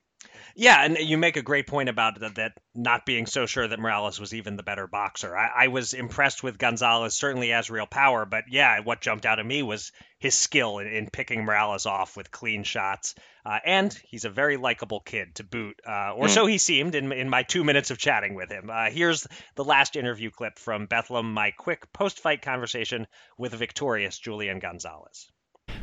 Yeah, 0.56 0.84
and 0.84 0.98
you 0.98 1.18
make 1.18 1.38
a 1.38 1.42
great 1.42 1.68
point 1.68 1.90
about 1.90 2.20
that, 2.20 2.36
that 2.36 2.54
not 2.74 3.06
being 3.06 3.26
so 3.26 3.46
sure 3.46 3.68
that 3.68 3.80
Morales 3.80 4.20
was 4.20 4.34
even 4.34 4.56
the 4.56 4.64
better 4.64 4.88
boxer. 4.88 5.36
I, 5.36 5.66
I 5.66 5.68
was 5.68 5.94
impressed 5.94 6.44
with 6.44 6.58
Gonzalez, 6.58 7.14
certainly 7.14 7.52
as 7.54 7.70
real 7.70 7.88
power, 7.88 8.26
but 8.26 8.46
yeah, 8.50 8.80
what 8.82 9.02
jumped 9.02 9.26
out 9.26 9.40
at 9.40 9.46
me 9.46 9.64
was 9.64 9.92
his 10.20 10.36
skill 10.36 10.80
in, 10.80 10.88
in 10.88 11.10
picking 11.10 11.44
Morales 11.44 11.86
off 11.86 12.16
with 12.16 12.32
clean 12.32 12.64
shots. 12.64 13.16
Uh, 13.46 13.60
and 13.66 13.94
he's 14.08 14.26
a 14.26 14.30
very 14.30 14.58
likable 14.58 15.00
kid 15.00 15.36
to 15.36 15.44
boot, 15.44 15.80
uh, 15.88 16.14
or 16.16 16.28
Mm. 16.28 16.30
so 16.32 16.46
he 16.48 16.58
seemed 16.58 16.96
in, 16.96 17.12
in 17.12 17.30
my 17.30 17.44
two 17.44 17.64
minutes 17.64 17.92
of 17.92 17.98
chatting 17.98 18.34
with 18.34 18.50
him. 18.50 18.70
Uh, 18.72 18.90
here's 18.90 19.28
the 19.56 19.64
last 19.64 19.96
interview 19.96 20.32
clip 20.32 20.58
from 20.58 20.88
Bethlehem, 20.88 21.32
my 21.34 21.52
quick 21.52 21.92
post 21.94 22.20
fight 22.20 22.42
conversation 22.42 23.06
with 23.38 23.54
victorious 23.54 24.18
Julian 24.18 24.60
Gonzalez. 24.60 25.30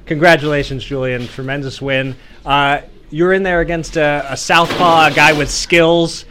Congratulations, 0.06 0.84
Julian. 0.84 1.26
Tremendous 1.28 1.80
win. 1.80 2.16
Uh, 2.44 2.82
you're 3.10 3.32
in 3.32 3.42
there 3.42 3.60
against 3.60 3.96
a, 3.96 4.26
a 4.28 4.36
southpaw, 4.36 5.08
a 5.08 5.10
guy 5.12 5.32
with 5.32 5.50
skills. 5.50 6.24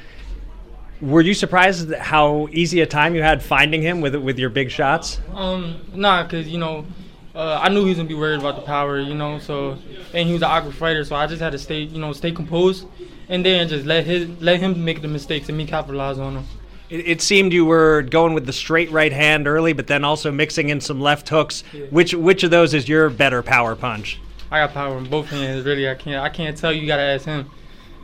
Were 0.99 1.21
you 1.21 1.33
surprised 1.33 1.91
at 1.91 1.99
how 1.99 2.47
easy 2.51 2.81
a 2.81 2.85
time 2.85 3.15
you 3.15 3.23
had 3.23 3.41
finding 3.41 3.81
him 3.81 4.01
with 4.01 4.15
with 4.15 4.37
your 4.37 4.49
big 4.49 4.69
shots? 4.69 5.19
Um, 5.33 5.81
nah, 5.93 6.27
cause 6.27 6.47
you 6.47 6.57
know, 6.57 6.85
uh, 7.33 7.59
I 7.61 7.69
knew 7.69 7.83
he 7.83 7.89
was 7.89 7.97
gonna 7.97 8.09
be 8.09 8.15
worried 8.15 8.39
about 8.39 8.55
the 8.55 8.61
power, 8.61 8.99
you 8.99 9.15
know. 9.15 9.39
So, 9.39 9.77
and 10.13 10.27
he 10.27 10.33
was 10.33 10.41
an 10.41 10.49
awkward 10.49 10.75
fighter, 10.75 11.03
so 11.03 11.15
I 11.15 11.27
just 11.27 11.41
had 11.41 11.53
to 11.53 11.59
stay, 11.59 11.81
you 11.81 11.99
know, 11.99 12.13
stay 12.13 12.31
composed, 12.31 12.87
and 13.29 13.45
then 13.45 13.67
just 13.67 13.85
let 13.85 14.05
his 14.05 14.29
let 14.41 14.59
him 14.59 14.83
make 14.83 15.01
the 15.01 15.07
mistakes 15.07 15.49
and 15.49 15.57
me 15.57 15.65
capitalize 15.65 16.19
on 16.19 16.35
them. 16.35 16.47
It, 16.91 17.07
it 17.07 17.21
seemed 17.21 17.53
you 17.53 17.65
were 17.65 18.03
going 18.03 18.33
with 18.33 18.45
the 18.45 18.53
straight 18.53 18.91
right 18.91 19.13
hand 19.13 19.47
early, 19.47 19.73
but 19.73 19.87
then 19.87 20.03
also 20.03 20.31
mixing 20.31 20.69
in 20.69 20.81
some 20.81 20.99
left 20.99 21.29
hooks. 21.29 21.63
Which 21.89 22.13
which 22.13 22.43
of 22.43 22.51
those 22.51 22.73
is 22.73 22.87
your 22.87 23.09
better 23.09 23.41
power 23.41 23.75
punch? 23.75 24.19
I 24.51 24.59
got 24.59 24.73
power 24.73 24.97
in 24.97 25.09
both 25.09 25.27
hands. 25.27 25.65
Really, 25.65 25.89
I 25.89 25.95
can't 25.95 26.21
I 26.21 26.29
can't 26.29 26.55
tell 26.55 26.71
you. 26.71 26.81
You 26.81 26.87
gotta 26.87 27.01
ask 27.01 27.25
him. 27.25 27.49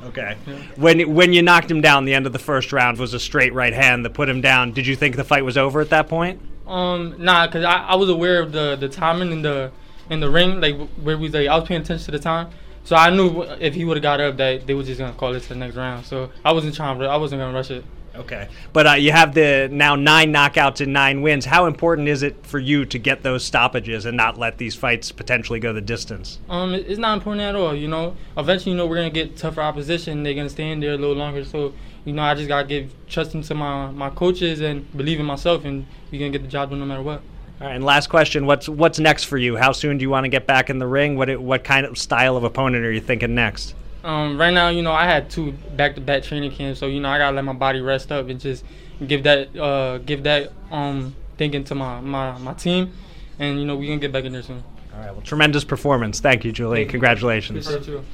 Okay. 0.05 0.37
When 0.77 1.13
when 1.13 1.33
you 1.33 1.41
knocked 1.41 1.69
him 1.69 1.81
down, 1.81 2.05
the 2.05 2.13
end 2.13 2.25
of 2.25 2.33
the 2.33 2.39
first 2.39 2.71
round 2.71 2.97
was 2.97 3.13
a 3.13 3.19
straight 3.19 3.53
right 3.53 3.73
hand 3.73 4.05
that 4.05 4.13
put 4.13 4.29
him 4.29 4.41
down. 4.41 4.71
Did 4.71 4.87
you 4.87 4.95
think 4.95 5.17
the 5.17 5.23
fight 5.23 5.43
was 5.43 5.57
over 5.57 5.81
at 5.81 5.89
that 5.89 6.07
point? 6.07 6.39
Um, 6.65 7.15
nah, 7.17 7.47
cause 7.47 7.63
I, 7.63 7.77
I 7.79 7.95
was 7.95 8.09
aware 8.09 8.41
of 8.41 8.51
the 8.53 8.77
the 8.77 8.87
timing 8.87 9.31
in 9.31 9.41
the 9.41 9.71
in 10.09 10.21
the 10.21 10.29
ring, 10.29 10.61
like 10.61 10.77
where 11.01 11.17
we 11.17 11.27
like 11.29 11.47
I 11.47 11.57
was 11.57 11.67
paying 11.67 11.81
attention 11.81 12.05
to 12.05 12.11
the 12.11 12.19
time, 12.19 12.49
so 12.85 12.95
I 12.95 13.09
knew 13.09 13.41
if 13.59 13.73
he 13.73 13.83
would 13.83 13.97
have 13.97 14.03
got 14.03 14.21
up 14.21 14.37
that 14.37 14.65
they 14.65 14.73
were 14.73 14.83
just 14.83 14.99
gonna 14.99 15.13
call 15.13 15.33
it 15.33 15.41
to 15.41 15.49
the 15.49 15.55
next 15.55 15.75
round. 15.75 16.05
So 16.05 16.29
I 16.45 16.53
wasn't 16.53 16.75
trying, 16.75 17.01
I 17.01 17.17
wasn't 17.17 17.41
gonna 17.41 17.53
rush 17.53 17.71
it. 17.71 17.83
Okay. 18.17 18.47
But 18.73 18.87
uh, 18.87 18.93
you 18.93 19.11
have 19.11 19.33
the 19.33 19.69
now 19.71 19.95
nine 19.95 20.33
knockouts 20.33 20.81
and 20.81 20.91
nine 20.91 21.21
wins. 21.21 21.45
How 21.45 21.65
important 21.65 22.07
is 22.07 22.23
it 22.23 22.45
for 22.45 22.59
you 22.59 22.85
to 22.85 22.97
get 22.97 23.23
those 23.23 23.43
stoppages 23.43 24.05
and 24.05 24.17
not 24.17 24.37
let 24.37 24.57
these 24.57 24.75
fights 24.75 25.11
potentially 25.11 25.59
go 25.59 25.71
the 25.71 25.81
distance? 25.81 26.39
Um, 26.49 26.73
it's 26.73 26.99
not 26.99 27.17
important 27.17 27.41
at 27.41 27.55
all. 27.55 27.75
You 27.75 27.87
know, 27.87 28.15
eventually, 28.37 28.71
you 28.71 28.77
know, 28.77 28.87
we're 28.87 28.95
gonna 28.97 29.09
get 29.09 29.37
tougher 29.37 29.61
opposition. 29.61 30.23
They're 30.23 30.33
gonna 30.33 30.49
stay 30.49 30.71
in 30.71 30.79
there 30.79 30.93
a 30.93 30.97
little 30.97 31.15
longer. 31.15 31.45
So, 31.45 31.73
you 32.05 32.13
know, 32.13 32.23
I 32.23 32.33
just 32.33 32.47
gotta 32.47 32.67
give 32.67 32.93
trust 33.07 33.35
into 33.35 33.53
my 33.53 33.91
my 33.91 34.09
coaches 34.09 34.61
and 34.61 34.91
believe 34.97 35.19
in 35.19 35.25
myself, 35.25 35.65
and 35.65 35.85
we're 36.11 36.19
gonna 36.19 36.31
get 36.31 36.41
the 36.41 36.47
job 36.47 36.71
done 36.71 36.79
no 36.79 36.85
matter 36.85 37.03
what. 37.03 37.21
All 37.61 37.67
right. 37.67 37.75
And 37.75 37.83
last 37.83 38.07
question: 38.07 38.45
What's 38.45 38.67
what's 38.67 38.99
next 38.99 39.25
for 39.25 39.37
you? 39.37 39.57
How 39.57 39.71
soon 39.71 39.97
do 39.97 40.03
you 40.03 40.09
want 40.09 40.25
to 40.25 40.29
get 40.29 40.47
back 40.47 40.69
in 40.69 40.79
the 40.79 40.87
ring? 40.87 41.17
What 41.17 41.39
what 41.39 41.63
kind 41.63 41.85
of 41.85 41.97
style 41.97 42.35
of 42.35 42.43
opponent 42.43 42.83
are 42.83 42.91
you 42.91 43.01
thinking 43.01 43.35
next? 43.35 43.75
Um, 44.07 44.39
right 44.39 44.53
now, 44.53 44.69
you 44.69 44.81
know, 44.81 44.93
I 44.93 45.03
had 45.03 45.29
two 45.29 45.51
back-to-back 45.75 46.23
training 46.23 46.51
camps, 46.51 46.79
so 46.79 46.87
you 46.87 47.01
know, 47.01 47.09
I 47.09 47.17
gotta 47.17 47.35
let 47.35 47.43
my 47.43 47.51
body 47.51 47.81
rest 47.81 48.09
up 48.09 48.29
and 48.29 48.39
just 48.39 48.63
give 49.05 49.23
that 49.23 49.55
uh 49.57 49.97
give 49.99 50.23
that 50.23 50.53
um 50.71 51.13
thinking 51.37 51.65
to 51.65 51.75
my 51.75 51.99
my 51.99 52.37
my 52.37 52.53
team, 52.53 52.93
and 53.37 53.59
you 53.59 53.65
know, 53.65 53.75
we 53.75 53.85
gonna 53.85 53.99
get 53.99 54.13
back 54.13 54.23
in 54.23 54.31
there 54.31 54.43
soon. 54.43 54.63
All 54.93 54.99
right. 55.01 55.11
Well, 55.11 55.21
tremendous 55.21 55.65
performance. 55.65 56.21
Thank 56.21 56.45
you, 56.45 56.53
Julie. 56.53 56.79
Thank. 56.79 56.91
Congratulations. 56.91 57.69
You. 57.85 58.05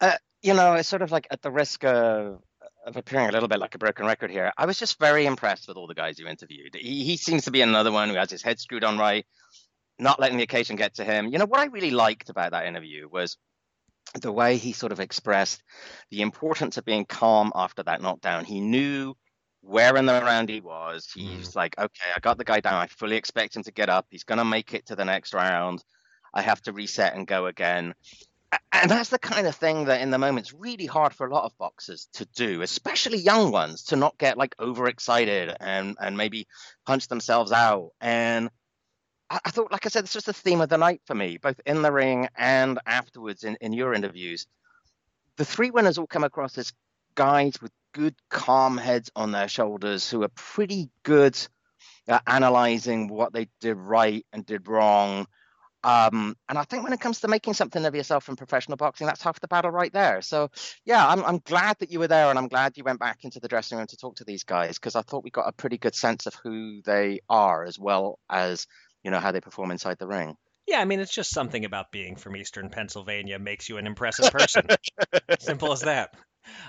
Uh, 0.00 0.16
you 0.42 0.54
know, 0.54 0.72
it's 0.72 0.88
sort 0.88 1.02
of 1.02 1.12
like 1.12 1.26
at 1.30 1.42
the 1.42 1.50
risk 1.50 1.84
of 1.84 2.40
of 2.86 2.96
appearing 2.96 3.28
a 3.28 3.32
little 3.32 3.48
bit 3.48 3.58
like 3.58 3.74
a 3.74 3.78
broken 3.78 4.06
record 4.06 4.30
here, 4.30 4.52
I 4.56 4.64
was 4.64 4.78
just 4.78 4.98
very 4.98 5.26
impressed 5.26 5.68
with 5.68 5.76
all 5.76 5.86
the 5.86 5.94
guys 5.94 6.18
you 6.18 6.26
interviewed. 6.26 6.74
He, 6.74 7.04
he 7.04 7.16
seems 7.16 7.44
to 7.44 7.50
be 7.50 7.60
another 7.60 7.92
one 7.92 8.08
who 8.08 8.16
has 8.16 8.30
his 8.30 8.42
head 8.42 8.58
screwed 8.58 8.84
on 8.84 8.98
right, 8.98 9.26
not 9.98 10.20
letting 10.20 10.36
the 10.38 10.42
occasion 10.44 10.76
get 10.76 10.94
to 10.94 11.04
him. 11.04 11.28
You 11.28 11.38
know, 11.38 11.46
what 11.46 11.60
I 11.60 11.66
really 11.66 11.90
liked 11.90 12.30
about 12.30 12.52
that 12.52 12.66
interview 12.66 13.08
was 13.10 13.36
the 14.20 14.32
way 14.32 14.56
he 14.56 14.72
sort 14.72 14.92
of 14.92 15.00
expressed 15.00 15.62
the 16.10 16.22
importance 16.22 16.76
of 16.76 16.84
being 16.84 17.04
calm 17.04 17.52
after 17.54 17.82
that 17.82 18.02
knockdown. 18.02 18.44
He 18.44 18.60
knew 18.60 19.14
where 19.60 19.96
in 19.96 20.06
the 20.06 20.12
round 20.12 20.48
he 20.48 20.60
was. 20.60 21.08
He's 21.12 21.50
mm. 21.50 21.56
like, 21.56 21.78
okay, 21.78 22.10
I 22.14 22.20
got 22.20 22.38
the 22.38 22.44
guy 22.44 22.60
down. 22.60 22.74
I 22.74 22.86
fully 22.86 23.16
expect 23.16 23.56
him 23.56 23.62
to 23.64 23.72
get 23.72 23.88
up. 23.88 24.06
He's 24.10 24.24
going 24.24 24.38
to 24.38 24.44
make 24.44 24.74
it 24.74 24.86
to 24.86 24.96
the 24.96 25.04
next 25.04 25.34
round. 25.34 25.82
I 26.32 26.42
have 26.42 26.60
to 26.62 26.72
reset 26.72 27.14
and 27.14 27.26
go 27.26 27.46
again. 27.46 27.94
And 28.72 28.90
that's 28.90 29.10
the 29.10 29.18
kind 29.18 29.46
of 29.46 29.56
thing 29.56 29.86
that 29.86 30.00
in 30.00 30.10
the 30.10 30.18
moment 30.18 30.46
it's 30.46 30.54
really 30.54 30.86
hard 30.86 31.12
for 31.12 31.26
a 31.26 31.32
lot 31.32 31.44
of 31.44 31.56
boxers 31.58 32.08
to 32.14 32.26
do, 32.36 32.62
especially 32.62 33.18
young 33.18 33.50
ones, 33.50 33.84
to 33.84 33.96
not 33.96 34.18
get 34.18 34.38
like 34.38 34.54
overexcited 34.60 35.56
and 35.60 35.96
and 36.00 36.16
maybe 36.16 36.46
punch 36.86 37.08
themselves 37.08 37.50
out. 37.50 37.90
And 38.00 38.50
I, 39.44 39.50
thought, 39.50 39.72
like 39.72 39.86
I 39.86 39.88
said, 39.88 40.04
this 40.04 40.14
was 40.14 40.24
the 40.24 40.32
theme 40.32 40.60
of 40.60 40.68
the 40.68 40.78
night 40.78 41.00
for 41.06 41.14
me, 41.14 41.38
both 41.38 41.60
in 41.66 41.82
the 41.82 41.92
ring 41.92 42.28
and 42.36 42.78
afterwards 42.86 43.44
in, 43.44 43.56
in 43.60 43.72
your 43.72 43.94
interviews. 43.94 44.46
The 45.36 45.44
three 45.44 45.70
winners 45.70 45.98
all 45.98 46.06
come 46.06 46.24
across 46.24 46.56
as 46.58 46.72
guys 47.14 47.60
with 47.60 47.72
good, 47.92 48.14
calm 48.28 48.76
heads 48.76 49.10
on 49.16 49.32
their 49.32 49.48
shoulders 49.48 50.10
who 50.10 50.22
are 50.22 50.30
pretty 50.34 50.90
good 51.02 51.36
at 52.06 52.22
analyzing 52.26 53.08
what 53.08 53.32
they 53.32 53.48
did 53.60 53.76
right 53.76 54.26
and 54.32 54.44
did 54.44 54.68
wrong. 54.68 55.26
Um, 55.82 56.34
and 56.48 56.56
I 56.56 56.64
think 56.64 56.82
when 56.82 56.94
it 56.94 57.00
comes 57.00 57.20
to 57.20 57.28
making 57.28 57.54
something 57.54 57.84
of 57.84 57.94
yourself 57.94 58.28
in 58.28 58.36
professional 58.36 58.76
boxing, 58.76 59.06
that's 59.06 59.22
half 59.22 59.38
the 59.40 59.48
battle 59.48 59.70
right 59.70 59.92
there. 59.92 60.22
So, 60.22 60.50
yeah, 60.86 61.06
I'm, 61.06 61.22
I'm 61.24 61.38
glad 61.44 61.78
that 61.80 61.90
you 61.90 61.98
were 61.98 62.08
there 62.08 62.30
and 62.30 62.38
I'm 62.38 62.48
glad 62.48 62.76
you 62.76 62.84
went 62.84 63.00
back 63.00 63.18
into 63.22 63.38
the 63.38 63.48
dressing 63.48 63.76
room 63.76 63.86
to 63.88 63.96
talk 63.96 64.16
to 64.16 64.24
these 64.24 64.44
guys 64.44 64.78
because 64.78 64.96
I 64.96 65.02
thought 65.02 65.24
we 65.24 65.30
got 65.30 65.48
a 65.48 65.52
pretty 65.52 65.76
good 65.76 65.94
sense 65.94 66.26
of 66.26 66.34
who 66.36 66.80
they 66.82 67.20
are 67.28 67.64
as 67.64 67.78
well 67.78 68.18
as, 68.30 68.66
you 69.04 69.10
know, 69.10 69.20
how 69.20 69.30
they 69.32 69.40
perform 69.40 69.70
inside 69.70 69.98
the 69.98 70.06
ring. 70.06 70.36
Yeah, 70.66 70.80
I 70.80 70.86
mean, 70.86 71.00
it's 71.00 71.12
just 71.12 71.30
something 71.30 71.64
about 71.64 71.92
being 71.92 72.16
from 72.16 72.36
Eastern 72.36 72.70
Pennsylvania 72.70 73.38
makes 73.38 73.68
you 73.68 73.76
an 73.76 73.86
impressive 73.86 74.32
person. 74.32 74.66
Simple 75.38 75.72
as 75.72 75.82
that. 75.82 76.14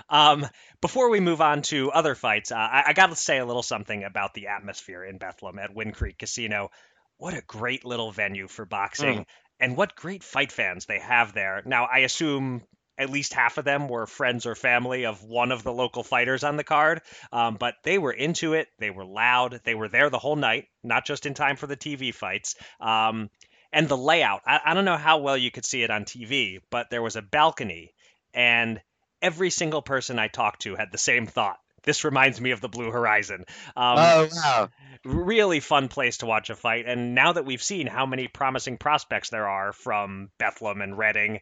Um, 0.08 0.46
before 0.80 1.10
we 1.10 1.20
move 1.20 1.40
on 1.40 1.62
to 1.62 1.90
other 1.90 2.14
fights, 2.14 2.52
uh, 2.52 2.56
I, 2.56 2.84
I 2.88 2.92
got 2.92 3.10
to 3.10 3.16
say 3.16 3.38
a 3.38 3.46
little 3.46 3.62
something 3.62 4.04
about 4.04 4.34
the 4.34 4.48
atmosphere 4.48 5.04
in 5.04 5.18
Bethlehem 5.18 5.58
at 5.58 5.74
Wind 5.74 5.94
Creek 5.94 6.18
Casino. 6.18 6.70
What 7.18 7.34
a 7.34 7.42
great 7.42 7.84
little 7.84 8.12
venue 8.12 8.48
for 8.48 8.66
boxing, 8.66 9.20
mm. 9.20 9.26
and 9.58 9.76
what 9.76 9.96
great 9.96 10.22
fight 10.22 10.52
fans 10.52 10.84
they 10.84 10.98
have 10.98 11.32
there. 11.32 11.62
Now, 11.64 11.86
I 11.86 12.00
assume 12.00 12.62
at 12.98 13.10
least 13.10 13.34
half 13.34 13.58
of 13.58 13.64
them 13.64 13.88
were 13.88 14.06
friends 14.06 14.46
or 14.46 14.54
family 14.54 15.04
of 15.04 15.22
one 15.22 15.52
of 15.52 15.62
the 15.62 15.72
local 15.72 16.02
fighters 16.02 16.44
on 16.44 16.56
the 16.56 16.64
card. 16.64 17.02
Um, 17.32 17.56
but 17.56 17.74
they 17.82 17.98
were 17.98 18.12
into 18.12 18.54
it. 18.54 18.68
They 18.78 18.90
were 18.90 19.04
loud. 19.04 19.60
They 19.64 19.74
were 19.74 19.88
there 19.88 20.10
the 20.10 20.18
whole 20.18 20.36
night, 20.36 20.68
not 20.82 21.04
just 21.04 21.26
in 21.26 21.34
time 21.34 21.56
for 21.56 21.66
the 21.66 21.76
TV 21.76 22.14
fights. 22.14 22.54
Um, 22.80 23.30
and 23.72 23.88
the 23.88 23.96
layout, 23.96 24.42
I, 24.46 24.60
I, 24.64 24.74
don't 24.74 24.84
know 24.84 24.96
how 24.96 25.18
well 25.18 25.36
you 25.36 25.50
could 25.50 25.64
see 25.64 25.82
it 25.82 25.90
on 25.90 26.04
TV, 26.04 26.60
but 26.70 26.88
there 26.88 27.02
was 27.02 27.16
a 27.16 27.22
balcony, 27.22 27.92
and 28.32 28.80
every 29.20 29.50
single 29.50 29.82
person 29.82 30.18
I 30.18 30.28
talked 30.28 30.62
to 30.62 30.76
had 30.76 30.92
the 30.92 30.98
same 30.98 31.26
thought. 31.26 31.58
This 31.82 32.04
reminds 32.04 32.40
me 32.40 32.50
of 32.50 32.60
the 32.60 32.68
Blue 32.68 32.90
Horizon. 32.90 33.44
Um, 33.76 33.98
oh 33.98 34.28
wow! 34.34 34.68
Really 35.04 35.60
fun 35.60 35.88
place 35.88 36.18
to 36.18 36.26
watch 36.26 36.50
a 36.50 36.56
fight. 36.56 36.86
And 36.86 37.14
now 37.14 37.32
that 37.32 37.44
we've 37.44 37.62
seen 37.62 37.86
how 37.86 38.06
many 38.06 38.26
promising 38.26 38.76
prospects 38.76 39.30
there 39.30 39.48
are 39.48 39.72
from 39.72 40.30
Bethlehem 40.38 40.80
and 40.80 40.98
Reading, 40.98 41.40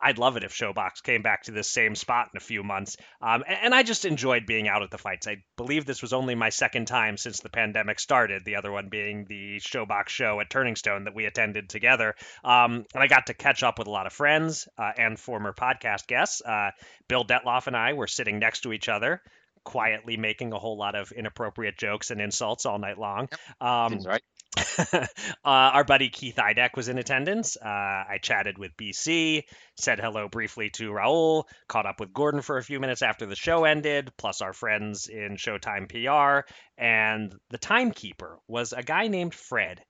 I'd 0.00 0.18
love 0.18 0.36
it 0.36 0.44
if 0.44 0.52
ShoBox 0.52 1.02
came 1.02 1.22
back 1.22 1.44
to 1.44 1.52
this 1.52 1.68
same 1.68 1.94
spot 1.94 2.28
in 2.32 2.36
a 2.36 2.40
few 2.40 2.62
months. 2.62 2.96
Um, 3.22 3.42
and, 3.46 3.58
and, 3.62 3.74
I 3.74 3.82
just 3.82 4.04
enjoyed 4.04 4.46
being 4.46 4.68
out 4.68 4.82
at 4.82 4.90
the 4.90 4.98
fights. 4.98 5.26
I 5.26 5.42
believe 5.56 5.86
this 5.86 6.02
was 6.02 6.12
only 6.12 6.34
my 6.34 6.50
second 6.50 6.86
time 6.86 7.16
since 7.16 7.40
the 7.40 7.48
pandemic 7.48 7.98
started, 7.98 8.44
the 8.44 8.56
other 8.56 8.70
one 8.70 8.88
being 8.88 9.24
the 9.28 9.60
ShoBox 9.60 10.08
show 10.08 10.40
at 10.40 10.50
Turning 10.50 10.76
Stone 10.76 11.04
that 11.04 11.14
we 11.14 11.26
attended 11.26 11.68
together. 11.68 12.14
Um, 12.44 12.84
and 12.92 13.02
I 13.02 13.06
got 13.06 13.26
to 13.26 13.34
catch 13.34 13.62
up 13.62 13.78
with 13.78 13.88
a 13.88 13.90
lot 13.90 14.06
of 14.06 14.12
friends 14.12 14.68
uh, 14.78 14.92
and 14.96 15.18
former 15.18 15.52
podcast 15.52 16.06
guests. 16.06 16.42
Uh, 16.42 16.70
Bill 17.08 17.24
Dettloff 17.24 17.66
and 17.66 17.76
I 17.76 17.94
were 17.94 18.06
sitting 18.06 18.38
next 18.38 18.60
to 18.60 18.72
each 18.72 18.88
other. 18.88 19.22
Quietly 19.64 20.18
making 20.18 20.52
a 20.52 20.58
whole 20.58 20.76
lot 20.76 20.94
of 20.94 21.12
inappropriate 21.12 21.78
jokes 21.78 22.10
and 22.10 22.20
insults 22.20 22.66
all 22.66 22.78
night 22.78 22.98
long. 22.98 23.28
Um, 23.60 24.00
right. 24.04 24.22
Uh, 24.56 25.06
our 25.44 25.84
buddy 25.84 26.08
Keith 26.08 26.36
Idec 26.36 26.76
was 26.76 26.88
in 26.88 26.98
attendance. 26.98 27.56
Uh, 27.56 27.68
I 27.68 28.18
chatted 28.22 28.58
with 28.58 28.76
BC, 28.76 29.44
said 29.76 29.98
hello 30.00 30.28
briefly 30.28 30.70
to 30.70 30.90
Raul, 30.90 31.44
caught 31.68 31.86
up 31.86 32.00
with 32.00 32.12
Gordon 32.12 32.42
for 32.42 32.58
a 32.58 32.62
few 32.62 32.80
minutes 32.80 33.02
after 33.02 33.26
the 33.26 33.36
show 33.36 33.64
ended, 33.64 34.12
plus 34.16 34.40
our 34.40 34.52
friends 34.52 35.08
in 35.08 35.36
Showtime 35.36 35.88
PR. 35.88 36.48
And 36.76 37.34
the 37.50 37.58
timekeeper 37.58 38.38
was 38.48 38.72
a 38.72 38.82
guy 38.82 39.08
named 39.08 39.34
Fred. 39.34 39.80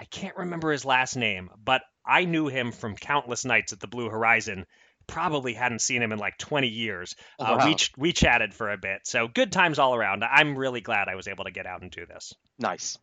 I 0.00 0.04
can't 0.04 0.36
remember 0.36 0.70
his 0.70 0.84
last 0.84 1.16
name, 1.16 1.50
but 1.62 1.82
I 2.06 2.24
knew 2.24 2.48
him 2.48 2.72
from 2.72 2.96
countless 2.96 3.44
nights 3.44 3.72
at 3.72 3.80
the 3.80 3.88
Blue 3.88 4.08
Horizon. 4.08 4.64
Probably 5.06 5.54
hadn't 5.54 5.80
seen 5.80 6.02
him 6.02 6.12
in 6.12 6.18
like 6.18 6.36
20 6.38 6.68
years. 6.68 7.16
Oh, 7.38 7.44
uh, 7.44 7.62
we, 7.64 7.74
ch- 7.74 7.92
we 7.96 8.12
chatted 8.12 8.54
for 8.54 8.70
a 8.70 8.78
bit. 8.78 9.00
So 9.04 9.26
good 9.26 9.50
times 9.50 9.78
all 9.78 9.94
around. 9.94 10.22
I'm 10.22 10.56
really 10.56 10.82
glad 10.82 11.08
I 11.08 11.14
was 11.14 11.28
able 11.28 11.44
to 11.44 11.50
get 11.50 11.66
out 11.66 11.82
and 11.82 11.90
do 11.90 12.06
this. 12.06 12.34
Nice. 12.58 12.98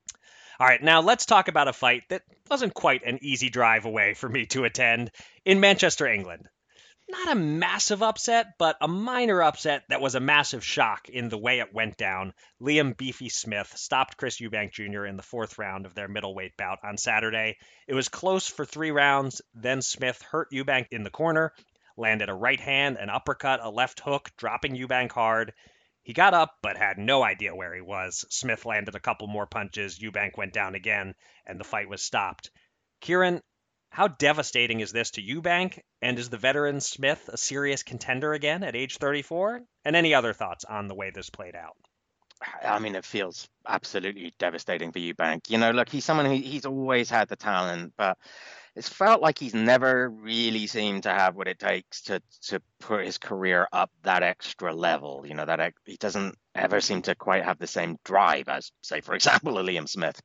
All 0.58 0.68
right, 0.68 0.82
now 0.82 1.02
let's 1.02 1.26
talk 1.26 1.50
about 1.50 1.68
a 1.68 1.74
fight 1.74 2.04
that 2.10 2.22
wasn't 2.50 2.74
quite 2.74 3.04
an 3.04 3.20
easy 3.22 3.50
drive 3.50 3.84
away 3.86 4.14
for 4.14 4.30
me 4.30 4.46
to 4.48 4.64
attend 4.64 5.12
in 5.44 5.60
Manchester, 5.60 6.08
England. 6.08 6.48
Not 7.10 7.34
a 7.34 7.36
massive 7.36 8.02
upset, 8.02 8.54
but 8.58 8.78
a 8.80 8.88
minor 8.88 9.44
upset 9.44 9.84
that 9.90 10.02
was 10.02 10.16
a 10.16 10.20
massive 10.22 10.64
shock 10.64 11.10
in 11.10 11.28
the 11.28 11.38
way 11.38 11.60
it 11.60 11.74
went 11.74 11.98
down. 11.98 12.34
Liam 12.62 12.96
Beefy 12.96 13.28
Smith 13.30 13.72
stopped 13.76 14.18
Chris 14.18 14.40
Eubank 14.40 14.72
Jr. 14.72 15.06
in 15.06 15.18
the 15.18 15.22
fourth 15.22 15.60
round 15.60 15.86
of 15.86 15.94
their 15.94 16.08
middleweight 16.08 16.56
bout 16.58 16.80
on 16.84 16.98
Saturday. 16.98 17.58
It 17.86 17.94
was 17.94 18.08
close 18.08 18.48
for 18.48 18.66
three 18.66 18.92
rounds, 18.92 19.42
then 19.54 19.82
Smith 19.82 20.22
hurt 20.22 20.52
Eubank 20.52 20.88
in 20.92 21.04
the 21.04 21.12
corner, 21.12 21.54
landed 21.98 22.30
a 22.30 22.34
right 22.34 22.60
hand, 22.60 22.98
an 22.98 23.10
uppercut, 23.10 23.60
a 23.62 23.70
left 23.70 24.00
hook, 24.00 24.32
dropping 24.38 24.76
Eubank 24.76 25.12
hard. 25.12 25.54
He 26.06 26.14
got 26.14 26.36
up, 26.36 26.60
but 26.62 26.78
had 26.78 27.00
no 27.00 27.24
idea 27.24 27.56
where 27.56 27.74
he 27.74 27.82
was. 27.82 28.26
Smith 28.30 28.64
landed 28.64 28.94
a 28.94 29.00
couple 29.00 29.26
more 29.26 29.48
punches. 29.48 29.98
Eubank 29.98 30.38
went 30.38 30.54
down 30.54 30.76
again, 30.76 31.16
and 31.48 31.60
the 31.60 31.64
fight 31.64 31.90
was 31.90 32.04
stopped. 32.04 32.52
Kieran, 33.02 33.42
how 33.90 34.08
devastating 34.08 34.82
is 34.82 34.92
this 34.92 35.10
to 35.12 35.24
Eubank? 35.24 35.80
And 36.04 36.20
is 36.20 36.30
the 36.30 36.38
veteran 36.38 36.80
Smith 36.80 37.28
a 37.34 37.38
serious 37.38 37.82
contender 37.82 38.34
again 38.34 38.64
at 38.64 38.76
age 38.76 38.98
34? 38.98 39.62
And 39.84 39.96
any 39.96 40.14
other 40.14 40.34
thoughts 40.34 40.64
on 40.64 40.88
the 40.88 40.94
way 40.94 41.10
this 41.10 41.32
played 41.32 41.56
out? 41.56 41.76
I 42.64 42.78
mean, 42.78 42.94
it 42.94 43.04
feels 43.04 43.48
absolutely 43.68 44.32
devastating 44.38 44.92
for 44.92 45.00
Eubank. 45.00 45.50
You 45.50 45.58
know, 45.58 45.72
look, 45.72 45.90
he's 45.90 46.06
someone 46.06 46.28
who 46.28 46.34
he's 46.34 46.68
always 46.68 47.10
had 47.10 47.30
the 47.30 47.36
talent, 47.36 47.94
but 47.98 48.20
it's 48.76 48.90
felt 48.90 49.22
like 49.22 49.40
he's 49.40 49.54
never 49.54 50.10
really 50.10 50.68
seemed 50.68 51.04
to 51.04 51.10
have 51.10 51.36
what 51.36 51.48
it 51.48 51.60
takes 51.60 52.02
to 52.04 52.22
to 52.44 52.62
put 52.80 53.06
his 53.06 53.18
career 53.18 53.68
up 53.72 53.90
that 54.04 54.22
extra 54.22 54.74
level. 54.74 55.24
You 55.26 55.34
know 55.34 55.46
that 55.46 55.74
he 55.86 55.96
doesn't 55.96 56.36
ever 56.54 56.82
seem 56.82 57.02
to 57.04 57.16
quite 57.16 57.46
have 57.46 57.58
the 57.58 57.68
same 57.68 57.98
drive 58.04 58.50
as, 58.50 58.72
say, 58.82 59.02
for 59.02 59.16
example, 59.16 59.58
a 59.58 59.64
Liam 59.64 59.88
Smith. 59.88 60.20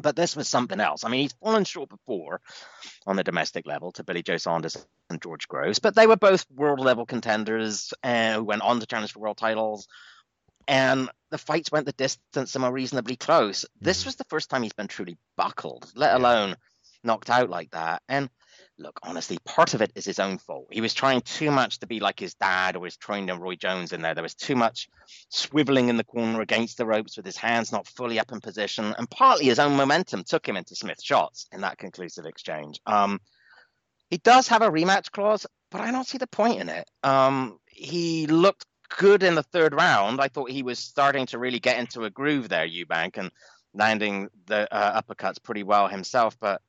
But 0.00 0.14
this 0.14 0.36
was 0.36 0.48
something 0.48 0.78
else. 0.78 1.04
I 1.04 1.08
mean, 1.08 1.22
he's 1.22 1.32
fallen 1.32 1.64
short 1.64 1.88
before 1.88 2.40
on 3.06 3.16
the 3.16 3.24
domestic 3.24 3.66
level 3.66 3.90
to 3.92 4.04
Billy 4.04 4.22
Joe 4.22 4.36
Saunders 4.36 4.76
and 5.10 5.20
George 5.20 5.48
Groves, 5.48 5.80
but 5.80 5.96
they 5.96 6.06
were 6.06 6.16
both 6.16 6.46
world 6.50 6.80
level 6.80 7.06
contenders 7.06 7.92
and 8.02 8.36
who 8.36 8.44
went 8.44 8.62
on 8.62 8.78
to 8.78 8.86
challenge 8.86 9.12
for 9.12 9.18
world 9.18 9.36
titles. 9.36 9.88
And 10.68 11.10
the 11.30 11.38
fights 11.38 11.72
went 11.72 11.86
the 11.86 11.92
distance 11.92 12.54
and 12.54 12.62
were 12.62 12.70
reasonably 12.70 13.16
close. 13.16 13.64
This 13.80 14.00
mm-hmm. 14.00 14.08
was 14.08 14.16
the 14.16 14.24
first 14.28 14.48
time 14.48 14.62
he's 14.62 14.72
been 14.72 14.86
truly 14.86 15.18
buckled, 15.36 15.90
let 15.96 16.14
alone 16.14 16.54
knocked 17.02 17.30
out 17.30 17.50
like 17.50 17.70
that. 17.70 18.02
And 18.08 18.28
look, 18.78 18.98
honestly, 19.02 19.38
part 19.44 19.74
of 19.74 19.82
it 19.82 19.92
is 19.94 20.04
his 20.04 20.18
own 20.18 20.38
fault. 20.38 20.68
He 20.70 20.80
was 20.80 20.94
trying 20.94 21.20
too 21.20 21.50
much 21.50 21.80
to 21.80 21.86
be 21.86 22.00
like 22.00 22.18
his 22.18 22.34
dad 22.34 22.76
or 22.76 22.84
his 22.84 22.96
trainer 22.96 23.38
Roy 23.38 23.56
Jones 23.56 23.92
in 23.92 24.02
there. 24.02 24.14
There 24.14 24.22
was 24.22 24.34
too 24.34 24.56
much 24.56 24.88
swiveling 25.32 25.88
in 25.88 25.96
the 25.96 26.04
corner 26.04 26.40
against 26.40 26.78
the 26.78 26.86
ropes 26.86 27.16
with 27.16 27.26
his 27.26 27.36
hands 27.36 27.72
not 27.72 27.86
fully 27.86 28.18
up 28.18 28.32
in 28.32 28.40
position. 28.40 28.94
And 28.96 29.08
partly 29.10 29.46
his 29.46 29.58
own 29.58 29.76
momentum 29.76 30.24
took 30.24 30.48
him 30.48 30.56
into 30.56 30.74
Smith's 30.74 31.04
shots 31.04 31.46
in 31.52 31.60
that 31.60 31.78
conclusive 31.78 32.26
exchange. 32.26 32.80
Um, 32.86 33.20
he 34.10 34.18
does 34.18 34.48
have 34.48 34.62
a 34.62 34.70
rematch 34.70 35.10
clause, 35.12 35.46
but 35.70 35.80
I 35.80 35.92
don't 35.92 36.06
see 36.06 36.18
the 36.18 36.26
point 36.26 36.60
in 36.60 36.68
it. 36.68 36.88
Um, 37.02 37.58
he 37.66 38.26
looked 38.26 38.66
good 38.98 39.22
in 39.22 39.36
the 39.36 39.42
third 39.42 39.72
round. 39.72 40.20
I 40.20 40.28
thought 40.28 40.50
he 40.50 40.62
was 40.62 40.78
starting 40.78 41.26
to 41.26 41.38
really 41.38 41.60
get 41.60 41.78
into 41.78 42.04
a 42.04 42.10
groove 42.10 42.48
there, 42.48 42.66
Eubank, 42.66 43.16
and 43.18 43.30
landing 43.72 44.28
the 44.46 44.72
uh, 44.74 45.00
uppercuts 45.00 45.40
pretty 45.40 45.62
well 45.62 45.86
himself. 45.86 46.36
But 46.40 46.60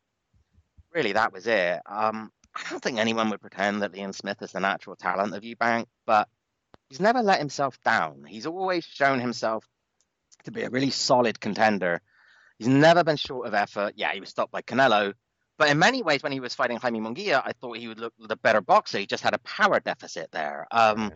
really 0.93 1.13
that 1.13 1.33
was 1.33 1.47
it. 1.47 1.79
Um, 1.85 2.31
I 2.55 2.69
don't 2.69 2.81
think 2.81 2.99
anyone 2.99 3.29
would 3.29 3.41
pretend 3.41 3.81
that 3.81 3.93
Liam 3.93 4.13
Smith 4.13 4.41
is 4.41 4.51
the 4.51 4.59
natural 4.59 4.95
talent 4.95 5.33
of 5.33 5.43
Eubank, 5.43 5.85
but 6.05 6.27
he's 6.89 6.99
never 6.99 7.21
let 7.21 7.39
himself 7.39 7.79
down. 7.83 8.25
He's 8.27 8.45
always 8.45 8.83
shown 8.83 9.19
himself 9.19 9.65
to 10.43 10.51
be 10.51 10.63
a 10.63 10.69
really 10.69 10.89
solid 10.89 11.39
contender. 11.39 12.01
He's 12.57 12.67
never 12.67 13.03
been 13.03 13.17
short 13.17 13.47
of 13.47 13.53
effort. 13.53 13.93
Yeah, 13.95 14.11
he 14.11 14.19
was 14.19 14.29
stopped 14.29 14.51
by 14.51 14.61
Canelo, 14.61 15.13
but 15.57 15.69
in 15.69 15.79
many 15.79 16.01
ways, 16.01 16.23
when 16.23 16.31
he 16.31 16.39
was 16.39 16.55
fighting 16.55 16.77
Jaime 16.77 16.99
Munguia, 16.99 17.41
I 17.45 17.53
thought 17.53 17.77
he 17.77 17.87
would 17.87 17.99
look 17.99 18.13
the 18.19 18.35
better 18.35 18.61
boxer. 18.61 18.97
He 18.97 19.05
just 19.05 19.23
had 19.23 19.33
a 19.33 19.39
power 19.39 19.79
deficit 19.79 20.31
there. 20.31 20.67
Um, 20.71 21.11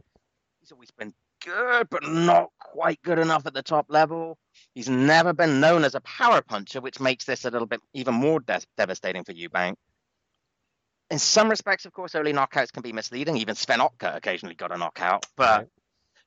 he's 0.60 0.72
always 0.72 0.92
been 0.92 1.14
good, 1.44 1.90
but 1.90 2.08
not 2.08 2.50
quite 2.60 3.02
good 3.02 3.20
enough 3.20 3.46
at 3.46 3.54
the 3.54 3.64
top 3.64 3.88
level. 3.90 4.38
He's 4.76 4.90
never 4.90 5.34
been 5.34 5.62
known 5.62 5.84
as 5.86 5.96
a 5.96 6.02
power 6.02 6.42
puncher, 6.42 6.82
which 6.82 7.00
makes 7.00 7.26
this 7.26 7.46
a 7.46 7.50
little 7.50 7.66
bit 7.66 7.82
even 7.94 8.14
more 8.14 8.42
de- 8.42 8.62
devastating 8.78 9.24
for 9.24 9.34
Eubank. 9.34 9.76
In 11.10 11.18
some 11.18 11.50
respects, 11.50 11.86
of 11.86 11.94
course, 11.94 12.14
early 12.14 12.34
knockouts 12.34 12.74
can 12.74 12.84
be 12.84 12.92
misleading. 12.92 13.38
Even 13.38 13.56
Sven 13.56 13.80
Ottke 13.80 14.16
occasionally 14.16 14.56
got 14.56 14.74
a 14.74 14.78
knockout, 14.78 15.26
but 15.38 15.60
right. 15.60 15.68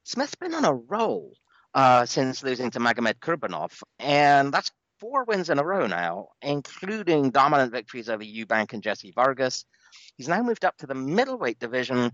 Smith's 0.04 0.34
been 0.36 0.54
on 0.54 0.64
a 0.64 0.72
roll 0.72 1.34
uh, 1.74 2.06
since 2.06 2.42
losing 2.42 2.70
to 2.70 2.80
Magomed 2.80 3.18
Kurbanov, 3.20 3.82
and 3.98 4.52
that's 4.52 4.70
four 4.98 5.24
wins 5.24 5.50
in 5.50 5.58
a 5.58 5.64
row 5.64 5.86
now, 5.86 6.28
including 6.40 7.30
dominant 7.30 7.72
victories 7.72 8.08
over 8.08 8.24
Eubank 8.24 8.72
and 8.72 8.82
Jessie 8.82 9.12
Vargas. 9.14 9.66
He's 10.16 10.28
now 10.28 10.42
moved 10.42 10.64
up 10.64 10.76
to 10.78 10.86
the 10.86 10.94
middleweight 10.94 11.58
division 11.58 12.12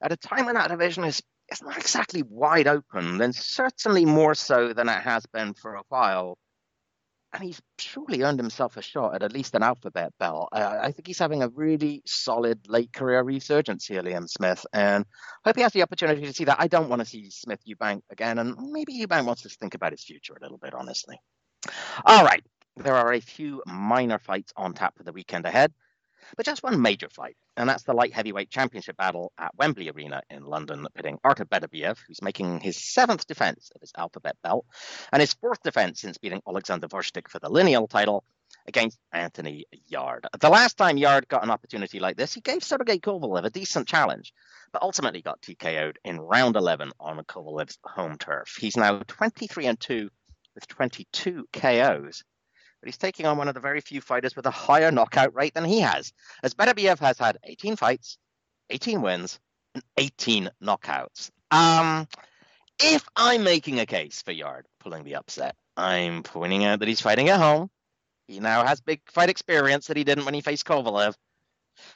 at 0.00 0.12
a 0.12 0.16
time 0.16 0.46
when 0.46 0.54
that 0.54 0.70
division 0.70 1.04
is, 1.04 1.22
is 1.50 1.62
not 1.62 1.76
exactly 1.76 2.22
wide 2.22 2.66
open, 2.66 3.18
then 3.18 3.32
certainly 3.32 4.04
more 4.04 4.34
so 4.34 4.72
than 4.72 4.88
it 4.88 5.02
has 5.02 5.26
been 5.26 5.54
for 5.54 5.74
a 5.74 5.82
while. 5.88 6.38
And 7.32 7.42
he's 7.42 7.60
surely 7.78 8.22
earned 8.22 8.38
himself 8.38 8.76
a 8.76 8.82
shot 8.82 9.16
at 9.16 9.24
at 9.24 9.32
least 9.32 9.56
an 9.56 9.64
alphabet 9.64 10.12
belt. 10.20 10.50
Uh, 10.52 10.78
I 10.80 10.92
think 10.92 11.08
he's 11.08 11.18
having 11.18 11.42
a 11.42 11.48
really 11.48 12.00
solid 12.06 12.60
late 12.68 12.92
career 12.92 13.22
resurgence 13.24 13.86
here, 13.86 14.02
Liam 14.02 14.28
Smith, 14.28 14.64
and 14.72 15.04
I 15.44 15.48
hope 15.48 15.56
he 15.56 15.62
has 15.62 15.72
the 15.72 15.82
opportunity 15.82 16.22
to 16.22 16.32
see 16.32 16.44
that. 16.44 16.60
I 16.60 16.68
don't 16.68 16.88
want 16.88 17.00
to 17.00 17.06
see 17.06 17.30
Smith 17.30 17.58
Eubank 17.68 18.02
again, 18.10 18.38
and 18.38 18.54
maybe 18.70 19.04
Eubank 19.04 19.26
wants 19.26 19.42
to 19.42 19.48
think 19.48 19.74
about 19.74 19.90
his 19.90 20.04
future 20.04 20.34
a 20.34 20.42
little 20.42 20.58
bit, 20.58 20.74
honestly. 20.74 21.18
All 22.04 22.24
right, 22.24 22.44
there 22.76 22.94
are 22.94 23.12
a 23.12 23.20
few 23.20 23.62
minor 23.66 24.20
fights 24.20 24.52
on 24.56 24.72
tap 24.72 24.96
for 24.96 25.02
the 25.02 25.12
weekend 25.12 25.44
ahead, 25.44 25.72
but 26.36 26.46
just 26.46 26.62
one 26.62 26.80
major 26.80 27.08
fight, 27.08 27.36
and 27.56 27.68
that's 27.68 27.84
the 27.84 27.92
light 27.92 28.12
heavyweight 28.12 28.50
championship 28.50 28.96
battle 28.96 29.32
at 29.38 29.54
Wembley 29.56 29.90
Arena 29.90 30.22
in 30.30 30.44
London, 30.44 30.86
pitting 30.94 31.18
Artur 31.24 31.44
Beterbiev, 31.44 31.98
who's 32.06 32.22
making 32.22 32.60
his 32.60 32.76
seventh 32.76 33.26
defense 33.26 33.70
of 33.74 33.80
his 33.80 33.92
alphabet 33.96 34.36
belt, 34.42 34.66
and 35.12 35.20
his 35.20 35.34
fourth 35.34 35.62
defense 35.62 36.00
since 36.00 36.18
beating 36.18 36.42
Alexander 36.48 36.88
Gvozdyk 36.88 37.28
for 37.28 37.38
the 37.38 37.50
lineal 37.50 37.86
title 37.86 38.24
against 38.66 38.98
Anthony 39.12 39.66
Yarde. 39.88 40.26
The 40.38 40.48
last 40.48 40.76
time 40.76 40.96
Yarde 40.96 41.28
got 41.28 41.42
an 41.42 41.50
opportunity 41.50 42.00
like 42.00 42.16
this, 42.16 42.32
he 42.32 42.40
gave 42.40 42.64
Sergey 42.64 42.98
Kovalev 42.98 43.44
a 43.44 43.50
decent 43.50 43.86
challenge, 43.86 44.32
but 44.72 44.82
ultimately 44.82 45.22
got 45.22 45.40
TKO'd 45.42 45.98
in 46.04 46.20
round 46.20 46.56
11 46.56 46.92
on 46.98 47.18
Kovalev's 47.24 47.78
home 47.84 48.16
turf. 48.18 48.56
He's 48.58 48.76
now 48.76 49.00
23 49.06 49.66
and 49.66 49.80
2 49.80 50.10
with 50.54 50.68
22 50.68 51.48
KOs. 51.52 52.24
But 52.84 52.88
he's 52.88 52.98
taking 52.98 53.24
on 53.24 53.38
one 53.38 53.48
of 53.48 53.54
the 53.54 53.60
very 53.60 53.80
few 53.80 54.02
fighters 54.02 54.36
with 54.36 54.44
a 54.44 54.50
higher 54.50 54.92
knockout 54.92 55.34
rate 55.34 55.54
than 55.54 55.64
he 55.64 55.80
has, 55.80 56.12
as 56.42 56.52
Beterbiev 56.52 56.98
has 56.98 57.16
had 57.16 57.38
18 57.42 57.76
fights, 57.76 58.18
18 58.68 59.00
wins, 59.00 59.40
and 59.74 59.82
18 59.96 60.50
knockouts. 60.62 61.30
Um, 61.50 62.06
if 62.78 63.08
I'm 63.16 63.42
making 63.42 63.80
a 63.80 63.86
case 63.86 64.20
for 64.20 64.32
Yarde 64.32 64.66
pulling 64.80 65.04
the 65.04 65.14
upset, 65.14 65.56
I'm 65.78 66.24
pointing 66.24 66.66
out 66.66 66.80
that 66.80 66.88
he's 66.88 67.00
fighting 67.00 67.30
at 67.30 67.40
home. 67.40 67.70
He 68.28 68.38
now 68.38 68.66
has 68.66 68.82
big 68.82 69.00
fight 69.10 69.30
experience 69.30 69.86
that 69.86 69.96
he 69.96 70.04
didn't 70.04 70.26
when 70.26 70.34
he 70.34 70.42
faced 70.42 70.66
Kovalev. 70.66 71.14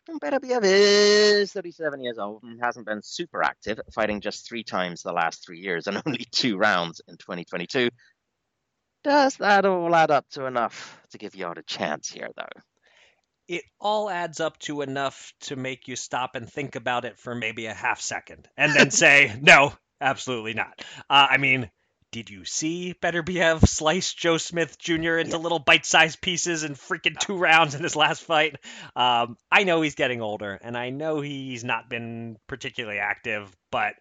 And 0.08 0.64
is 0.64 1.52
37 1.52 2.00
years 2.00 2.18
old 2.18 2.42
and 2.44 2.60
hasn't 2.62 2.86
been 2.86 3.02
super 3.02 3.42
active, 3.42 3.78
fighting 3.94 4.22
just 4.22 4.48
three 4.48 4.64
times 4.64 5.02
the 5.02 5.12
last 5.12 5.44
three 5.44 5.60
years 5.60 5.86
and 5.86 6.02
only 6.06 6.26
two 6.32 6.56
rounds 6.56 7.02
in 7.06 7.18
2022. 7.18 7.90
Does 9.04 9.36
that 9.36 9.64
all 9.64 9.94
add 9.94 10.10
up 10.10 10.28
to 10.30 10.46
enough 10.46 11.00
to 11.10 11.18
give 11.18 11.34
Yarde 11.34 11.58
a 11.58 11.62
chance 11.62 12.10
here, 12.10 12.28
though? 12.36 12.62
It 13.46 13.64
all 13.80 14.10
adds 14.10 14.40
up 14.40 14.58
to 14.60 14.82
enough 14.82 15.32
to 15.42 15.56
make 15.56 15.88
you 15.88 15.96
stop 15.96 16.34
and 16.34 16.50
think 16.50 16.76
about 16.76 17.04
it 17.04 17.18
for 17.18 17.34
maybe 17.34 17.66
a 17.66 17.74
half 17.74 18.00
second 18.00 18.48
and 18.56 18.74
then 18.74 18.90
say, 18.92 19.38
no, 19.40 19.72
absolutely 20.00 20.54
not. 20.54 20.84
Uh, 21.08 21.28
I 21.30 21.38
mean, 21.38 21.70
did 22.10 22.30
you 22.30 22.44
see 22.44 22.94
Better 22.94 23.22
Beterbiev 23.22 23.66
slice 23.66 24.14
Joe 24.14 24.38
Smith 24.38 24.78
Jr. 24.78 25.18
into 25.18 25.36
yeah. 25.36 25.42
little 25.42 25.58
bite-sized 25.58 26.20
pieces 26.20 26.64
in 26.64 26.74
freaking 26.74 27.18
two 27.18 27.36
rounds 27.36 27.74
in 27.74 27.82
his 27.82 27.96
last 27.96 28.22
fight? 28.22 28.56
Um, 28.96 29.36
I 29.50 29.64
know 29.64 29.82
he's 29.82 29.94
getting 29.94 30.22
older, 30.22 30.58
and 30.60 30.76
I 30.76 30.90
know 30.90 31.20
he's 31.20 31.64
not 31.64 31.90
been 31.90 32.38
particularly 32.46 32.98
active, 32.98 33.54
but 33.70 33.94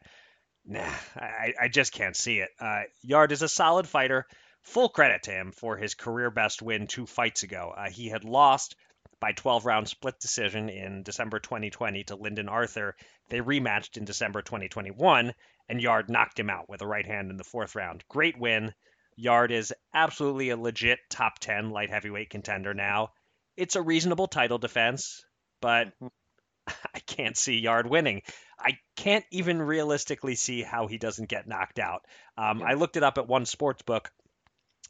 nah, 0.66 0.90
I, 1.16 1.54
I 1.62 1.68
just 1.68 1.92
can't 1.92 2.16
see 2.16 2.40
it. 2.40 2.50
Uh, 2.60 2.84
Yarde 3.02 3.34
is 3.34 3.42
a 3.42 3.50
solid 3.50 3.88
fighter 3.88 4.26
full 4.68 4.90
credit 4.90 5.24
to 5.24 5.32
him 5.32 5.52
for 5.54 5.78
his 5.78 5.96
career 5.96 6.30
best 6.30 6.62
win 6.62 6.88
two 6.88 7.06
fights 7.06 7.44
ago. 7.44 7.74
Uh, 7.76 7.90
he 7.90 8.10
had 8.10 8.26
lost 8.26 8.76
by 9.20 9.32
12 9.32 9.66
round 9.66 9.88
split 9.88 10.20
decision 10.20 10.70
in 10.70 11.04
December 11.04 11.40
2020 11.40 12.04
to 12.04 12.16
Lyndon 12.16 12.50
Arthur. 12.50 12.96
They 13.30 13.40
rematched 13.40 13.96
in 13.96 14.04
December 14.04 14.42
2021, 14.42 15.34
and 15.70 15.82
Yarde 15.82 16.10
knocked 16.10 16.38
him 16.38 16.50
out 16.50 16.68
with 16.68 16.82
a 16.82 16.88
right 16.88 17.06
hand 17.06 17.32
in 17.32 17.38
the 17.38 17.46
fourth 17.46 17.76
round. 17.76 18.04
Great 18.10 18.38
win. 18.38 18.74
Yarde 19.16 19.52
is 19.52 19.74
absolutely 19.94 20.50
a 20.50 20.58
legit 20.58 21.00
top 21.10 21.40
10 21.40 21.70
light 21.70 21.90
heavyweight 21.90 22.30
contender 22.30 22.74
now. 22.74 23.14
It's 23.56 23.78
a 23.78 23.82
reasonable 23.82 24.28
title 24.28 24.58
defense, 24.58 25.26
but 25.62 25.94
I 26.68 27.00
can't 27.08 27.38
see 27.38 27.58
Yarde 27.58 27.90
winning. 27.90 28.22
I 28.60 28.78
can't 28.98 29.26
even 29.32 29.62
realistically 29.62 30.36
see 30.36 30.62
how 30.62 30.88
he 30.88 30.98
doesn't 30.98 31.30
get 31.30 31.48
knocked 31.48 31.80
out. 31.80 32.06
Um, 32.38 32.62
I 32.62 32.74
looked 32.74 32.98
it 32.98 33.04
up 33.04 33.18
at 33.18 33.28
one 33.28 33.46
sports 33.46 33.82
book. 33.82 34.12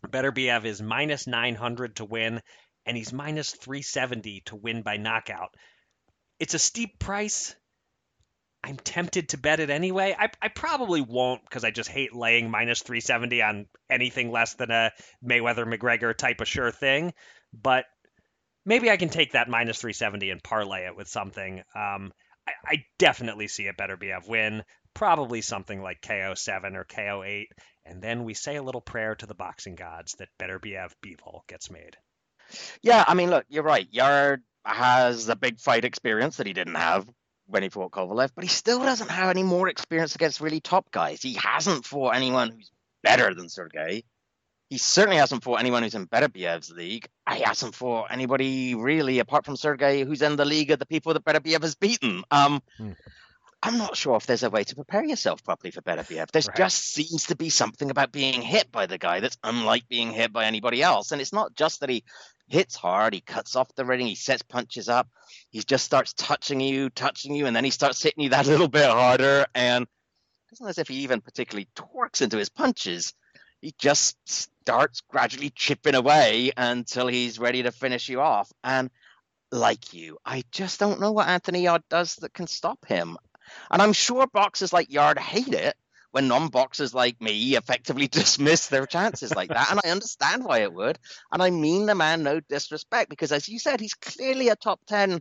Beterbiev 0.06 0.66
is 0.66 0.82
minus 0.82 1.28
900 1.28 1.98
to 1.98 2.06
win, 2.06 2.42
and 2.86 2.98
he's 2.98 3.14
minus 3.14 3.52
370 3.52 4.42
to 4.46 4.56
win 4.56 4.82
by 4.82 4.98
knockout. 4.98 5.56
It's 6.40 6.54
a 6.54 6.60
steep 6.60 7.00
price. 7.00 7.56
I'm 8.64 8.78
tempted 8.78 9.30
to 9.30 9.38
bet 9.38 9.60
it 9.60 9.70
anyway. 9.70 10.16
I, 10.18 10.30
I 10.42 10.48
probably 10.50 11.02
won't 11.02 11.44
because 11.44 11.64
I 11.64 11.72
just 11.72 11.90
hate 11.90 12.14
laying 12.14 12.50
minus 12.50 12.82
370 12.82 13.42
on 13.42 13.66
anything 13.90 14.32
less 14.32 14.56
than 14.56 14.72
a 14.72 14.92
Mayweather 15.24 15.66
McGregor 15.66 16.16
type 16.16 16.42
of 16.42 16.48
sure 16.48 16.72
thing. 16.72 17.14
But 17.54 17.86
maybe 18.66 18.90
I 18.92 18.98
can 18.98 19.10
take 19.10 19.34
that 19.34 19.50
minus 19.50 19.80
370 19.80 20.32
and 20.32 20.44
parlay 20.44 20.86
it 20.86 20.96
with 20.96 21.08
something. 21.08 21.60
Um, 21.76 22.12
I, 22.48 22.52
I 22.66 22.86
definitely 22.98 23.48
see 23.48 23.68
a 23.68 23.74
Beterbiev 23.74 24.28
win 24.28 24.64
probably 24.98 25.42
something 25.42 25.80
like 25.80 26.02
KO7 26.02 26.76
or 26.76 26.84
KO8, 26.84 27.46
and 27.88 28.02
then 28.02 28.24
we 28.24 28.34
say 28.34 28.56
a 28.56 28.64
little 28.64 28.82
prayer 28.82 29.16
to 29.16 29.26
the 29.26 29.34
boxing 29.34 29.76
gods 29.76 30.14
that 30.20 30.30
better 30.38 30.60
Beterbiev 30.60 30.92
Bivol 31.04 31.48
gets 31.48 31.72
made. 31.72 31.98
Yeah, 32.82 33.04
I 33.08 33.14
mean, 33.14 33.30
look, 33.30 33.46
you're 33.50 33.64
right. 33.64 33.88
Yarde 33.92 34.44
has 34.66 35.30
a 35.30 35.36
big 35.36 35.60
fight 35.60 35.86
experience 35.86 36.38
that 36.38 36.48
he 36.48 36.54
didn't 36.54 36.76
have 36.76 37.08
when 37.48 37.64
he 37.64 37.70
fought 37.70 37.92
Kovalev, 37.92 38.32
but 38.36 38.44
he 38.44 38.50
still 38.50 38.80
doesn't 38.80 39.10
have 39.10 39.30
any 39.30 39.44
more 39.44 39.70
experience 39.70 40.16
against 40.16 40.42
really 40.42 40.60
top 40.60 40.92
guys. 40.92 41.22
He 41.22 41.34
hasn't 41.34 41.86
fought 41.86 42.16
anyone 42.16 42.52
who's 42.52 42.72
better 43.04 43.34
than 43.34 43.50
Sergey. 43.50 44.04
He 44.70 44.78
certainly 44.78 45.18
hasn't 45.18 45.44
fought 45.44 45.62
anyone 45.62 45.84
who's 45.84 45.96
in 45.96 46.06
better 46.06 46.28
Beterbiev's 46.28 46.72
league. 46.72 47.08
He 47.34 47.42
hasn't 47.42 47.74
fought 47.74 48.08
anybody 48.12 48.76
really, 48.76 49.20
apart 49.20 49.46
from 49.46 49.56
Sergey, 49.56 50.04
who's 50.04 50.22
in 50.22 50.36
the 50.36 50.44
league 50.44 50.72
of 50.72 50.80
the 50.80 50.86
people 50.86 51.14
that 51.14 51.24
better 51.24 51.40
Beterbiev 51.40 51.62
has 51.62 51.76
beaten. 51.76 52.24
Um, 52.32 52.62
hmm. 52.78 52.92
I'm 53.64 53.78
not 53.78 53.98
sure 53.98 54.16
if 54.18 54.28
there's 54.28 54.44
a 54.44 54.52
way 54.52 54.64
to 54.66 54.76
prepare 54.76 55.04
yourself 55.04 55.44
properly 55.44 55.72
for 55.72 55.82
Beterbiev. 55.82 56.32
There 56.32 56.44
right. 56.48 56.56
just 56.56 56.94
seems 56.94 57.28
to 57.28 57.36
be 57.36 57.50
something 57.50 57.90
about 57.90 58.12
being 58.12 58.42
hit 58.42 58.72
by 58.72 58.86
the 58.86 59.00
guy 59.00 59.20
that's 59.20 59.38
unlike 59.44 59.88
being 59.88 60.12
hit 60.12 60.32
by 60.32 60.46
anybody 60.46 60.84
else. 60.84 61.12
And 61.12 61.20
it's 61.20 61.34
not 61.34 61.56
just 61.56 61.80
that 61.80 61.90
he 61.90 62.04
hits 62.48 62.76
hard, 62.76 63.16
he 63.16 63.22
cuts 63.22 63.56
off 63.56 63.74
the 63.76 63.84
ring, 63.84 64.06
he 64.06 64.16
sets 64.16 64.44
punches 64.44 64.90
up, 64.90 65.08
he 65.50 65.62
just 65.62 65.86
starts 65.86 66.14
touching 66.14 66.62
you, 66.62 66.90
touching 66.90 67.34
you, 67.34 67.48
and 67.48 67.56
then 67.56 67.64
he 67.64 67.72
starts 67.72 68.02
hitting 68.02 68.24
you 68.24 68.30
that 68.30 68.46
little 68.48 68.68
bit 68.68 68.90
harder. 68.90 69.48
And 69.56 69.88
it's 70.52 70.62
not 70.62 70.70
as 70.70 70.78
if 70.78 70.88
he 70.88 70.98
even 70.98 71.22
particularly 71.22 71.68
torques 71.76 72.22
into 72.22 72.38
his 72.38 72.50
punches. 72.50 73.14
He 73.60 73.74
just 73.80 74.18
starts 74.30 75.02
gradually 75.10 75.50
chipping 75.50 75.96
away 75.96 76.52
until 76.56 77.08
he's 77.08 77.40
ready 77.40 77.64
to 77.64 77.72
finish 77.72 78.08
you 78.08 78.22
off. 78.22 78.52
And 78.64 78.92
like 79.52 79.94
you, 79.94 80.18
I 80.26 80.44
just 80.52 80.80
don't 80.80 81.00
know 81.00 81.12
what 81.12 81.28
Anthony 81.28 81.64
Yarde 81.64 81.84
does 81.90 82.16
that 82.18 82.34
can 82.34 82.48
stop 82.48 82.86
him. 82.86 83.18
And 83.72 83.82
I'm 83.82 83.94
sure 83.94 84.28
boxers 84.28 84.74
like 84.74 84.92
Yarde 84.92 85.20
hate 85.20 85.54
it 85.54 85.76
when 86.12 86.28
non-boxers 86.28 86.94
like 86.94 87.22
me 87.22 87.56
effectively 87.56 88.08
dismiss 88.12 88.68
their 88.68 88.86
chances 88.86 89.36
like 89.36 89.50
that. 89.50 89.72
And 89.72 89.80
I 89.84 89.90
understand 89.90 90.44
why 90.44 90.60
it 90.60 90.74
would. 90.74 90.98
And 91.32 91.42
I 91.42 91.50
mean 91.50 91.86
the 91.86 91.96
man 91.96 92.24
no 92.24 92.40
disrespect 92.40 93.10
because, 93.10 93.32
as 93.32 93.48
you 93.48 93.60
said, 93.60 93.80
he's 93.80 93.94
clearly 93.94 94.50
a 94.50 94.56
top 94.56 94.80
ten 94.88 95.20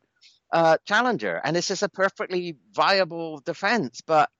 uh, 0.52 0.78
challenger, 0.86 1.40
and 1.42 1.56
this 1.56 1.70
is 1.70 1.82
a 1.82 1.88
perfectly 1.88 2.56
viable 2.72 3.40
defense. 3.40 4.00
But 4.06 4.30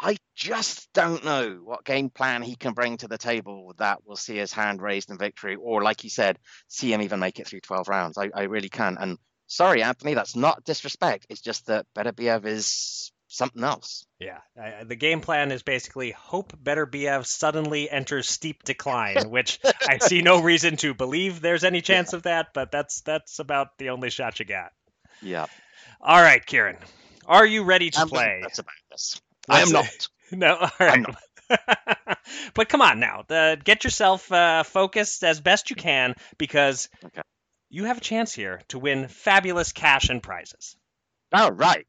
I 0.00 0.16
just 0.36 0.92
don't 0.92 1.24
know 1.24 1.60
what 1.62 1.84
game 1.84 2.08
plan 2.08 2.42
he 2.42 2.54
can 2.54 2.72
bring 2.72 2.98
to 2.98 3.08
the 3.08 3.18
table 3.18 3.74
that 3.78 4.06
will 4.06 4.16
see 4.16 4.36
his 4.36 4.52
hand 4.52 4.80
raised 4.80 5.10
in 5.10 5.18
victory, 5.18 5.56
or 5.56 5.82
like 5.82 6.04
you 6.04 6.10
said, 6.10 6.38
see 6.68 6.92
him 6.92 7.02
even 7.02 7.20
make 7.20 7.40
it 7.40 7.46
through 7.46 7.60
12 7.60 7.88
rounds. 7.88 8.16
I, 8.16 8.30
I 8.34 8.42
really 8.44 8.68
can. 8.68 8.96
And 8.98 9.18
sorry, 9.48 9.82
Anthony, 9.82 10.14
that's 10.14 10.36
not 10.36 10.62
disrespect. 10.62 11.26
It's 11.28 11.40
just 11.40 11.66
that 11.66 11.86
Beterbiev 11.96 12.46
is 12.46 13.10
something 13.26 13.64
else. 13.64 14.06
Yeah, 14.20 14.38
uh, 14.60 14.84
the 14.84 14.96
game 14.96 15.20
plan 15.20 15.50
is 15.50 15.62
basically 15.62 16.12
hope 16.12 16.52
Beterbiev 16.62 17.26
suddenly 17.26 17.90
enters 17.90 18.28
steep 18.28 18.62
decline, 18.62 19.16
which 19.30 19.58
I 19.86 19.98
see 19.98 20.22
no 20.22 20.40
reason 20.40 20.76
to 20.78 20.94
believe 20.94 21.40
there's 21.40 21.64
any 21.64 21.80
chance 21.80 22.12
yeah. 22.12 22.16
of 22.18 22.22
that, 22.24 22.48
but 22.54 22.70
that's 22.70 23.00
that's 23.00 23.38
about 23.38 23.76
the 23.78 23.90
only 23.90 24.10
shot 24.10 24.38
you 24.38 24.46
got. 24.46 24.72
Yeah. 25.20 25.46
All 26.00 26.20
right, 26.20 26.44
Kieran, 26.44 26.76
are 27.26 27.46
you 27.46 27.64
ready 27.64 27.90
to 27.90 28.00
I'm 28.00 28.08
play? 28.08 28.38
That's 28.42 28.60
about 28.60 28.74
this. 28.90 29.20
I 29.48 29.62
am 29.62 29.72
not. 29.72 30.08
No, 30.30 30.56
all 30.56 30.70
right. 30.78 31.06
but 32.54 32.68
come 32.68 32.82
on 32.82 33.00
now, 33.00 33.24
uh, 33.30 33.54
get 33.54 33.82
yourself 33.84 34.30
uh, 34.30 34.62
focused 34.62 35.24
as 35.24 35.40
best 35.40 35.70
you 35.70 35.76
can 35.76 36.14
because 36.36 36.90
Okay. 37.02 37.22
You 37.70 37.84
have 37.84 37.98
a 37.98 38.00
chance 38.00 38.32
here 38.32 38.60
to 38.68 38.78
win 38.78 39.08
fabulous 39.08 39.72
cash 39.72 40.08
and 40.08 40.22
prizes. 40.22 40.76
All 41.32 41.52
right. 41.52 41.86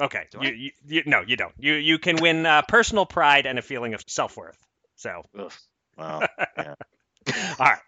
Okay, 0.00 0.24
you, 0.40 0.50
you, 0.50 0.70
you, 0.86 1.02
no, 1.06 1.20
you 1.20 1.36
don't. 1.36 1.52
You 1.58 1.74
you 1.74 1.98
can 1.98 2.16
win 2.16 2.46
uh, 2.46 2.62
personal 2.62 3.04
pride 3.04 3.46
and 3.46 3.58
a 3.58 3.62
feeling 3.62 3.92
of 3.94 4.02
self 4.06 4.36
worth. 4.36 4.58
So, 4.96 5.22
Ugh. 5.38 5.52
Well, 5.98 6.22
yeah. 6.56 6.74
all 7.58 7.66
right, 7.66 7.78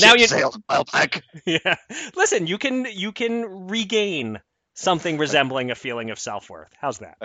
Now 0.00 0.14
you- 0.14 0.28
sailed 0.28 0.54
a 0.56 0.62
while 0.66 0.84
back. 0.84 1.22
yeah. 1.44 1.74
Listen, 2.14 2.46
you 2.46 2.58
can 2.58 2.86
you 2.90 3.10
can 3.12 3.68
regain 3.68 4.40
something 4.74 5.18
resembling 5.18 5.72
a 5.72 5.74
feeling 5.74 6.10
of 6.10 6.18
self 6.20 6.48
worth. 6.48 6.72
How's 6.80 6.98
that? 6.98 7.16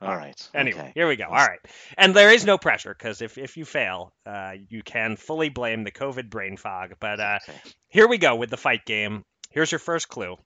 All 0.00 0.16
right. 0.16 0.48
Anyway, 0.52 0.78
okay. 0.80 0.92
here 0.94 1.08
we 1.08 1.16
go. 1.16 1.24
All 1.24 1.32
right. 1.46 1.60
And 1.96 2.14
there 2.14 2.32
is 2.32 2.44
no 2.44 2.58
pressure 2.58 2.94
because 2.96 3.22
if, 3.22 3.38
if 3.38 3.56
you 3.56 3.64
fail, 3.64 4.12
uh, 4.26 4.52
you 4.68 4.82
can 4.82 5.16
fully 5.16 5.48
blame 5.48 5.84
the 5.84 5.92
COVID 5.92 6.28
brain 6.28 6.56
fog. 6.56 6.94
But 7.00 7.20
uh, 7.20 7.38
Okay. 7.48 7.58
here 7.88 8.06
we 8.08 8.18
go 8.18 8.34
with 8.36 8.50
the 8.50 8.56
fight 8.56 8.84
game. 8.84 9.24
Here's 9.50 9.72
your 9.72 9.78
first 9.78 10.08
clue 10.08 10.36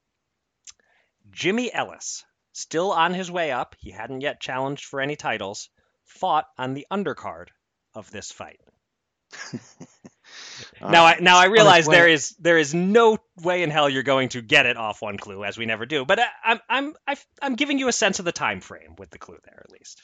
Jimmy 1.30 1.72
Ellis, 1.72 2.24
still 2.52 2.92
on 2.92 3.14
his 3.14 3.30
way 3.30 3.50
up, 3.52 3.74
he 3.78 3.90
hadn't 3.90 4.20
yet 4.20 4.40
challenged 4.40 4.84
for 4.84 5.00
any 5.00 5.16
titles, 5.16 5.68
fought 6.04 6.46
on 6.56 6.74
the 6.74 6.86
undercard 6.90 7.48
of 7.94 8.10
this 8.10 8.30
fight. 8.30 8.60
All 10.80 10.90
now, 10.90 11.04
I, 11.04 11.18
now 11.20 11.38
I 11.38 11.46
realize 11.46 11.86
way- 11.86 11.96
there 11.96 12.08
is 12.08 12.30
there 12.38 12.58
is 12.58 12.74
no 12.74 13.18
way 13.42 13.62
in 13.62 13.70
hell 13.70 13.88
you're 13.88 14.02
going 14.02 14.28
to 14.30 14.40
get 14.42 14.66
it 14.66 14.76
off 14.76 15.02
one 15.02 15.16
clue, 15.18 15.44
as 15.44 15.56
we 15.58 15.66
never 15.66 15.86
do. 15.86 16.04
But 16.04 16.20
I, 16.20 16.26
I'm 16.44 16.60
I'm 16.68 16.94
I've, 17.06 17.26
I'm 17.42 17.54
giving 17.56 17.78
you 17.78 17.88
a 17.88 17.92
sense 17.92 18.18
of 18.18 18.24
the 18.24 18.32
time 18.32 18.60
frame 18.60 18.94
with 18.98 19.10
the 19.10 19.18
clue 19.18 19.38
there, 19.44 19.62
at 19.64 19.70
least. 19.72 20.00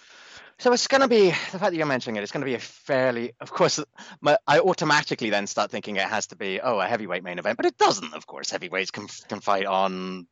So 0.59 0.72
it's 0.72 0.87
going 0.87 1.01
to 1.01 1.09
be 1.09 1.26
the 1.30 1.59
fact 1.59 1.61
that 1.70 1.74
you're 1.74 1.87
mentioning 1.87 2.16
it. 2.16 2.22
It's 2.22 2.30
going 2.30 2.43
to 2.43 2.47
be 2.47 2.55
a 2.55 2.61
fairly, 2.61 3.32
of 3.41 3.51
course. 3.51 3.80
My, 4.20 4.37
I 4.47 4.61
automatically 4.61 5.30
then 5.30 5.49
start 5.49 5.70
thinking 5.72 5.97
it 5.97 6.03
has 6.03 6.28
to 6.28 6.37
be 6.37 6.61
oh 6.61 6.78
a 6.78 6.87
heavyweight 6.87 7.24
main 7.24 7.39
event, 7.39 7.57
but 7.57 7.66
it 7.66 7.76
doesn't. 7.76 8.14
Of 8.14 8.26
course, 8.26 8.51
heavyweights 8.51 8.91
can 8.93 9.09
can 9.28 9.41
fight 9.41 9.66
on 9.66 10.26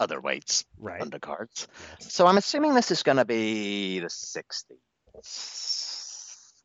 other 0.00 0.20
weights 0.20 0.64
Right. 0.78 1.00
undercards. 1.00 1.68
So 2.00 2.26
I'm 2.26 2.36
assuming 2.36 2.74
this 2.74 2.90
is 2.90 3.04
going 3.04 3.18
to 3.18 3.24
be 3.24 4.00
the 4.00 4.06
60s. 4.08 5.93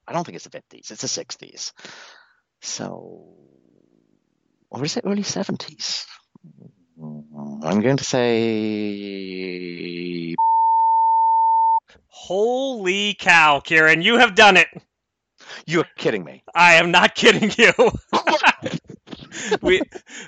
I 0.10 0.14
don't 0.14 0.26
think 0.26 0.36
it's 0.36 0.48
the 0.48 0.50
50s. 0.50 0.90
It's 0.92 1.02
the 1.02 1.08
60s. 1.08 1.72
So, 2.62 3.28
or 4.72 4.84
is 4.84 4.98
it 4.98 5.06
early 5.06 5.22
70s? 5.22 6.06
I'm 7.00 7.82
going 7.82 7.98
to 7.98 8.04
say 8.04 9.30
Holy 12.08 13.14
cow, 13.14 13.60
Kieran, 13.60 14.02
you 14.02 14.18
have 14.18 14.34
done 14.36 14.58
it. 14.58 14.68
you're 15.68 15.88
kidding 15.96 16.24
me. 16.24 16.44
I 16.54 16.74
am 16.76 16.92
not 16.92 17.14
kidding 17.16 17.52
you. 17.58 17.72
we 19.62 19.82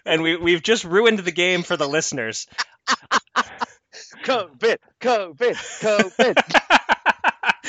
and 0.05 0.21
we 0.21 0.37
we've 0.37 0.61
just 0.61 0.85
ruined 0.85 1.19
the 1.19 1.31
game 1.31 1.63
for 1.63 1.75
the 1.75 1.87
listeners. 1.87 2.47
COVID, 4.23 4.77
COVID, 5.01 5.55
COVID. 5.81 6.77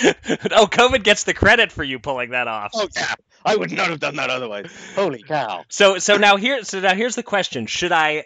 oh, 0.53 0.67
COVID 0.67 1.03
gets 1.05 1.25
the 1.25 1.35
credit 1.35 1.73
for 1.73 1.85
you 1.85 1.99
pulling 1.99 2.31
that 2.31 2.49
off. 2.49 2.73
oh 2.75 2.89
yeah, 2.97 3.15
I 3.45 3.57
would 3.57 3.73
not 3.73 3.91
have 3.91 4.01
done 4.01 4.17
that 4.17 4.31
otherwise. 4.31 4.67
Holy 4.95 5.23
cow! 5.23 5.65
So 5.69 5.99
so 5.99 6.17
now 6.17 6.37
here 6.37 6.65
so 6.65 6.81
now 6.81 6.95
here's 6.95 7.17
the 7.17 7.23
question. 7.23 7.67
Should 7.67 7.93
I 7.93 8.25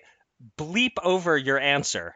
bleep 0.59 0.93
over 1.03 1.37
your 1.37 1.59
answer? 1.59 2.15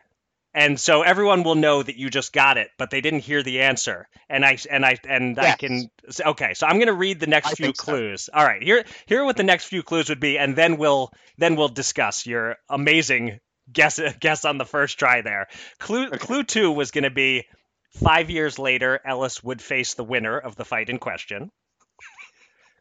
And 0.52 0.80
so 0.80 1.02
everyone 1.02 1.44
will 1.44 1.54
know 1.54 1.80
that 1.80 1.96
you 1.96 2.10
just 2.10 2.32
got 2.32 2.58
it, 2.58 2.70
but 2.76 2.90
they 2.90 3.00
didn't 3.00 3.20
hear 3.20 3.42
the 3.42 3.60
answer. 3.62 4.08
And 4.28 4.44
I 4.44 4.58
and 4.68 4.84
I 4.84 4.96
and 5.08 5.38
I 5.38 5.52
Yes. 5.52 5.58
can 5.58 5.90
okay. 6.26 6.54
So 6.54 6.66
I'm 6.66 6.76
going 6.76 6.88
to 6.88 6.92
read 6.92 7.20
the 7.20 7.28
next 7.28 7.50
I 7.50 7.54
few 7.54 7.66
think 7.66 7.76
so. 7.76 7.94
clues. 7.94 8.28
All 8.32 8.44
right, 8.44 8.62
here 8.62 8.84
here 9.06 9.20
are 9.22 9.24
what 9.24 9.36
the 9.36 9.44
next 9.44 9.66
few 9.66 9.82
clues 9.84 10.08
would 10.08 10.20
be, 10.20 10.38
and 10.38 10.56
then 10.56 10.76
we'll 10.76 11.10
then 11.38 11.54
we'll 11.54 11.68
discuss 11.68 12.26
your 12.26 12.56
amazing 12.68 13.38
guess 13.72 14.00
guess 14.20 14.44
on 14.44 14.58
the 14.58 14.64
first 14.64 14.98
try 14.98 15.20
there. 15.22 15.46
Clue 15.78 16.10
Okay. 16.12 16.18
clue 16.18 16.42
two 16.42 16.72
was 16.72 16.90
going 16.90 17.04
to 17.04 17.10
be 17.10 17.44
five 17.90 18.30
years 18.30 18.58
later, 18.58 19.00
Ellis 19.04 19.42
would 19.42 19.60
face 19.62 19.94
the 19.94 20.04
winner 20.04 20.38
of 20.38 20.56
the 20.56 20.64
fight 20.64 20.88
in 20.88 20.98
question. 20.98 21.50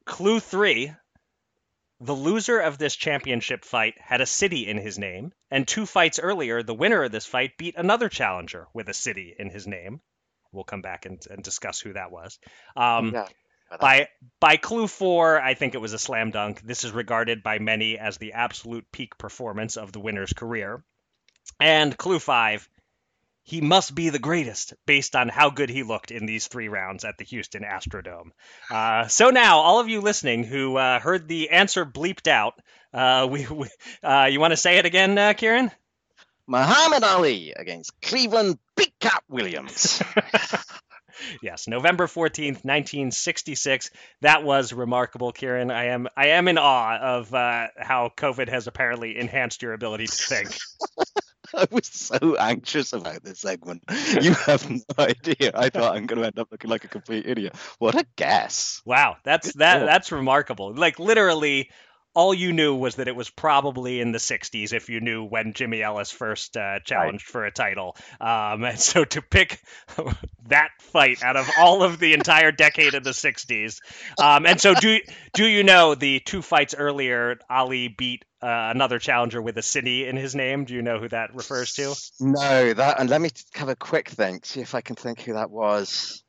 Clue 0.06 0.40
three 0.40 0.94
the 2.02 2.16
loser 2.16 2.60
of 2.60 2.78
this 2.78 2.96
championship 2.96 3.66
fight 3.66 3.96
had 4.00 4.22
a 4.22 4.26
city 4.26 4.68
in 4.68 4.78
his 4.78 4.98
name, 4.98 5.34
and 5.52 5.68
two 5.68 5.86
fights 5.86 6.18
earlier, 6.18 6.64
the 6.64 6.74
winner 6.74 7.04
of 7.04 7.12
this 7.12 7.26
fight 7.26 7.58
beat 7.58 7.76
another 7.76 8.08
challenger 8.08 8.68
with 8.74 8.88
a 8.88 8.94
city 8.94 9.36
in 9.38 9.50
his 9.50 9.68
name. 9.68 10.00
We'll 10.52 10.64
come 10.64 10.82
back 10.82 11.06
and, 11.06 11.22
and 11.30 11.44
discuss 11.44 11.80
who 11.82 11.94
that 11.94 12.12
was. 12.12 12.40
Um, 12.76 13.14
Yeah. 13.14 13.28
by 13.80 14.08
by 14.40 14.58
clue 14.58 14.88
four, 14.88 15.40
I 15.42 15.54
think 15.54 15.76
it 15.76 15.82
was 15.82 15.94
a 15.94 16.00
slam 16.00 16.32
dunk. 16.32 16.62
This 16.62 16.84
is 16.86 16.92
regarded 16.92 17.44
by 17.44 17.60
many 17.60 18.00
as 18.00 18.18
the 18.18 18.34
absolute 18.34 18.90
peak 18.92 19.18
performance 19.18 19.76
of 19.76 19.92
the 19.92 20.00
winner's 20.00 20.34
career. 20.34 20.84
And 21.60 21.98
clue 21.98 22.20
five, 22.20 22.68
he 23.50 23.62
must 23.62 23.96
be 23.96 24.10
the 24.10 24.20
greatest 24.20 24.76
based 24.86 25.16
on 25.16 25.28
how 25.28 25.50
good 25.50 25.72
he 25.72 25.82
looked 25.82 26.12
in 26.12 26.28
these 26.28 26.46
three 26.46 26.68
rounds 26.68 27.04
at 27.04 27.18
the 27.18 27.24
Houston 27.24 27.64
Astrodome. 27.64 28.30
Uh, 28.70 29.08
so 29.08 29.32
now, 29.32 29.58
all 29.58 29.80
of 29.80 29.90
you 29.90 30.02
listening 30.02 30.44
who 30.44 30.78
uh, 30.78 31.00
heard 31.00 31.28
the 31.28 31.50
answer 31.50 31.84
bleeped 31.84 32.28
out, 32.28 32.62
uh, 32.94 33.28
we, 33.32 33.48
we 33.48 33.68
uh, 34.04 34.28
you 34.30 34.40
want 34.40 34.52
to 34.52 34.58
say 34.58 34.78
it 34.78 34.86
again, 34.86 35.18
uh, 35.18 35.34
Kieran? 35.34 35.72
Muhammad 36.46 37.04
Ali 37.04 37.54
against 37.54 38.00
Cleveland 38.02 38.60
Big 38.76 38.92
Cat 39.00 39.24
Williams. 39.28 40.00
Yes, 41.42 41.68
November 41.68 42.08
14th, 42.08 42.64
1966. 42.64 43.92
That 44.22 44.44
was 44.44 44.74
remarkable, 44.74 45.32
Kieran. 45.32 45.72
I 45.72 45.86
am 45.86 46.08
I 46.16 46.28
am 46.30 46.48
in 46.48 46.58
awe 46.58 46.98
of 46.98 47.34
uh, 47.34 47.68
how 47.78 48.12
COVID 48.16 48.50
has 48.50 48.68
apparently 48.68 49.18
enhanced 49.18 49.62
your 49.62 49.74
ability 49.74 50.08
to 50.08 50.16
think. 50.16 50.58
I 51.56 51.68
was 51.72 51.88
so 51.88 52.36
anxious 52.38 52.94
about 52.94 53.24
this 53.24 53.40
segment. 53.40 53.84
You 54.22 54.34
have 54.46 54.70
no 54.70 54.80
idea. 54.98 55.52
I 55.54 55.70
thought 55.70 55.96
I'm 55.96 56.06
going 56.06 56.22
to 56.22 56.28
end 56.28 56.40
up 56.40 56.50
looking 56.52 56.70
like 56.70 56.84
a 56.84 56.88
complete 56.88 57.26
idiot. 57.26 57.56
What 57.80 57.96
a 57.96 58.06
guess! 58.16 58.82
Wow, 58.86 59.18
that's 59.24 59.54
that 59.54 59.86
that's 59.86 60.12
remarkable. 60.12 60.74
Like 60.74 61.00
literally 61.00 61.70
all 62.16 62.34
you 62.34 62.52
knew 62.52 62.76
was 62.76 62.96
that 62.96 63.08
it 63.08 63.16
was 63.16 63.30
probably 63.30 64.02
in 64.02 64.12
the 64.12 64.18
60s 64.18 64.74
if 64.74 64.90
you 64.90 65.00
knew 65.00 65.24
when 65.24 65.54
Jimmy 65.54 65.82
Ellis 65.82 66.12
first 66.12 66.58
uh, 66.58 66.80
challenged 66.80 67.26
for 67.26 67.46
a 67.46 67.52
title. 67.52 67.96
Um, 68.20 68.64
and 68.64 68.80
so 68.80 69.06
to 69.06 69.22
pick 69.22 69.62
that 70.48 70.70
fight 70.80 71.24
out 71.24 71.38
of 71.38 71.50
all 71.60 71.84
of 71.84 72.00
the 72.00 72.14
entire 72.14 72.52
decade 72.52 72.96
of 72.96 73.04
the 73.04 73.12
60s. 73.12 73.80
Um, 74.20 74.46
and 74.46 74.60
so 74.60 74.74
do 74.74 75.00
do 75.34 75.46
you 75.46 75.64
know 75.64 75.96
the 75.96 76.20
two 76.20 76.42
fights 76.42 76.74
earlier 76.78 77.38
Ali 77.50 77.88
beat 77.88 78.26
uh, 78.42 78.48
another 78.48 79.00
challenger 79.00 79.42
with 79.42 79.58
a 79.58 79.62
city 79.62 80.08
in 80.08 80.18
his 80.18 80.34
name? 80.34 80.66
Do 80.66 80.74
you 80.74 80.82
know 80.82 81.00
who 81.00 81.10
that 81.10 81.36
refers 81.36 81.74
to? 81.74 81.96
No, 82.20 82.74
that 82.74 83.00
and 83.00 83.10
let 83.10 83.22
me 83.22 83.30
have 83.54 83.70
a 83.70 83.76
quick 83.76 84.10
think. 84.10 84.46
See 84.46 84.62
if 84.62 84.74
I 84.74 84.82
can 84.82 84.96
think 84.96 85.22
who 85.22 85.34
that 85.34 85.52
was. 85.52 86.24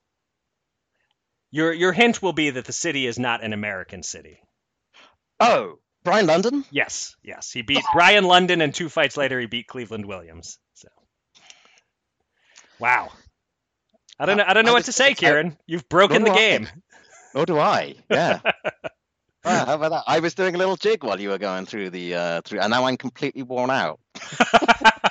Your 1.50 1.72
your 1.72 1.92
hint 1.92 2.22
will 2.22 2.32
be 2.32 2.50
that 2.50 2.66
the 2.66 2.72
city 2.72 3.06
is 3.06 3.18
not 3.18 3.42
an 3.42 3.52
American 3.52 4.02
city. 4.02 4.40
Oh, 5.40 5.78
Brian 6.04 6.26
London. 6.26 6.64
Yes, 6.70 7.16
yes. 7.22 7.50
He 7.50 7.62
beat 7.62 7.82
Brian 7.94 8.24
London, 8.24 8.60
and 8.60 8.74
two 8.74 8.88
fights 8.88 9.16
later, 9.16 9.40
he 9.40 9.46
beat 9.46 9.66
Cleveland 9.66 10.06
Williams. 10.06 10.58
So, 10.74 10.88
wow. 12.78 13.08
I 14.18 14.26
don't 14.26 14.36
know. 14.36 14.44
I 14.46 14.52
don't 14.54 14.64
know 14.64 14.72
I 14.72 14.74
what 14.74 14.78
was- 14.80 14.86
to 14.86 14.92
say, 14.92 15.10
I- 15.10 15.14
Kieran. 15.14 15.56
You've 15.66 15.88
broken 15.88 16.22
the 16.22 16.30
do 16.30 16.34
I. 16.34 16.36
game. 16.36 16.68
Nor 17.34 17.46
do 17.46 17.58
I. 17.58 17.94
Yeah. 18.10 18.40
Ah, 19.42 19.64
how 19.64 19.74
about 19.76 19.88
that? 19.92 20.04
I 20.06 20.20
was 20.20 20.34
doing 20.34 20.54
a 20.54 20.58
little 20.58 20.76
jig 20.76 21.02
while 21.02 21.18
you 21.18 21.30
were 21.30 21.38
going 21.38 21.64
through 21.64 21.88
the 21.88 22.14
uh, 22.14 22.40
through, 22.42 22.60
and 22.60 22.70
now 22.70 22.84
I'm 22.84 22.98
completely 22.98 23.42
worn 23.42 23.70
out. 23.70 23.98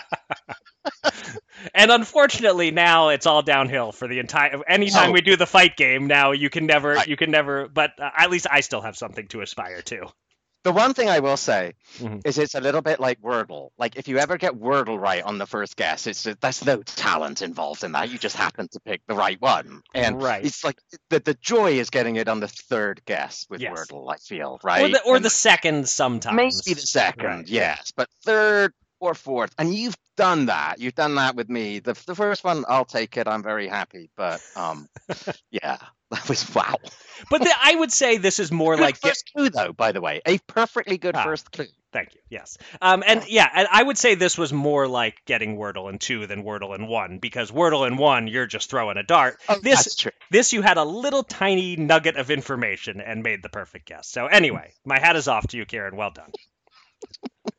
and 1.73 1.91
unfortunately, 1.91 2.71
now 2.71 3.09
it's 3.09 3.25
all 3.25 3.41
downhill 3.41 3.91
for 3.91 4.07
the 4.07 4.19
entire. 4.19 4.61
Anytime 4.67 5.09
Oh. 5.09 5.13
we 5.13 5.21
do 5.21 5.35
the 5.35 5.45
fight 5.47 5.75
game, 5.77 6.07
now 6.07 6.31
you 6.31 6.49
can 6.49 6.65
never, 6.65 6.93
Right. 6.93 7.07
you 7.07 7.15
can 7.17 7.31
never. 7.31 7.67
But 7.67 7.91
uh, 7.99 8.09
at 8.17 8.29
least 8.29 8.47
I 8.49 8.61
still 8.61 8.81
have 8.81 8.95
something 8.97 9.27
to 9.29 9.41
aspire 9.41 9.81
to. 9.83 10.07
The 10.65 10.73
one 10.73 10.93
thing 10.93 11.09
I 11.09 11.19
will 11.19 11.37
say 11.37 11.71
Mhm. 11.99 12.21
is 12.25 12.37
it's 12.37 12.53
a 12.53 12.59
little 12.59 12.81
bit 12.81 12.99
like 12.99 13.21
Wordle. 13.21 13.69
Like 13.77 13.95
if 13.95 14.09
you 14.09 14.17
ever 14.17 14.37
get 14.37 14.51
Wordle 14.53 14.99
right 14.99 15.23
on 15.23 15.37
the 15.37 15.45
first 15.45 15.77
guess, 15.77 16.05
it's 16.05 16.23
there's 16.41 16.65
no 16.65 16.83
talent 16.83 17.41
involved 17.41 17.85
in 17.85 17.93
that. 17.93 18.09
You 18.09 18.17
just 18.17 18.35
happen 18.35 18.67
to 18.73 18.79
pick 18.81 19.01
the 19.07 19.15
right 19.15 19.39
one, 19.41 19.81
and 19.95 20.21
Right. 20.21 20.43
it's 20.45 20.65
like 20.65 20.77
the 21.09 21.21
the 21.21 21.33
joy 21.35 21.79
is 21.79 21.89
getting 21.89 22.17
it 22.17 22.27
on 22.27 22.41
the 22.41 22.49
third 22.49 23.01
guess 23.05 23.45
with 23.49 23.61
Yes. 23.61 23.71
Wordle. 23.73 24.11
I 24.13 24.17
feel 24.17 24.59
right, 24.61 24.83
Or 24.83 24.89
the 24.89 25.01
or 25.03 25.15
And 25.15 25.23
the 25.23 25.29
second 25.29 25.87
sometimes. 25.87 26.35
maybe 26.35 26.73
the 26.75 26.81
second, 26.85 27.25
Right. 27.25 27.47
yes, 27.47 27.93
but 27.95 28.09
third 28.25 28.73
or 28.99 29.13
fourth, 29.15 29.53
and 29.57 29.73
you've 29.73 29.95
done 30.19 30.45
that. 30.47 30.79
You've 30.79 30.95
done 30.95 31.15
that 31.15 31.35
with 31.35 31.49
me. 31.49 31.79
The 31.79 31.93
the 32.05 32.15
first 32.15 32.43
one, 32.43 32.65
I'll 32.67 32.85
take 32.85 33.17
it. 33.17 33.27
I'm 33.27 33.43
very 33.43 33.67
happy, 33.67 34.09
but 34.15 34.41
um, 34.55 34.87
yeah, 35.51 35.77
that 36.11 36.27
was 36.29 36.53
wow. 36.53 36.75
But 37.29 37.41
the, 37.41 37.51
I 37.63 37.75
would 37.75 37.91
say 37.91 38.17
this 38.17 38.39
is 38.39 38.51
more 38.51 38.75
Good 38.75 38.81
like 38.81 38.97
first 38.97 39.31
clue, 39.33 39.49
though. 39.49 39.73
By 39.73 39.91
the 39.93 40.01
way, 40.01 40.21
a 40.25 40.37
perfectly 40.39 40.97
good 40.97 41.15
Ah. 41.15 41.23
first 41.23 41.51
clue. 41.51 41.67
Thank 41.91 42.13
you. 42.13 42.21
Yes. 42.29 42.57
Um, 42.81 43.03
and 43.05 43.27
yeah, 43.27 43.49
and 43.51 43.67
I 43.71 43.81
would 43.81 43.97
say 43.97 44.13
this 44.13 44.37
was 44.37 44.53
more 44.53 44.87
like 44.87 45.25
getting 45.25 45.57
Wordle 45.57 45.89
in 45.89 45.97
two 45.97 46.27
than 46.27 46.43
Wordle 46.43 46.75
in 46.77 46.87
one 46.87 47.17
because 47.17 47.49
Wordle 47.49 47.87
in 47.87 47.97
one, 47.97 48.27
you're 48.27 48.45
just 48.45 48.69
throwing 48.69 48.97
a 48.97 49.03
dart. 49.03 49.39
Oh, 49.49 49.55
this, 49.63 49.85
that's 49.85 49.95
true. 49.95 50.11
this 50.29 50.53
you 50.53 50.61
had 50.61 50.77
a 50.77 50.83
little 50.83 51.23
tiny 51.23 51.75
nugget 51.77 52.15
of 52.15 52.29
information 52.29 53.01
and 53.01 53.23
made 53.23 53.41
the 53.41 53.49
perfect 53.49 53.87
guess. 53.87 54.07
So 54.07 54.27
anyway, 54.27 54.71
my 54.85 54.99
hat 54.99 55.15
is 55.15 55.27
off 55.27 55.47
to 55.47 55.57
you, 55.57 55.65
Kieran. 55.65 55.95
Well 55.95 56.11
done. 56.11 56.31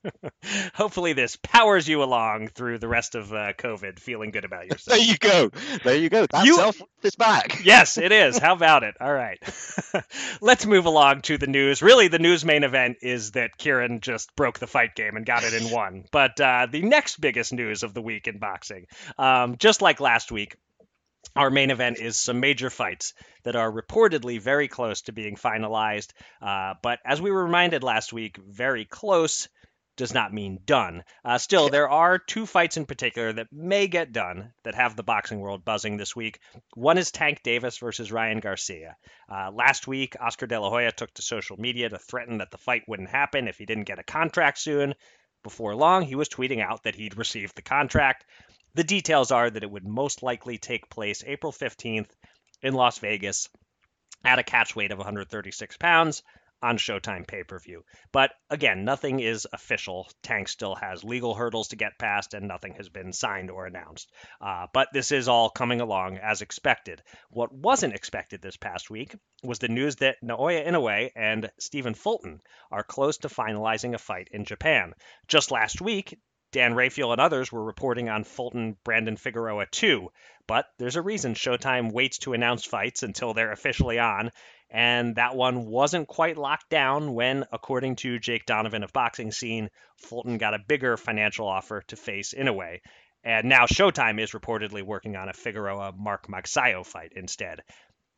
Hopefully, 0.75 1.13
this 1.13 1.37
powers 1.37 1.89
you 1.89 2.03
along 2.03 2.49
through 2.49 2.79
the 2.79 2.89
rest 2.89 3.15
of 3.15 3.33
uh, 3.33 3.53
COVID, 3.53 3.99
feeling 3.99 4.31
good 4.31 4.45
about 4.45 4.67
yourself. 4.67 4.99
There 4.99 5.07
you 5.07 5.19
go. 5.19 5.51
There 5.85 5.97
you 5.97 6.09
go. 6.09 6.27
That 6.27 6.47
You- 6.47 6.57
self 6.57 6.81
is 7.03 7.17
back. 7.17 7.61
yes, 7.65 7.99
it 7.99 8.13
is. 8.13 8.39
How 8.39 8.55
about 8.55 8.83
it? 8.83 8.95
All 9.01 9.13
right. 9.13 9.39
Let's 10.41 10.67
move 10.67 10.87
along 10.87 11.23
to 11.23 11.39
the 11.39 11.47
news. 11.47 11.83
Really, 11.83 12.09
the 12.09 12.19
news 12.19 12.45
main 12.45 12.65
event 12.65 12.99
is 13.03 13.33
that 13.33 13.57
Kieran 13.59 14.01
just 14.01 14.35
broke 14.37 14.59
the 14.59 14.67
fight 14.67 14.95
game 14.95 15.17
and 15.17 15.27
got 15.27 15.45
it 15.45 15.55
in 15.55 15.71
one. 15.71 16.05
But 16.11 16.41
uh, 16.41 16.67
the 16.71 16.83
next 16.83 17.21
biggest 17.21 17.53
news 17.53 17.83
of 17.83 17.95
the 17.95 18.03
week 18.03 18.27
in 18.29 18.39
boxing, 18.39 18.87
um, 19.19 19.57
just 19.59 19.83
like 19.83 20.01
last 20.01 20.33
week, 20.33 20.57
our 21.37 21.51
main 21.51 21.71
event 21.71 21.99
is 21.99 22.17
some 22.17 22.41
major 22.41 22.71
fights 22.71 23.15
that 23.45 23.57
are 23.57 23.71
reportedly 23.71 24.41
very 24.41 24.69
close 24.69 25.03
to 25.03 25.13
being 25.13 25.37
finalized. 25.37 26.13
Uh, 26.43 26.75
but 26.83 26.99
as 27.05 27.21
we 27.21 27.31
were 27.31 27.45
reminded 27.45 27.83
last 27.83 28.13
week, 28.13 28.37
very 28.37 28.85
close 28.85 29.49
does 29.97 30.15
not 30.15 30.33
mean 30.33 30.59
done. 30.65 31.05
Uh, 31.25 31.37
still, 31.37 31.69
there 31.69 31.89
are 31.91 32.19
two 32.19 32.47
fights 32.47 32.79
in 32.79 32.87
particular 32.87 33.35
that 33.35 33.53
may 33.53 33.87
get 33.87 34.13
done 34.13 34.51
that 34.65 34.75
have 34.75 34.97
the 34.97 35.03
boxing 35.03 35.41
world 35.41 35.63
buzzing 35.63 35.99
this 35.99 36.17
week. 36.17 36.41
One 36.75 36.97
is 36.97 37.11
Tank 37.11 37.43
Davis 37.43 37.77
versus 37.77 38.11
Ryan 38.11 38.41
Garcia. 38.41 38.97
Uh, 39.31 39.51
last 39.53 39.87
week, 39.87 40.17
Oscar 40.19 40.47
De 40.47 40.59
La 40.59 40.71
Hoya 40.71 40.91
took 40.91 41.13
to 41.15 41.23
social 41.23 41.59
media 41.59 41.89
to 41.91 41.99
threaten 41.99 42.39
that 42.39 42.51
the 42.51 42.57
fight 42.57 42.85
wouldn't 42.89 43.11
happen 43.11 43.47
if 43.47 43.59
he 43.59 43.67
didn't 43.67 43.85
get 43.85 43.99
a 43.99 44.03
contract 44.03 44.59
soon. 44.59 44.95
Before 45.43 45.75
long, 45.75 46.03
he 46.03 46.15
was 46.15 46.29
tweeting 46.29 46.63
out 46.63 46.85
that 46.85 46.95
he'd 46.95 47.19
received 47.19 47.57
the 47.57 47.63
contract. 47.63 48.25
The 48.75 48.85
details 48.85 49.31
are 49.33 49.51
that 49.51 49.63
it 49.63 49.71
would 49.71 49.87
most 49.87 50.23
likely 50.23 50.59
take 50.59 50.91
place 50.91 51.25
April 51.27 51.53
15th 51.53 52.11
in 52.63 52.75
Las 52.75 52.99
Vegas 52.99 53.49
at 54.25 54.39
a 54.39 54.45
catch 54.45 54.77
weight 54.77 54.93
of 54.93 54.99
136 54.99 55.77
pounds 55.77 56.23
on 56.63 56.77
Showtime 56.77 57.27
pay 57.27 57.43
per 57.43 57.59
view. 57.59 57.85
But 58.13 58.33
again, 58.51 58.85
nothing 58.85 59.21
is 59.21 59.49
official. 59.53 60.09
Tank 60.23 60.49
still 60.49 60.75
has 60.75 61.03
legal 61.03 61.35
hurdles 61.35 61.69
to 61.69 61.77
get 61.77 61.99
past, 61.99 62.35
and 62.35 62.47
nothing 62.47 62.75
has 62.75 62.89
been 62.89 63.13
signed 63.13 63.51
or 63.51 63.67
announced. 63.67 64.13
Uh, 64.41 64.67
but 64.73 64.89
this 64.93 65.11
is 65.11 65.29
all 65.29 65.51
coming 65.51 65.81
along 65.81 66.19
as 66.19 66.43
expected. 66.43 67.03
What 67.31 67.53
wasn't 67.53 67.95
expected 67.95 68.43
this 68.43 68.57
past 68.57 68.91
week 68.91 69.15
was 69.43 69.59
the 69.59 69.69
news 69.69 69.97
that 69.97 70.23
Naoya 70.23 70.67
Inoue 70.67 71.11
and 71.17 71.51
Stephen 71.59 71.95
Fulton 71.95 72.41
are 72.71 72.85
close 72.85 73.19
to 73.19 73.29
finalizing 73.29 73.95
a 73.95 73.99
fight 73.99 74.29
in 74.31 74.45
Japan. 74.45 74.95
Just 75.29 75.51
last 75.51 75.81
week, 75.81 76.19
Dan 76.53 76.75
Rafael 76.75 77.13
and 77.13 77.21
others 77.21 77.53
were 77.53 77.63
reporting 77.63 78.09
on 78.09 78.25
Fulton 78.25 78.77
Brandon 78.85 79.17
Figueroa 79.17 79.67
2, 79.67 80.11
but 80.47 80.67
there's 80.79 80.97
a 80.97 81.03
reason 81.03 81.35
Showtime 81.35 81.93
waits 81.93 82.19
to 82.19 82.33
announce 82.33 82.65
fights 82.65 83.03
until 83.03 83.35
they're 83.35 83.53
officially 83.53 83.99
on, 83.99 84.33
and 84.69 85.15
that 85.17 85.37
one 85.37 85.67
wasn't 85.67 86.09
quite 86.09 86.37
locked 86.37 86.69
down 86.69 87.15
when, 87.15 87.45
according 87.53 87.97
to 87.97 88.19
Jake 88.19 88.47
Donovan 88.47 88.83
of 88.83 88.93
Boxing 88.93 89.33
Scene, 89.33 89.71
Fulton 89.97 90.39
got 90.39 90.55
a 90.55 90.59
bigger 90.59 90.97
financial 90.97 91.47
offer 91.47 91.83
to 91.89 91.97
face 91.97 92.35
Inoue. 92.35 92.81
And 93.23 93.49
now 93.49 93.67
Showtime 93.67 94.19
is 94.19 94.33
reportedly 94.33 94.83
working 94.83 95.15
on 95.15 95.29
a 95.29 95.35
Figueroa 95.35 95.93
Mark 95.93 96.27
Magsayo 96.27 96.87
fight 96.87 97.13
instead. 97.15 97.63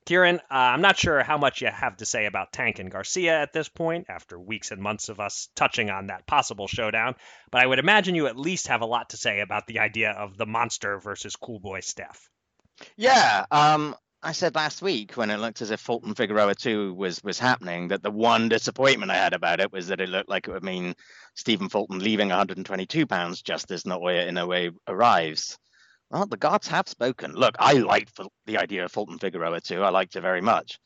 Kieran, 0.04 0.38
uh, 0.50 0.54
I'm 0.54 0.80
not 0.80 0.98
sure 0.98 1.22
how 1.22 1.38
much 1.38 1.60
you 1.60 1.68
have 1.68 1.96
to 1.98 2.06
say 2.06 2.26
about 2.26 2.52
Tank 2.52 2.78
and 2.78 2.90
Garcia 2.90 3.40
at 3.40 3.52
this 3.52 3.68
point, 3.68 4.06
after 4.08 4.38
weeks 4.38 4.70
and 4.70 4.82
months 4.82 5.08
of 5.08 5.20
us 5.20 5.48
touching 5.54 5.90
on 5.90 6.08
that 6.08 6.26
possible 6.26 6.66
showdown, 6.66 7.14
but 7.50 7.62
I 7.62 7.66
would 7.66 7.78
imagine 7.78 8.14
you 8.14 8.26
at 8.26 8.36
least 8.36 8.68
have 8.68 8.80
a 8.80 8.86
lot 8.86 9.10
to 9.10 9.16
say 9.16 9.40
about 9.40 9.66
the 9.66 9.78
idea 9.78 10.10
of 10.10 10.36
the 10.36 10.46
monster 10.46 10.98
versus 10.98 11.36
cool 11.36 11.60
boy 11.60 11.80
Steph. 11.80 12.28
Yeah, 12.96 13.46
um, 13.50 13.94
I 14.24 14.32
said 14.32 14.54
last 14.54 14.82
week 14.82 15.16
when 15.16 15.30
it 15.30 15.38
looked 15.38 15.62
as 15.62 15.72
if 15.72 15.80
Fulton 15.80 16.14
Figueroa 16.14 16.54
2 16.54 16.94
was 16.94 17.22
was 17.24 17.40
happening 17.40 17.88
that 17.88 18.02
the 18.02 18.10
one 18.10 18.48
disappointment 18.48 19.10
I 19.10 19.16
had 19.16 19.34
about 19.34 19.58
it 19.58 19.72
was 19.72 19.88
that 19.88 20.00
it 20.00 20.08
looked 20.08 20.28
like 20.28 20.46
it 20.46 20.52
would 20.52 20.62
mean 20.62 20.94
Stephen 21.34 21.68
Fulton 21.68 21.98
leaving 21.98 22.28
122 22.28 23.06
pounds 23.06 23.42
just 23.42 23.70
as 23.72 23.82
Naoya 23.82 24.28
Inoue 24.28 24.76
arrives. 24.86 25.58
Well, 26.12 26.26
the 26.26 26.36
gods 26.36 26.68
have 26.68 26.88
spoken. 26.88 27.32
Look, 27.32 27.56
I 27.58 27.72
liked 27.72 28.20
the 28.44 28.58
idea 28.58 28.84
of 28.84 28.92
Fulton 28.92 29.18
Figueroa 29.18 29.62
2. 29.62 29.82
I 29.82 29.88
liked 29.88 30.14
it 30.14 30.20
very 30.20 30.42
much. 30.42 30.78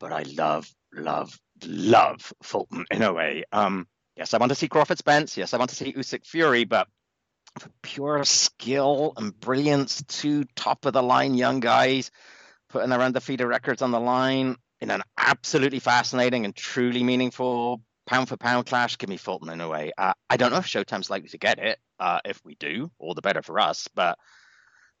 But 0.00 0.12
I 0.12 0.22
love, 0.22 0.66
love, 0.94 1.38
love 1.66 2.32
Fulton 2.42 2.86
Inoue. 2.90 3.42
Um, 3.52 3.86
yes, 4.16 4.32
I 4.32 4.38
want 4.38 4.48
to 4.48 4.56
see 4.56 4.68
Crawford 4.68 4.96
Spence. 4.96 5.36
Yes, 5.36 5.52
I 5.52 5.58
want 5.58 5.68
to 5.70 5.76
see 5.76 5.92
Usyk 5.92 6.24
Fury, 6.24 6.64
but 6.64 6.88
for 7.58 7.68
pure 7.82 8.24
skill 8.24 9.12
and 9.18 9.38
brilliance, 9.38 10.02
two 10.08 10.44
top 10.56 10.86
of 10.86 10.94
the 10.94 11.02
line 11.02 11.34
young 11.34 11.60
guys 11.60 12.10
putting 12.70 12.88
their 12.88 13.02
undefeated 13.02 13.46
records 13.46 13.82
on 13.82 13.90
the 13.90 14.00
line 14.00 14.56
in 14.80 14.90
an 14.90 15.02
absolutely 15.18 15.80
fascinating 15.80 16.46
and 16.46 16.56
truly 16.56 17.02
meaningful 17.02 17.82
pound 18.06 18.30
for 18.30 18.38
pound 18.38 18.64
clash. 18.64 18.96
Give 18.96 19.10
me 19.10 19.18
Fulton 19.18 19.48
Inoue. 19.48 19.90
Uh, 19.98 20.14
I 20.30 20.38
don't 20.38 20.50
know 20.50 20.58
if 20.58 20.66
Showtime's 20.66 21.10
likely 21.10 21.28
to 21.28 21.38
get 21.38 21.58
it. 21.58 21.78
Uh, 22.00 22.20
if 22.24 22.40
we 22.42 22.54
do, 22.54 22.90
all 22.98 23.12
the 23.12 23.20
better 23.20 23.42
for 23.42 23.60
us. 23.60 23.86
But 23.94 24.18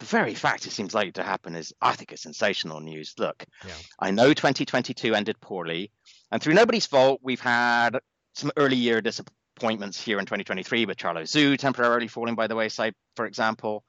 the 0.02 0.08
very 0.08 0.34
fact 0.34 0.66
it 0.66 0.72
seems 0.72 0.94
likely 0.94 1.12
to 1.12 1.22
happen 1.22 1.54
is, 1.54 1.72
I 1.80 1.94
think, 1.94 2.10
it's 2.10 2.22
sensational 2.22 2.80
news. 2.80 3.14
Look, 3.18 3.44
Yeah. 3.64 3.74
I 4.00 4.10
know 4.10 4.34
2022 4.34 5.14
ended 5.14 5.40
poorly, 5.40 5.92
and 6.32 6.42
through 6.42 6.54
nobody's 6.54 6.86
fault, 6.86 7.20
we've 7.22 7.40
had 7.40 7.98
some 8.34 8.50
early 8.56 8.74
year 8.74 9.00
disappointments 9.00 10.00
here 10.00 10.18
in 10.18 10.26
2023 10.26 10.86
with 10.86 10.98
Charlo 10.98 11.22
Tszyu 11.22 11.56
temporarily 11.56 12.08
falling 12.08 12.34
by 12.34 12.48
the 12.48 12.56
wayside, 12.56 12.94
for 13.14 13.26
example. 13.26 13.84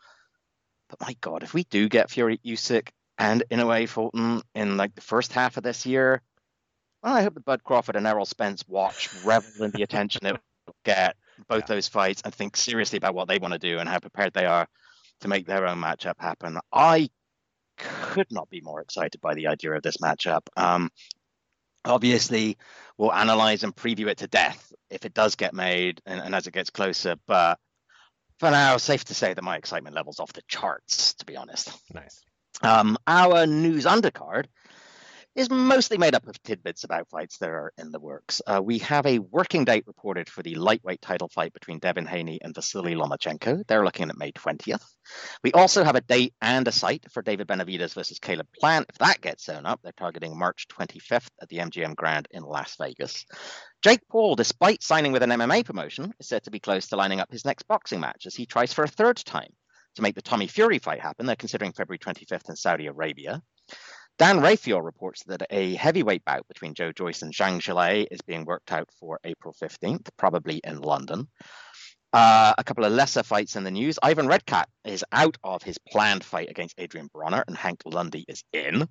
But 0.87 1.01
my 1.01 1.15
God, 1.19 1.41
if 1.41 1.55
we 1.55 1.63
do 1.63 1.89
get 1.89 2.11
Fury 2.11 2.39
Usyk 2.45 2.89
and 3.17 3.41
Inoue 3.49 3.89
Fulton 3.89 4.43
in 4.53 4.77
like 4.77 4.93
the 4.93 5.01
first 5.01 5.33
half 5.33 5.57
of 5.57 5.63
this 5.63 5.83
year, 5.87 6.21
well, 7.01 7.15
I 7.15 7.23
hope 7.23 7.33
that 7.33 7.45
Bud 7.45 7.63
Crawford 7.63 7.95
and 7.95 8.05
Errol 8.05 8.25
Spence 8.27 8.63
watch, 8.67 9.09
revel 9.23 9.65
in 9.65 9.71
the 9.71 9.81
attention 9.81 10.27
it 10.27 10.33
will 10.67 10.75
get 10.85 11.15
both 11.49 11.61
Yeah. 11.63 11.75
those 11.75 11.87
fights, 11.87 12.21
and 12.23 12.31
think 12.35 12.55
seriously 12.55 12.97
about 12.97 13.15
what 13.15 13.27
they 13.27 13.39
want 13.39 13.53
to 13.53 13.59
do 13.59 13.79
and 13.79 13.89
how 13.89 13.97
prepared 13.97 14.33
they 14.33 14.45
are 14.45 14.67
to 15.23 15.27
make 15.27 15.47
their 15.47 15.67
own 15.67 15.79
matchup 15.79 16.15
happen. 16.19 16.59
I 16.71 17.09
could 17.77 18.27
not 18.31 18.49
be 18.49 18.61
more 18.61 18.81
excited 18.81 19.19
by 19.19 19.33
the 19.33 19.47
idea 19.47 19.73
of 19.73 19.81
this 19.81 19.97
matchup. 19.97 20.41
Um, 20.55 20.89
obviously, 21.83 22.57
we'll 22.97 23.13
analyze 23.13 23.63
and 23.63 23.75
preview 23.75 24.07
it 24.07 24.19
to 24.19 24.27
death 24.27 24.71
if 24.89 25.05
it 25.05 25.13
does 25.13 25.35
get 25.35 25.53
made 25.53 26.01
and, 26.05 26.21
and 26.21 26.35
as 26.35 26.47
it 26.47 26.53
gets 26.53 26.69
closer. 26.69 27.15
But 27.25 27.57
for 28.39 28.51
now, 28.51 28.77
safe 28.77 29.05
to 29.05 29.13
say 29.13 29.33
that 29.33 29.43
my 29.43 29.57
excitement 29.57 29.95
level's 29.95 30.19
off 30.19 30.33
the 30.33 30.43
charts, 30.47 31.15
to 31.15 31.25
be 31.25 31.35
honest. 31.35 31.71
Nice. 31.93 32.21
Um, 32.61 32.97
our 33.07 33.47
news 33.47 33.85
undercard 33.85 34.45
is 35.35 35.49
mostly 35.49 35.97
made 35.97 36.13
up 36.13 36.27
of 36.27 36.41
tidbits 36.43 36.83
about 36.83 37.09
fights 37.09 37.39
that 37.39 37.49
are 37.49 37.73
in 37.77 37.91
the 37.91 37.99
works. 37.99 38.41
Uh, 38.45 38.61
we 38.63 38.77
have 38.79 39.05
a 39.05 39.19
working 39.19 39.65
date 39.65 39.85
reported 39.87 40.29
for 40.29 40.43
the 40.43 40.55
lightweight 40.55 41.01
title 41.01 41.27
fight 41.27 41.53
between 41.53 41.79
Devin 41.79 42.05
Haney 42.05 42.39
and 42.41 42.53
Vasily 42.53 42.93
Lomachenko. 42.93 43.65
They're 43.67 43.83
looking 43.83 44.09
at 44.09 44.17
May 44.17 44.31
20th. 44.31 44.83
We 45.43 45.51
also 45.51 45.83
have 45.83 45.95
a 45.95 46.01
date 46.01 46.35
and 46.41 46.67
a 46.67 46.71
site 46.71 47.05
for 47.11 47.23
David 47.23 47.47
Benavidez 47.47 47.95
versus 47.95 48.19
Caleb 48.19 48.47
Plant. 48.57 48.85
If 48.89 48.99
that 48.99 49.21
gets 49.21 49.45
sewn 49.45 49.65
up, 49.65 49.79
they're 49.81 49.91
targeting 49.97 50.37
March 50.37 50.67
25th 50.67 51.29
at 51.41 51.49
the 51.49 51.57
MGM 51.57 51.95
Grand 51.95 52.27
in 52.29 52.43
Las 52.43 52.75
Vegas. 52.79 53.25
Jake 53.81 54.07
Paul, 54.09 54.35
despite 54.35 54.83
signing 54.83 55.11
with 55.13 55.23
an 55.23 55.31
MMA 55.31 55.65
promotion, 55.65 56.13
is 56.19 56.27
said 56.27 56.43
to 56.43 56.51
be 56.51 56.59
close 56.59 56.87
to 56.89 56.95
lining 56.95 57.19
up 57.19 57.31
his 57.31 57.43
next 57.43 57.63
boxing 57.67 57.99
match 57.99 58.27
as 58.27 58.35
he 58.35 58.45
tries 58.45 58.71
for 58.71 58.83
a 58.83 58.87
third 58.87 59.17
time 59.17 59.51
to 59.95 60.01
make 60.01 60.15
the 60.15 60.21
Tommy 60.21 60.47
Fury 60.47 60.79
fight 60.79 61.01
happen. 61.01 61.25
They're 61.25 61.35
considering 61.35 61.73
February 61.73 61.99
25th 61.99 62.49
in 62.49 62.55
Saudi 62.55 62.87
Arabia. 62.87 63.41
Dan 64.19 64.41
Rafael 64.41 64.81
reports 64.81 65.23
that 65.23 65.41
a 65.49 65.73
heavyweight 65.73 66.23
bout 66.23 66.47
between 66.47 66.75
Joe 66.75 66.91
Joyce 66.91 67.23
and 67.23 67.33
Zhang 67.33 67.59
Zhilei 67.59 68.05
is 68.11 68.21
being 68.21 68.45
worked 68.45 68.71
out 68.71 68.87
for 68.99 69.19
April 69.23 69.55
15th, 69.59 70.09
probably 70.17 70.61
in 70.63 70.81
London. 70.81 71.27
Uh, 72.13 72.53
a 72.55 72.63
couple 72.63 72.85
of 72.85 72.93
lesser 72.93 73.23
fights 73.23 73.55
in 73.55 73.63
the 73.63 73.71
news. 73.71 73.97
Ivan 74.03 74.27
Redkach 74.27 74.65
is 74.85 75.03
out 75.11 75.35
of 75.43 75.63
his 75.63 75.79
planned 75.79 76.23
fight 76.23 76.51
against 76.51 76.79
Adrien 76.79 77.09
Broner, 77.09 77.43
and 77.47 77.57
Hank 77.57 77.81
Lundy 77.85 78.23
is 78.27 78.43
in. 78.53 78.87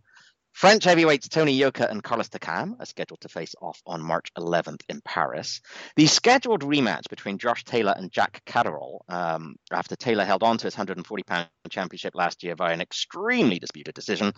French 0.52 0.84
heavyweights 0.84 1.28
Tony 1.28 1.52
Yoka 1.52 1.88
and 1.90 2.02
Carlos 2.02 2.28
Takam 2.28 2.78
are 2.78 2.86
scheduled 2.86 3.20
to 3.22 3.28
face 3.28 3.54
off 3.60 3.80
on 3.86 4.02
March 4.02 4.30
11th 4.38 4.82
in 4.88 5.00
Paris. 5.00 5.60
The 5.96 6.06
scheduled 6.06 6.62
rematch 6.62 7.08
between 7.08 7.38
Josh 7.38 7.64
Taylor 7.64 7.94
and 7.96 8.12
Jack 8.12 8.42
Catterall, 8.44 9.04
um, 9.08 9.56
after 9.72 9.96
Taylor 9.96 10.24
held 10.24 10.42
on 10.42 10.58
to 10.58 10.66
his 10.66 10.74
140 10.74 11.22
pound 11.22 11.48
championship 11.70 12.14
last 12.14 12.42
year 12.42 12.54
via 12.54 12.74
an 12.74 12.80
extremely 12.80 13.58
disputed 13.58 13.94
decision. 13.94 14.32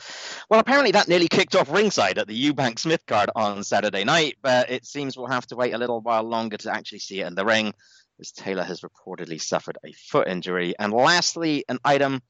Well, 0.48 0.60
apparently 0.60 0.92
that 0.92 1.08
nearly 1.08 1.28
kicked 1.28 1.56
off 1.56 1.70
ringside 1.70 2.18
at 2.18 2.28
the 2.28 2.50
Eubank 2.50 2.78
Smith 2.78 3.04
card 3.06 3.30
on 3.34 3.64
Saturday 3.64 4.04
night, 4.04 4.36
but 4.40 4.70
it 4.70 4.86
seems 4.86 5.16
we'll 5.16 5.26
have 5.26 5.46
to 5.48 5.56
wait 5.56 5.74
a 5.74 5.78
little 5.78 6.00
while 6.00 6.22
longer 6.22 6.56
to 6.58 6.72
actually 6.72 7.00
see 7.00 7.20
it 7.20 7.26
in 7.26 7.34
the 7.34 7.44
ring, 7.44 7.74
as 8.20 8.30
Taylor 8.30 8.62
has 8.62 8.82
reportedly 8.82 9.40
suffered 9.40 9.78
a 9.84 9.92
foot 9.92 10.28
injury. 10.28 10.74
And 10.78 10.92
lastly, 10.92 11.64
an 11.68 11.78
item 11.84 12.22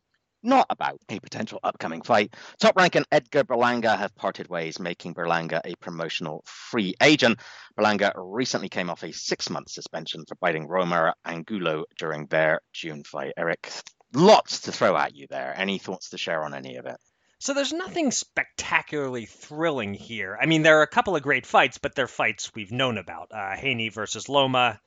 not 0.45 0.66
about 0.70 1.01
a 1.09 1.18
potential 1.18 1.59
upcoming 1.64 2.03
fight. 2.03 2.34
Top 2.61 2.76
rank 2.76 2.95
and 2.95 3.07
Edgar 3.11 3.45
Berlanga 3.45 3.97
have 3.97 4.14
parted 4.14 4.49
ways, 4.49 4.78
making 4.78 5.14
Berlanga 5.14 5.61
a 5.64 5.74
promotional 5.76 6.45
free 6.47 6.95
agent. 7.03 7.38
Berlanga 7.78 8.12
recently 8.16 8.68
came 8.68 8.90
off 8.90 9.03
a 9.03 9.12
six 9.12 9.51
month 9.51 9.70
suspension 9.70 10.24
for 10.26 10.36
biting 10.36 10.68
Roamer 10.68 11.14
Angulo 11.24 11.84
during 11.99 12.26
their 12.26 12.61
June 12.72 13.05
fight. 13.05 13.32
Eric, 13.36 13.70
lots 14.12 14.61
to 14.61 14.72
throw 14.72 14.97
at 14.97 15.16
you 15.16 15.26
there. 15.28 15.55
Any 15.57 15.78
thoughts 15.78 16.11
to 16.11 16.18
share 16.18 16.42
on 16.45 16.55
any 16.55 16.76
of 16.76 16.86
it? 16.86 16.97
So 17.45 17.53
there's 17.53 17.72
nothing 17.74 18.11
spectacularly 18.11 19.26
thrilling 19.26 19.92
here. 19.92 20.38
I 20.40 20.47
mean, 20.47 20.62
there 20.62 20.78
are 20.78 20.82
a 20.82 20.86
couple 20.86 21.14
of 21.14 21.22
great 21.22 21.45
fights, 21.45 21.76
but 21.76 21.95
they're 21.95 22.09
fights 22.09 22.51
we've 22.55 22.72
known 22.72 22.97
about. 22.97 23.32
Uh, 23.32 23.55
Haney 23.55 23.90
versus 23.90 24.30
Loma. 24.30 24.80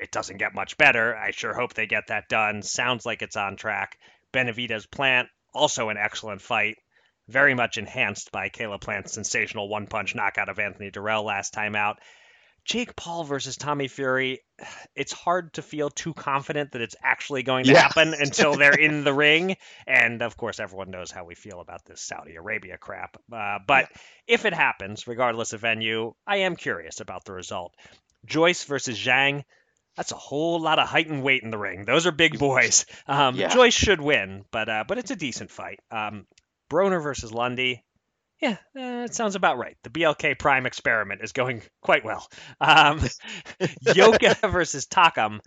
It 0.00 0.10
doesn't 0.10 0.38
get 0.38 0.54
much 0.54 0.76
better. 0.76 1.16
I 1.16 1.30
sure 1.30 1.54
hope 1.54 1.74
they 1.74 1.86
get 1.86 2.08
that 2.08 2.28
done. 2.28 2.62
Sounds 2.62 3.06
like 3.06 3.22
it's 3.22 3.36
on 3.36 3.56
track. 3.56 3.96
Benavidez 4.34 4.90
Plant, 4.90 5.28
also 5.54 5.88
an 5.88 5.96
excellent 5.96 6.42
fight. 6.42 6.76
Very 7.28 7.54
much 7.54 7.78
enhanced 7.78 8.30
by 8.32 8.50
Caleb 8.50 8.82
Plant's 8.82 9.12
sensational 9.12 9.68
one 9.68 9.86
punch 9.86 10.14
knockout 10.14 10.50
of 10.50 10.58
Anthony 10.58 10.90
Dirrell 10.90 11.24
last 11.24 11.54
time 11.54 11.74
out. 11.74 11.96
Jake 12.66 12.96
Paul 12.96 13.24
versus 13.24 13.56
Tommy 13.56 13.88
Fury, 13.88 14.40
it's 14.96 15.12
hard 15.12 15.52
to 15.54 15.62
feel 15.62 15.90
too 15.90 16.14
confident 16.14 16.72
that 16.72 16.80
it's 16.80 16.96
actually 17.02 17.42
going 17.42 17.64
to 17.64 17.72
Yeah. 17.72 17.82
happen 17.82 18.14
until 18.18 18.54
they're 18.56 18.72
in 18.74 19.04
the 19.04 19.12
ring. 19.12 19.56
And 19.86 20.22
of 20.22 20.36
course, 20.36 20.60
everyone 20.60 20.90
knows 20.90 21.10
how 21.10 21.24
we 21.24 21.34
feel 21.34 21.60
about 21.60 21.84
this 21.84 22.00
Saudi 22.02 22.36
Arabia 22.36 22.78
crap. 22.78 23.16
Uh, 23.32 23.58
but 23.66 23.88
if 24.26 24.44
it 24.46 24.54
happens, 24.54 25.06
regardless 25.06 25.52
of 25.52 25.60
venue, 25.60 26.14
I 26.26 26.38
am 26.38 26.56
curious 26.56 27.00
about 27.00 27.24
the 27.24 27.32
result. 27.32 27.74
Joyce 28.24 28.64
versus 28.64 28.98
Zhang, 28.98 29.44
that's 29.96 30.12
a 30.12 30.16
whole 30.16 30.60
lot 30.60 30.78
of 30.78 30.88
height 30.88 31.08
and 31.08 31.22
weight 31.22 31.42
in 31.42 31.50
the 31.50 31.58
ring. 31.58 31.84
Those 31.84 32.06
are 32.06 32.12
big 32.12 32.38
boys. 32.38 32.86
Um, 33.06 33.36
Yeah. 33.36 33.48
Joyce 33.48 33.74
should 33.74 34.00
win, 34.00 34.44
but 34.50 34.68
uh, 34.68 34.84
but 34.86 34.98
it's 34.98 35.10
a 35.10 35.16
decent 35.16 35.50
fight. 35.50 35.80
Um, 35.90 36.26
Broner 36.70 37.02
versus 37.02 37.32
Lundy. 37.32 37.84
Yeah, 38.40 38.56
uh, 38.76 39.04
it 39.04 39.14
sounds 39.14 39.36
about 39.36 39.58
right. 39.58 39.76
The 39.84 39.90
BLK 39.90 40.38
Prime 40.38 40.66
experiment 40.66 41.20
is 41.22 41.32
going 41.32 41.62
quite 41.80 42.04
well. 42.04 42.26
Um, 42.60 43.00
Yoka 43.94 44.36
versus 44.48 44.86
Takam. 44.86 45.38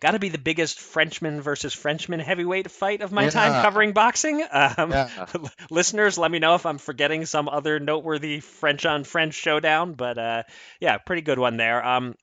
Got 0.00 0.12
to 0.12 0.18
be 0.18 0.30
the 0.30 0.38
biggest 0.38 0.80
Frenchman 0.80 1.40
versus 1.42 1.72
Frenchman 1.72 2.18
heavyweight 2.18 2.68
fight 2.68 3.02
of 3.02 3.12
my 3.12 3.28
time 3.28 3.62
covering 3.62 3.92
boxing. 3.92 4.42
Um, 4.50 4.90
Yeah. 4.90 5.26
listeners, 5.70 6.18
let 6.18 6.28
me 6.30 6.40
know 6.40 6.56
if 6.56 6.66
I'm 6.66 6.78
forgetting 6.78 7.24
some 7.24 7.48
other 7.48 7.78
noteworthy 7.78 8.40
French 8.40 8.84
on 8.84 9.04
French 9.04 9.34
showdown. 9.34 9.92
But 9.94 10.18
uh, 10.18 10.42
yeah, 10.80 10.98
pretty 10.98 11.22
good 11.22 11.38
one 11.38 11.56
there. 11.56 11.86
Um, 11.86 12.16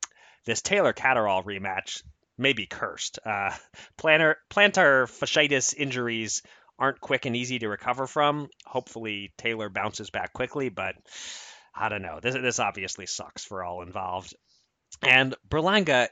this 0.45 0.61
Taylor 0.61 0.93
Catterall 0.93 1.43
rematch 1.43 2.03
may 2.37 2.53
be 2.53 2.65
cursed. 2.65 3.19
Uh, 3.25 3.51
plantar, 3.97 4.35
plantar 4.49 5.03
fasciitis 5.05 5.73
injuries 5.75 6.41
aren't 6.77 7.01
quick 7.01 7.25
and 7.25 7.35
easy 7.35 7.59
to 7.59 7.67
recover 7.67 8.07
from. 8.07 8.49
Hopefully, 8.65 9.33
Taylor 9.37 9.69
bounces 9.69 10.09
back 10.09 10.33
quickly, 10.33 10.69
but 10.69 10.95
I 11.75 11.89
don't 11.89 12.01
know. 12.01 12.19
This 12.21 12.35
this 12.35 12.59
obviously 12.59 13.05
sucks 13.05 13.43
for 13.43 13.63
all 13.63 13.81
involved. 13.81 14.33
And 15.01 15.35
Berlanga, 15.47 16.07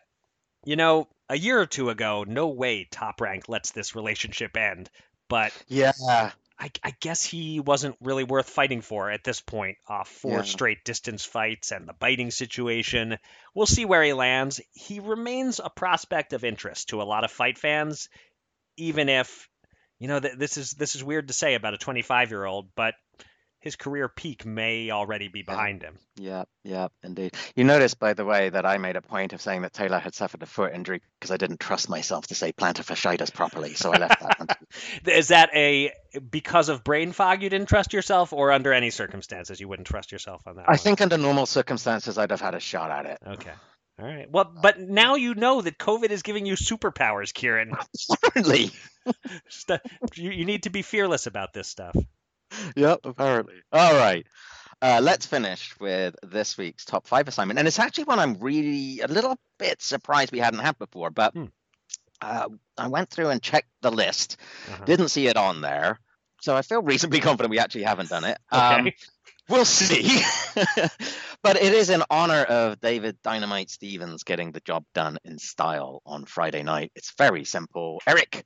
you 0.66 0.76
know, 0.76 1.08
a 1.30 1.38
year 1.38 1.60
or 1.60 1.66
two 1.66 1.90
ago, 1.90 2.26
no 2.28 2.50
way 2.50 2.88
Top 2.90 3.22
Rank 3.22 3.50
lets 3.50 3.72
this 3.72 3.96
relationship 3.96 4.56
end. 4.58 4.90
But 5.30 5.52
Yeah. 6.00 6.32
I, 6.60 6.72
I 6.84 6.94
guess 7.02 7.24
he 7.24 7.60
wasn't 7.60 7.96
really 8.02 8.24
worth 8.24 8.50
fighting 8.50 8.82
for 8.82 9.12
at 9.12 9.24
this 9.24 9.42
point. 9.42 9.78
Off 9.88 10.10
four 10.10 10.38
Yeah. 10.38 10.42
straight 10.44 10.84
distance 10.84 11.24
fights 11.24 11.72
and 11.72 11.88
the 11.88 11.94
biting 11.94 12.32
situation. 12.32 13.18
We'll 13.54 13.68
see 13.68 13.86
where 13.86 14.04
he 14.04 14.14
lands. 14.14 14.60
He 14.74 15.00
remains 15.00 15.60
a 15.64 15.70
prospect 15.70 16.34
of 16.34 16.44
interest 16.44 16.90
to 16.90 17.02
a 17.02 17.04
lot 17.04 17.24
of 17.24 17.32
fight 17.32 17.58
fans, 17.60 18.10
even 18.78 19.08
if, 19.08 19.48
you 20.00 20.08
know, 20.08 20.20
th- 20.20 20.38
this 20.38 20.58
is 20.58 20.72
this 20.72 20.96
is 20.96 21.04
weird 21.04 21.28
to 21.28 21.34
say 21.34 21.54
about 21.54 21.76
a 21.76 21.78
25 21.78 22.32
year 22.32 22.46
old, 22.46 22.70
but 22.76 22.96
his 23.68 23.76
career 23.76 24.08
peak 24.08 24.46
may 24.46 24.92
already 24.92 25.28
be 25.28 25.42
behind 25.42 25.82
him. 25.82 25.98
Yeah, 26.16 26.46
yeah, 26.64 26.88
indeed. 27.04 27.36
You 27.54 27.66
notice, 27.66 27.96
by 27.96 28.14
the 28.14 28.24
way, 28.24 28.48
that 28.48 28.66
I 28.66 28.78
made 28.78 28.96
a 28.96 29.02
point 29.02 29.34
of 29.34 29.42
saying 29.42 29.64
that 29.64 29.74
Taylor 29.74 30.00
had 30.00 30.16
suffered 30.16 30.42
a 30.42 30.46
foot 30.46 30.74
injury 30.74 31.02
because 31.20 31.32
I 31.32 31.36
didn't 31.38 31.60
trust 31.60 31.90
myself 31.90 32.28
to 32.28 32.36
say 32.36 32.54
plantar 32.54 32.86
fasciitis 32.86 33.34
properly, 33.34 33.74
so 33.74 33.92
I 33.92 33.98
left 33.98 34.22
that 34.22 34.40
one. 34.40 34.48
Is 35.06 35.28
that 35.28 35.50
a 35.54 35.92
because 36.32 36.70
of 36.70 36.86
brain 36.86 37.12
fog 37.12 37.44
you 37.44 37.50
didn't 37.50 37.68
trust 37.68 37.92
yourself, 37.92 38.32
or 38.32 38.54
under 38.54 38.72
any 38.72 38.90
circumstances 38.90 39.60
you 39.60 39.68
wouldn't 39.68 39.88
trust 39.88 40.14
yourself 40.14 40.48
on 40.48 40.56
that? 40.56 40.70
I 40.70 40.72
one? 40.72 40.78
think 40.78 41.02
under 41.02 41.18
normal 41.18 41.46
circumstances 41.46 42.18
I'd 42.18 42.32
have 42.32 42.42
had 42.42 42.56
a 42.56 42.62
shot 42.62 42.90
at 42.90 43.06
it. 43.06 43.20
Okay. 43.28 43.54
All 44.00 44.06
right. 44.06 44.30
Well, 44.30 44.52
but 44.62 44.80
now 44.80 45.16
you 45.16 45.34
know 45.34 45.62
that 45.62 45.80
COVID 45.80 46.12
is 46.12 46.22
giving 46.22 46.46
you 46.46 46.54
superpowers, 46.54 47.34
Kieran. 47.34 47.74
Certainly. 47.96 48.72
You, 50.16 50.32
you 50.32 50.44
need 50.44 50.64
to 50.64 50.70
be 50.70 50.82
fearless 50.82 51.28
about 51.28 51.54
this 51.54 51.70
stuff. 51.70 51.96
Yep, 52.76 53.00
apparently. 53.06 53.56
All 53.72 53.94
right. 53.96 54.26
Uh, 54.82 55.00
let's 55.02 55.26
finish 55.26 55.76
with 55.80 56.16
this 56.24 56.58
week's 56.58 56.86
top 56.86 57.08
five 57.08 57.28
assignment. 57.28 57.60
And 57.60 57.68
it's 57.68 57.80
actually 57.80 58.06
one 58.06 58.20
I'm 58.20 58.36
really 58.36 59.00
a 59.02 59.08
little 59.08 59.38
bit 59.58 59.82
surprised 59.82 60.32
we 60.32 60.40
hadn't 60.40 60.60
had 60.60 60.78
before, 60.78 61.10
but 61.10 61.34
Hmm. 61.34 61.46
uh, 62.22 62.50
I 62.78 62.88
went 62.88 63.10
through 63.10 63.30
and 63.30 63.42
checked 63.42 63.70
the 63.82 63.92
list, 63.92 64.38
Uh-huh. 64.68 64.86
didn't 64.86 65.10
see 65.10 65.28
it 65.28 65.38
on 65.38 65.62
there. 65.62 66.00
So 66.42 66.56
I 66.56 66.62
feel 66.62 66.82
reasonably 66.82 67.20
confident 67.28 67.50
we 67.52 67.60
actually 67.60 67.84
haven't 67.84 68.10
done 68.10 68.24
it. 68.24 68.38
Um, 68.52 68.92
We'll 69.50 69.64
see. 69.64 70.22
but 71.42 71.56
it 71.56 71.74
is 71.74 71.90
in 71.90 72.04
honor 72.10 72.44
of 72.44 72.82
David 72.82 73.18
Dynamite 73.24 73.70
Stevens 73.70 74.24
getting 74.24 74.52
the 74.52 74.60
job 74.60 74.84
done 74.94 75.18
in 75.24 75.40
style 75.40 76.02
on 76.06 76.26
Friday 76.26 76.64
night. 76.64 76.92
It's 76.96 77.14
very 77.18 77.46
simple. 77.46 78.02
Eric, 78.06 78.44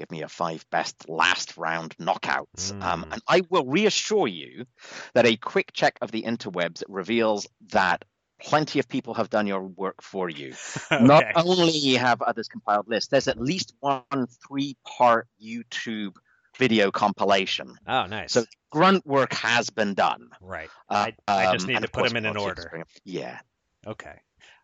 give 0.00 0.10
me 0.10 0.18
your 0.20 0.28
five 0.28 0.64
best 0.70 1.08
last 1.10 1.58
round 1.58 1.94
knockouts. 1.98 2.72
Um, 2.82 3.04
Mm. 3.04 3.12
and 3.12 3.22
I 3.28 3.42
will 3.50 3.66
reassure 3.66 4.26
you 4.26 4.64
that 5.12 5.26
a 5.26 5.36
quick 5.36 5.72
check 5.74 5.98
of 6.00 6.10
the 6.10 6.22
interwebs 6.22 6.82
reveals 6.88 7.46
that 7.72 8.06
plenty 8.42 8.78
of 8.78 8.88
people 8.88 9.12
have 9.14 9.28
done 9.28 9.46
your 9.46 9.60
work 9.62 10.00
for 10.02 10.30
you. 10.30 10.54
Not 10.90 11.24
only 11.36 11.94
have 11.96 12.22
others 12.22 12.48
compiled 12.48 12.88
lists, 12.88 13.10
there's 13.10 13.28
at 13.28 13.38
least 13.38 13.74
one 13.80 14.02
three 14.48 14.74
part 14.86 15.28
YouTube 15.40 16.16
video 16.56 16.90
compilation. 16.90 17.76
Oh, 17.86 18.06
nice. 18.06 18.32
So 18.32 18.44
grunt 18.70 19.06
work 19.06 19.34
has 19.34 19.68
been 19.68 19.92
done. 19.92 20.30
right. 20.40 20.70
Uh, 20.88 21.10
I- 21.28 21.46
I 21.48 21.52
just 21.52 21.66
need 21.66 21.82
to 21.82 21.88
put 21.88 22.08
them 22.08 22.16
in 22.16 22.24
an 22.24 22.38
order. 22.38 22.84
Yeah. 23.04 23.38
Okay. 23.86 24.18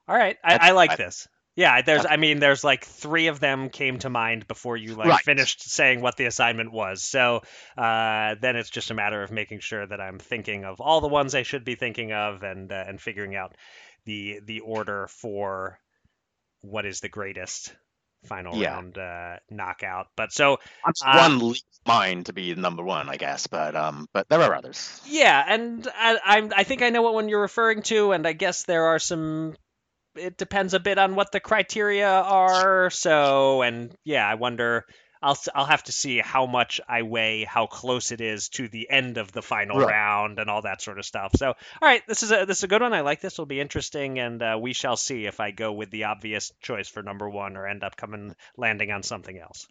All 0.09 0.17
right. 0.17 0.39
I, 0.43 0.69
I 0.69 0.71
like 0.71 0.93
I- 0.93 0.97
this. 0.97 1.29
Yeah, 1.57 1.81
there's. 1.81 2.05
I 2.05 2.17
mean, 2.19 2.39
there's 2.39 2.63
like 2.63 2.85
three 2.85 3.29
of 3.29 3.41
them 3.41 3.71
came 3.71 3.99
to 4.01 4.11
mind 4.11 4.47
before 4.47 4.77
you 4.77 4.95
like 4.95 5.17
Right. 5.17 5.25
finished 5.25 5.63
saying 5.71 6.03
what 6.03 6.17
the 6.17 6.27
assignment 6.27 6.71
was. 6.71 7.03
So 7.03 7.43
uh, 7.79 8.35
then 8.41 8.57
it's 8.57 8.71
just 8.71 8.91
a 8.91 8.95
matter 8.95 9.23
of 9.23 9.31
making 9.33 9.61
sure 9.61 9.87
that 9.87 10.01
I'm 10.01 10.19
thinking 10.19 10.65
of 10.65 10.81
all 10.83 11.01
the 11.01 11.09
ones 11.09 11.35
I 11.35 11.45
should 11.45 11.65
be 11.65 11.75
thinking 11.75 12.13
of, 12.13 12.43
and 12.43 12.71
uh, 12.71 12.85
and 12.87 13.01
figuring 13.01 13.35
out 13.37 13.55
the 14.05 14.41
the 14.45 14.61
order 14.61 15.09
for 15.09 15.79
what 16.63 16.87
is 16.87 17.01
the 17.01 17.09
greatest 17.11 17.75
final 18.27 18.59
Yeah. 18.59 18.61
round 18.61 18.99
uh, 18.99 19.37
knockout. 19.51 20.09
But 20.17 20.33
so 20.33 20.59
I'm 20.83 20.95
Uh, 21.01 21.29
one 21.29 21.39
leaves 21.39 21.65
mine 21.87 22.25
to 22.25 22.33
be 22.33 22.55
number 22.55 22.83
one, 22.83 23.09
I 23.11 23.17
guess, 23.19 23.47
but 23.47 23.77
um, 23.77 24.09
but 24.15 24.29
there 24.31 24.41
are 24.43 24.55
others. 24.55 25.03
Yeah, 25.05 25.43
and 25.47 25.87
I, 25.95 26.19
I'm 26.25 26.53
I 26.55 26.65
think 26.65 26.83
I 26.83 26.91
know 26.91 27.03
what 27.03 27.15
one 27.15 27.29
you're 27.29 27.41
referring 27.41 27.83
to, 27.85 28.13
and 28.13 28.27
I 28.27 28.33
guess 28.33 28.65
there 28.65 28.87
are 28.87 28.99
some. 28.99 29.57
It 30.19 30.37
depends 30.37 30.75
a 30.75 30.81
bit 30.81 30.99
on 30.99 31.15
what 31.15 31.33
the 31.33 31.41
criteria 31.41 32.09
are. 32.11 32.91
So, 32.91 33.63
and 33.63 33.97
yeah, 34.05 34.27
I 34.29 34.35
wonder. 34.35 34.87
I'll 35.23 35.39
I'll 35.55 35.65
have 35.65 35.83
to 35.85 35.93
see 35.93 36.19
how 36.19 36.45
much 36.47 36.81
I 36.87 37.03
weigh, 37.03 37.45
how 37.45 37.67
close 37.67 38.13
it 38.13 38.21
is 38.21 38.49
to 38.51 38.69
the 38.69 38.89
end 38.91 39.17
of 39.17 39.33
the 39.33 39.43
final 39.43 39.79
Right. 39.79 39.89
round, 39.89 40.39
and 40.39 40.51
all 40.51 40.63
that 40.63 40.83
sort 40.83 40.99
of 40.99 41.07
stuff. 41.07 41.33
So, 41.37 41.49
all 41.49 41.55
right, 41.83 42.03
this 42.07 42.23
is 42.23 42.31
a 42.31 42.45
this 42.45 42.59
is 42.59 42.65
a 42.65 42.69
good 42.69 42.83
one. 42.83 42.93
I 42.93 43.01
like 43.01 43.21
this. 43.23 43.39
Will 43.39 43.47
be 43.47 43.61
interesting, 43.61 44.19
and 44.19 44.43
uh, 44.43 44.59
we 44.61 44.75
shall 44.75 44.97
see 44.97 45.25
if 45.27 45.41
I 45.41 45.53
go 45.53 45.73
with 45.73 45.91
the 45.91 46.05
obvious 46.05 46.53
choice 46.61 46.89
for 46.89 47.03
number 47.03 47.29
one 47.29 47.57
or 47.57 47.67
end 47.67 47.83
up 47.83 47.97
coming 47.97 48.37
landing 48.57 48.91
on 48.91 49.03
something 49.03 49.39
else. 49.39 49.67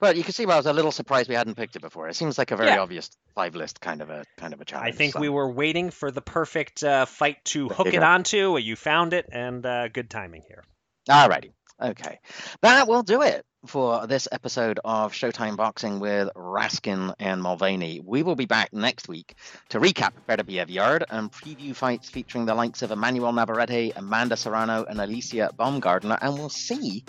But 0.00 0.16
you 0.16 0.22
can 0.24 0.32
see 0.32 0.46
why 0.46 0.54
I 0.54 0.56
was 0.56 0.66
a 0.66 0.72
little 0.72 0.92
surprised 0.92 1.28
we 1.28 1.34
hadn't 1.34 1.54
picked 1.56 1.76
it 1.76 1.82
before. 1.82 2.08
It 2.08 2.14
seems 2.16 2.38
like 2.38 2.50
a 2.50 2.56
very 2.56 2.70
Yeah. 2.70 2.80
obvious 2.80 3.10
five 3.34 3.54
list 3.54 3.80
kind 3.80 4.00
of 4.02 4.10
a 4.10 4.24
kind 4.36 4.52
of 4.52 4.60
a 4.60 4.64
challenge. 4.64 4.94
I 4.94 4.96
think 4.96 5.14
so. 5.14 5.20
we 5.20 5.28
were 5.28 5.50
waiting 5.50 5.90
for 5.90 6.10
the 6.10 6.20
perfect 6.22 6.82
uh, 6.84 7.06
fight 7.06 7.44
to 7.46 7.68
There 7.68 7.76
hook 7.76 7.86
it 7.88 7.92
go. 8.00 8.02
onto. 8.02 8.58
You 8.58 8.76
found 8.76 9.12
it, 9.12 9.28
and 9.32 9.64
uh, 9.66 9.88
good 9.88 10.10
timing 10.10 10.42
here. 10.46 10.64
Alrighty. 11.08 11.52
Okay. 11.82 12.20
That 12.60 12.86
will 12.86 13.02
do 13.02 13.22
it 13.22 13.44
for 13.66 14.06
this 14.06 14.28
episode 14.30 14.78
of 14.84 15.12
Showtime 15.12 15.56
Boxing 15.56 15.98
with 15.98 16.28
Raskin 16.36 17.12
and 17.18 17.42
Mulvaney. 17.42 18.00
We 18.04 18.22
will 18.22 18.36
be 18.36 18.46
back 18.46 18.72
next 18.72 19.08
week 19.08 19.34
to 19.70 19.80
recap 19.80 20.12
Better 20.26 20.44
Beterbiev 20.44 20.68
Yarde 20.68 21.04
and 21.10 21.30
preview 21.30 21.74
fights 21.74 22.08
featuring 22.08 22.46
the 22.46 22.54
likes 22.54 22.82
of 22.82 22.92
Emmanuel 22.92 23.32
Navarrete, 23.32 23.92
Amanda 23.96 24.36
Serrano, 24.36 24.84
and 24.84 25.00
Alicia 25.00 25.50
Baumgardner, 25.58 26.18
and 26.22 26.34
we'll 26.34 26.48
see 26.48 27.04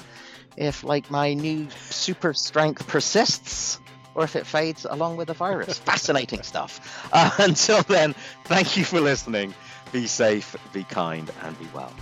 if, 0.57 0.83
like, 0.83 1.11
my 1.11 1.35
new 1.35 1.67
super 1.89 2.33
strength 2.33 2.87
persists 2.87 3.79
or 4.15 4.23
if 4.23 4.35
it 4.35 4.47
fades 4.47 4.85
along 4.89 5.17
with 5.17 5.27
the 5.27 5.33
virus. 5.33 5.77
Fascinating 5.85 6.41
stuff. 6.41 7.07
Uh, 7.13 7.29
until 7.39 7.83
then, 7.83 8.13
thank 8.45 8.75
you 8.75 8.85
for 8.85 8.99
listening. 8.99 9.53
Be 9.91 10.07
safe, 10.07 10.55
be 10.71 10.83
kind, 10.83 11.31
and 11.43 11.59
be 11.59 11.67
well. 11.75 11.93